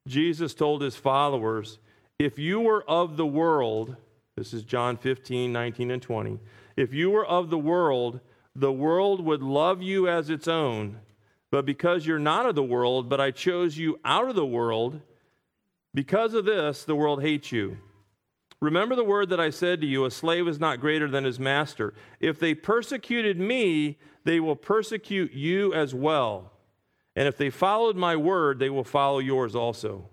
Jesus 0.06 0.54
told 0.54 0.82
his 0.82 0.98
followers, 0.98 1.80
If 2.20 2.38
you 2.38 2.60
were 2.62 2.84
of 2.90 3.18
the 3.18 3.26
world, 3.26 3.96
this 4.36 4.54
is 4.54 4.64
John 4.64 4.98
15, 4.98 5.52
19, 5.52 5.92
and 5.92 6.02
20. 6.02 6.40
If 6.76 6.94
you 6.94 7.10
were 7.10 7.26
of 7.26 7.50
the 7.50 7.58
world, 7.58 8.20
the 8.56 8.72
world 8.72 9.24
would 9.26 9.42
love 9.42 9.82
you 9.82 10.08
as 10.08 10.30
its 10.30 10.48
own. 10.48 11.00
But 11.52 11.66
because 11.66 12.06
you're 12.06 12.20
not 12.20 12.46
of 12.46 12.56
the 12.56 12.64
world, 12.64 13.10
but 13.10 13.22
I 13.22 13.32
chose 13.32 13.78
you 13.78 14.00
out 14.04 14.30
of 14.30 14.36
the 14.36 14.46
world, 14.46 15.02
because 15.94 16.34
of 16.34 16.46
this, 16.46 16.84
the 16.84 16.96
world 16.96 17.22
hates 17.22 17.52
you. 17.52 17.78
Remember 18.60 18.96
the 18.96 19.04
word 19.04 19.30
that 19.30 19.40
I 19.40 19.50
said 19.50 19.82
to 19.82 19.88
you 19.88 20.06
a 20.06 20.12
slave 20.12 20.48
is 20.48 20.60
not 20.60 20.80
greater 20.80 21.10
than 21.10 21.26
his 21.26 21.40
master. 21.40 21.94
If 22.20 22.40
they 22.40 22.56
persecuted 22.56 23.40
me, 23.40 24.00
they 24.24 24.40
will 24.40 24.56
persecute 24.56 25.34
you 25.34 25.74
as 25.74 25.94
well. 25.94 26.54
And 27.16 27.28
if 27.28 27.38
they 27.38 27.50
followed 27.50 27.98
my 27.98 28.16
word, 28.16 28.60
they 28.60 28.70
will 28.70 28.84
follow 28.84 29.20
yours 29.20 29.54
also. 29.54 30.10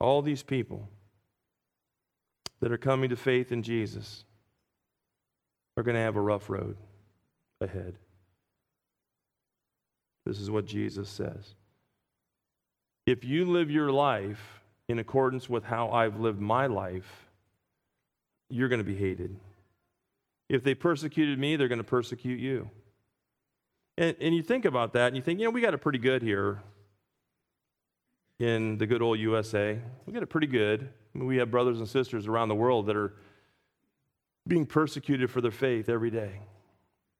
All 0.00 0.22
these 0.22 0.42
people 0.42 0.88
that 2.60 2.72
are 2.72 2.78
coming 2.78 3.10
to 3.10 3.16
faith 3.16 3.52
in 3.52 3.62
Jesus 3.62 4.24
are 5.76 5.82
going 5.82 5.94
to 5.94 6.00
have 6.00 6.16
a 6.16 6.20
rough 6.20 6.50
road 6.50 6.76
ahead. 7.60 7.94
This 10.26 10.40
is 10.40 10.50
what 10.50 10.66
Jesus 10.66 11.08
says. 11.08 11.54
If 13.06 13.24
you 13.24 13.44
live 13.44 13.70
your 13.70 13.90
life 13.90 14.60
in 14.88 14.98
accordance 14.98 15.48
with 15.48 15.64
how 15.64 15.90
I've 15.90 16.20
lived 16.20 16.40
my 16.40 16.66
life, 16.66 17.28
you're 18.50 18.68
going 18.68 18.80
to 18.80 18.84
be 18.84 18.96
hated. 18.96 19.36
If 20.48 20.64
they 20.64 20.74
persecuted 20.74 21.38
me, 21.38 21.56
they're 21.56 21.68
going 21.68 21.78
to 21.78 21.84
persecute 21.84 22.40
you. 22.40 22.70
And, 23.96 24.16
and 24.20 24.34
you 24.34 24.42
think 24.42 24.64
about 24.64 24.92
that 24.92 25.08
and 25.08 25.16
you 25.16 25.22
think, 25.22 25.40
you 25.40 25.46
know, 25.46 25.50
we 25.50 25.60
got 25.60 25.74
it 25.74 25.78
pretty 25.78 25.98
good 25.98 26.22
here 26.22 26.62
in 28.38 28.78
the 28.78 28.86
good 28.86 29.02
old 29.02 29.18
USA. 29.18 29.78
We 30.06 30.12
got 30.12 30.22
it 30.22 30.26
pretty 30.26 30.46
good. 30.46 30.88
I 31.14 31.18
mean, 31.18 31.26
we 31.26 31.36
have 31.38 31.50
brothers 31.50 31.78
and 31.78 31.88
sisters 31.88 32.26
around 32.26 32.48
the 32.48 32.54
world 32.54 32.86
that 32.86 32.96
are 32.96 33.14
being 34.46 34.66
persecuted 34.66 35.30
for 35.30 35.40
their 35.40 35.50
faith 35.50 35.88
every 35.88 36.10
day. 36.10 36.40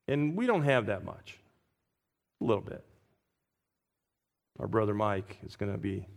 And 0.07 0.35
we 0.35 0.47
don't 0.47 0.63
have 0.63 0.87
that 0.87 1.03
much. 1.03 1.37
A 2.41 2.45
little 2.45 2.63
bit. 2.63 2.83
Our 4.59 4.67
brother 4.67 4.93
Mike 4.93 5.37
is 5.45 5.55
going 5.55 5.71
to 5.71 5.77
be, 5.77 6.07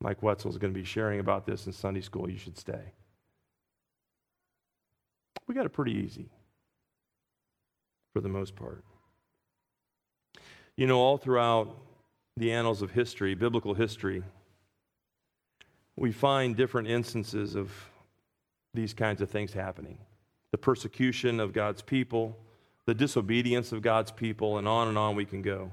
Mike 0.00 0.22
Wetzel 0.22 0.50
is 0.50 0.58
going 0.58 0.72
to 0.72 0.78
be 0.78 0.84
sharing 0.84 1.20
about 1.20 1.46
this 1.46 1.66
in 1.66 1.72
Sunday 1.72 2.00
school. 2.00 2.28
You 2.28 2.38
should 2.38 2.58
stay. 2.58 2.92
We 5.46 5.54
got 5.54 5.66
it 5.66 5.70
pretty 5.70 5.92
easy 5.92 6.28
for 8.12 8.20
the 8.20 8.28
most 8.28 8.56
part. 8.56 8.84
You 10.76 10.86
know, 10.86 10.98
all 10.98 11.16
throughout 11.16 11.76
the 12.36 12.52
annals 12.52 12.82
of 12.82 12.90
history, 12.90 13.34
biblical 13.34 13.74
history, 13.74 14.22
we 15.96 16.12
find 16.12 16.56
different 16.56 16.88
instances 16.88 17.54
of 17.54 17.72
these 18.74 18.92
kinds 18.92 19.20
of 19.20 19.30
things 19.30 19.52
happening 19.52 19.98
the 20.52 20.58
persecution 20.58 21.40
of 21.40 21.52
God's 21.52 21.82
people, 21.82 22.36
the 22.86 22.94
disobedience 22.94 23.72
of 23.72 23.82
God's 23.82 24.12
people, 24.12 24.58
and 24.58 24.66
on 24.66 24.88
and 24.88 24.96
on 24.96 25.16
we 25.16 25.24
can 25.24 25.42
go. 25.42 25.72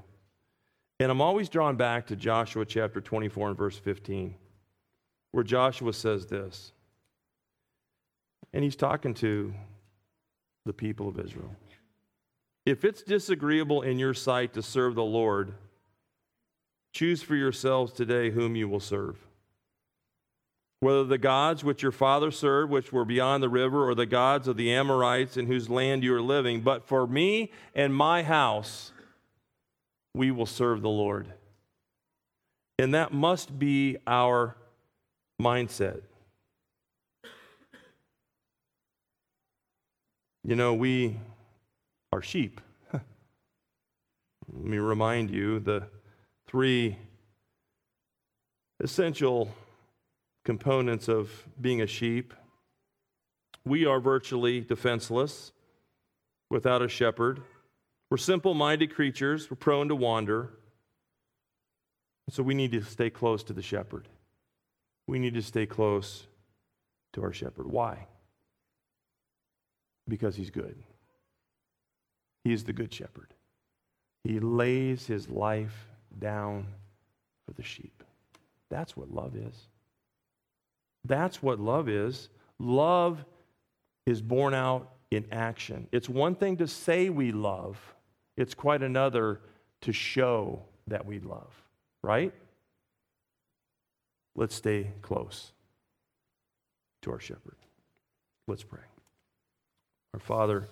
And 1.00 1.10
I'm 1.10 1.20
always 1.20 1.48
drawn 1.48 1.76
back 1.76 2.06
to 2.08 2.16
Joshua 2.16 2.66
chapter 2.66 3.00
24 3.00 3.48
and 3.48 3.56
verse 3.56 3.78
15, 3.78 4.34
where 5.30 5.44
Joshua 5.44 5.92
says 5.92 6.26
this. 6.26 6.72
And 8.52 8.62
he's 8.62 8.76
talking 8.76 9.14
to 9.14 9.54
the 10.66 10.72
people 10.72 11.08
of 11.08 11.18
Israel. 11.18 11.54
If 12.66 12.84
it's 12.84 13.02
disagreeable 13.02 13.82
in 13.82 13.98
your 13.98 14.14
sight 14.14 14.52
to 14.54 14.62
serve 14.62 14.94
the 14.96 15.04
Lord, 15.04 15.54
choose 16.94 17.22
for 17.22 17.34
yourselves 17.34 17.92
today 17.92 18.30
whom 18.30 18.54
you 18.56 18.68
will 18.68 18.80
serve. 18.80 19.18
Whether 20.78 21.04
the 21.04 21.18
gods 21.18 21.64
which 21.64 21.82
your 21.82 21.92
father 21.92 22.30
served, 22.30 22.70
which 22.70 22.92
were 22.92 23.04
beyond 23.04 23.42
the 23.42 23.48
river, 23.48 23.88
or 23.88 23.94
the 23.94 24.06
gods 24.06 24.46
of 24.46 24.56
the 24.56 24.72
Amorites 24.72 25.36
in 25.36 25.46
whose 25.46 25.68
land 25.68 26.04
you 26.04 26.14
are 26.14 26.22
living, 26.22 26.60
but 26.60 26.86
for 26.86 27.06
me 27.06 27.50
and 27.74 27.94
my 27.94 28.22
house, 28.22 28.92
we 30.14 30.30
will 30.30 30.46
serve 30.46 30.82
the 30.82 30.88
Lord. 30.88 31.26
And 32.78 32.94
that 32.94 33.12
must 33.12 33.58
be 33.58 33.96
our 34.06 34.56
mindset. 35.40 36.02
You 40.44 40.54
know, 40.54 40.74
we 40.74 41.16
are 42.12 42.20
sheep. 42.20 42.60
Let 42.92 43.02
me 44.52 44.76
remind 44.76 45.30
you 45.30 45.58
the 45.58 45.84
three 46.46 46.98
essential 48.80 49.54
components 50.44 51.08
of 51.08 51.30
being 51.60 51.80
a 51.80 51.86
sheep. 51.86 52.34
We 53.64 53.86
are 53.86 54.00
virtually 54.00 54.60
defenseless 54.60 55.52
without 56.50 56.82
a 56.82 56.88
shepherd. 56.88 57.40
We're 58.10 58.18
simple 58.18 58.54
minded 58.54 58.94
creatures, 58.94 59.50
we're 59.50 59.56
prone 59.56 59.88
to 59.88 59.96
wander. 59.96 60.50
So 62.30 62.42
we 62.42 62.54
need 62.54 62.72
to 62.72 62.82
stay 62.82 63.10
close 63.10 63.42
to 63.44 63.52
the 63.52 63.62
shepherd. 63.62 64.08
We 65.06 65.18
need 65.18 65.34
to 65.34 65.42
stay 65.42 65.66
close 65.66 66.26
to 67.12 67.22
our 67.22 67.32
shepherd. 67.32 67.66
Why? 67.66 68.06
because 70.08 70.36
he's 70.36 70.50
good. 70.50 70.76
He 72.44 72.52
is 72.52 72.64
the 72.64 72.72
good 72.72 72.92
shepherd. 72.92 73.32
He 74.22 74.40
lays 74.40 75.06
his 75.06 75.28
life 75.28 75.86
down 76.18 76.66
for 77.46 77.52
the 77.52 77.62
sheep. 77.62 78.02
That's 78.70 78.96
what 78.96 79.10
love 79.10 79.36
is. 79.36 79.68
That's 81.04 81.42
what 81.42 81.60
love 81.60 81.88
is. 81.88 82.28
Love 82.58 83.24
is 84.06 84.20
born 84.20 84.54
out 84.54 84.90
in 85.10 85.26
action. 85.30 85.86
It's 85.92 86.08
one 86.08 86.34
thing 86.34 86.56
to 86.58 86.66
say 86.66 87.08
we 87.08 87.32
love, 87.32 87.78
it's 88.36 88.54
quite 88.54 88.82
another 88.82 89.40
to 89.82 89.92
show 89.92 90.62
that 90.88 91.06
we 91.06 91.20
love, 91.20 91.52
right? 92.02 92.32
Let's 94.34 94.54
stay 94.54 94.90
close 95.02 95.52
to 97.02 97.12
our 97.12 97.20
shepherd. 97.20 97.56
Let's 98.48 98.64
pray. 98.64 98.80
Our 100.12 100.20
Father, 100.20 100.68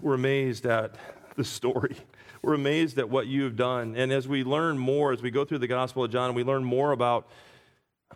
we're 0.00 0.14
amazed 0.14 0.66
at 0.66 0.96
the 1.36 1.44
story. 1.44 1.96
We're 2.42 2.54
amazed 2.54 2.98
at 2.98 3.08
what 3.08 3.26
you 3.26 3.44
have 3.44 3.56
done. 3.56 3.94
And 3.96 4.12
as 4.12 4.28
we 4.28 4.44
learn 4.44 4.78
more, 4.78 5.12
as 5.12 5.22
we 5.22 5.30
go 5.30 5.44
through 5.44 5.58
the 5.58 5.66
Gospel 5.66 6.04
of 6.04 6.10
John, 6.10 6.34
we 6.34 6.44
learn 6.44 6.64
more 6.64 6.92
about 6.92 7.28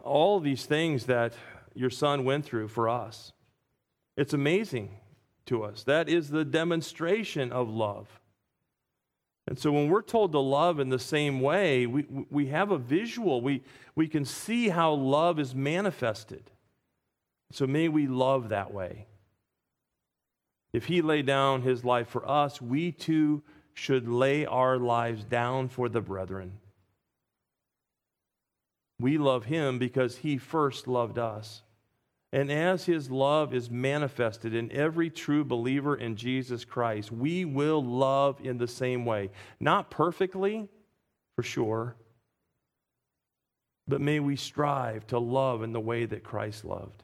all 0.03 0.41
these 0.41 0.67
things 0.67 1.07
that 1.07 1.33
your 1.75 1.91
son 1.91 2.25
went 2.25 2.45
through 2.45 2.69
for 2.69 2.89
us. 2.89 3.33
It's 4.17 4.33
amazing 4.33 4.97
to 5.47 5.65
us. 5.65 5.83
That 5.85 6.09
is 6.09 6.31
the 6.31 6.45
demonstration 6.45 7.53
of 7.53 7.69
love. 7.69 8.21
And 9.47 9.59
so 9.59 9.73
when 9.73 9.89
we're 9.89 10.03
told 10.03 10.33
to 10.33 10.39
love 10.39 10.79
in 10.79 10.91
the 10.91 10.99
same 10.99 11.41
way, 11.41 11.87
we, 11.87 12.07
we 12.31 12.47
have 12.47 12.71
a 12.71 12.79
visual. 12.79 13.41
We, 13.41 13.65
we 13.97 14.07
can 14.07 14.25
see 14.25 14.69
how 14.69 14.93
love 14.93 15.41
is 15.41 15.55
manifested. 15.55 16.51
So 17.51 17.67
may 17.67 17.89
we 17.89 18.07
love 18.07 18.51
that 18.51 18.73
way. 18.73 19.07
If 20.73 20.87
he 20.87 21.03
laid 21.03 21.27
down 21.27 21.63
his 21.63 21.85
life 21.85 22.09
for 22.09 22.29
us, 22.29 22.63
we 22.63 22.93
too 22.93 23.43
should 23.75 24.09
lay 24.09 24.47
our 24.47 24.79
lives 24.79 25.25
down 25.25 25.69
for 25.69 25.89
the 25.89 26.01
brethren. 26.01 26.53
We 29.01 29.19
love 29.19 29.47
him 29.47 29.79
because 29.79 30.19
he 30.19 30.37
first 30.37 30.87
loved 30.87 31.19
us. 31.19 31.63
And 32.33 32.53
as 32.53 32.85
his 32.85 33.11
love 33.11 33.53
is 33.53 33.71
manifested 33.71 34.55
in 34.55 34.71
every 34.71 35.11
true 35.11 35.45
believer 35.45 35.97
in 35.97 36.15
Jesus 36.15 36.65
Christ, 36.65 37.11
we 37.11 37.45
will 37.45 37.83
love 37.83 38.39
in 38.45 38.59
the 38.59 38.69
same 38.69 39.05
way. 39.05 39.31
Not 39.59 39.91
perfectly, 39.91 40.69
for 41.35 41.43
sure, 41.43 41.97
but 43.89 44.01
may 44.01 44.21
we 44.21 44.37
strive 44.37 45.07
to 45.09 45.19
love 45.19 45.65
in 45.65 45.73
the 45.73 45.81
way 45.81 46.05
that 46.05 46.23
Christ 46.23 46.65
loved. 46.65 47.03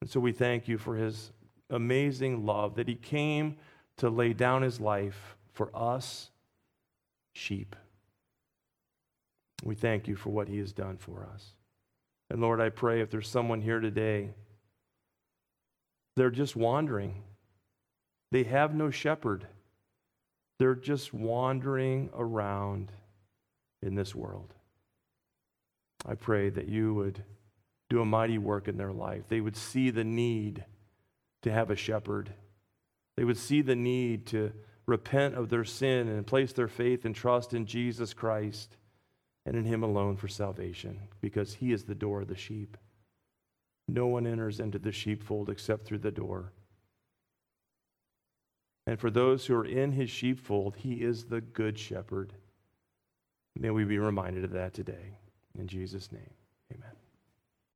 And 0.00 0.08
so 0.08 0.20
we 0.20 0.32
thank 0.32 0.66
you 0.68 0.78
for 0.78 0.96
his 0.96 1.32
amazing 1.70 2.46
love 2.46 2.76
that 2.76 2.88
he 2.88 2.94
came 2.94 3.56
to 3.98 4.08
lay 4.08 4.32
down 4.32 4.62
his 4.62 4.80
life 4.80 5.36
for 5.52 5.70
us, 5.74 6.30
sheep. 7.32 7.74
We 9.64 9.74
thank 9.74 10.06
you 10.06 10.16
for 10.16 10.30
what 10.30 10.48
he 10.48 10.58
has 10.58 10.72
done 10.72 10.96
for 10.96 11.28
us. 11.32 11.52
And 12.30 12.40
Lord, 12.40 12.60
I 12.60 12.68
pray 12.68 13.00
if 13.00 13.10
there's 13.10 13.28
someone 13.28 13.60
here 13.60 13.80
today, 13.80 14.30
they're 16.16 16.30
just 16.30 16.56
wandering. 16.56 17.22
They 18.30 18.44
have 18.44 18.74
no 18.74 18.90
shepherd. 18.90 19.46
They're 20.58 20.74
just 20.74 21.14
wandering 21.14 22.10
around 22.14 22.92
in 23.82 23.94
this 23.94 24.14
world. 24.14 24.54
I 26.06 26.14
pray 26.14 26.50
that 26.50 26.68
you 26.68 26.94
would 26.94 27.22
do 27.88 28.00
a 28.00 28.04
mighty 28.04 28.38
work 28.38 28.68
in 28.68 28.76
their 28.76 28.92
life. 28.92 29.22
They 29.28 29.40
would 29.40 29.56
see 29.56 29.90
the 29.90 30.04
need 30.04 30.64
to 31.42 31.52
have 31.52 31.70
a 31.70 31.76
shepherd. 31.76 32.32
They 33.16 33.24
would 33.24 33.36
see 33.36 33.62
the 33.62 33.76
need 33.76 34.26
to 34.28 34.52
repent 34.86 35.34
of 35.34 35.48
their 35.48 35.64
sin 35.64 36.08
and 36.08 36.26
place 36.26 36.52
their 36.52 36.68
faith 36.68 37.04
and 37.04 37.14
trust 37.14 37.52
in 37.54 37.66
Jesus 37.66 38.14
Christ 38.14 38.76
and 39.44 39.56
in 39.56 39.64
Him 39.64 39.82
alone 39.82 40.16
for 40.16 40.28
salvation 40.28 41.00
because 41.20 41.54
He 41.54 41.72
is 41.72 41.84
the 41.84 41.94
door 41.94 42.22
of 42.22 42.28
the 42.28 42.36
sheep. 42.36 42.76
No 43.88 44.06
one 44.06 44.26
enters 44.26 44.60
into 44.60 44.78
the 44.78 44.92
sheepfold 44.92 45.48
except 45.48 45.86
through 45.86 45.98
the 45.98 46.10
door. 46.10 46.52
And 48.86 48.98
for 48.98 49.10
those 49.10 49.44
who 49.44 49.54
are 49.54 49.66
in 49.66 49.92
his 49.92 50.08
sheepfold, 50.08 50.76
he 50.76 50.94
is 50.94 51.24
the 51.24 51.42
good 51.42 51.78
shepherd. 51.78 52.32
May 53.54 53.68
we 53.68 53.84
be 53.84 53.98
reminded 53.98 54.44
of 54.44 54.52
that 54.52 54.72
today. 54.72 55.16
In 55.58 55.66
Jesus' 55.66 56.10
name. 56.10 56.37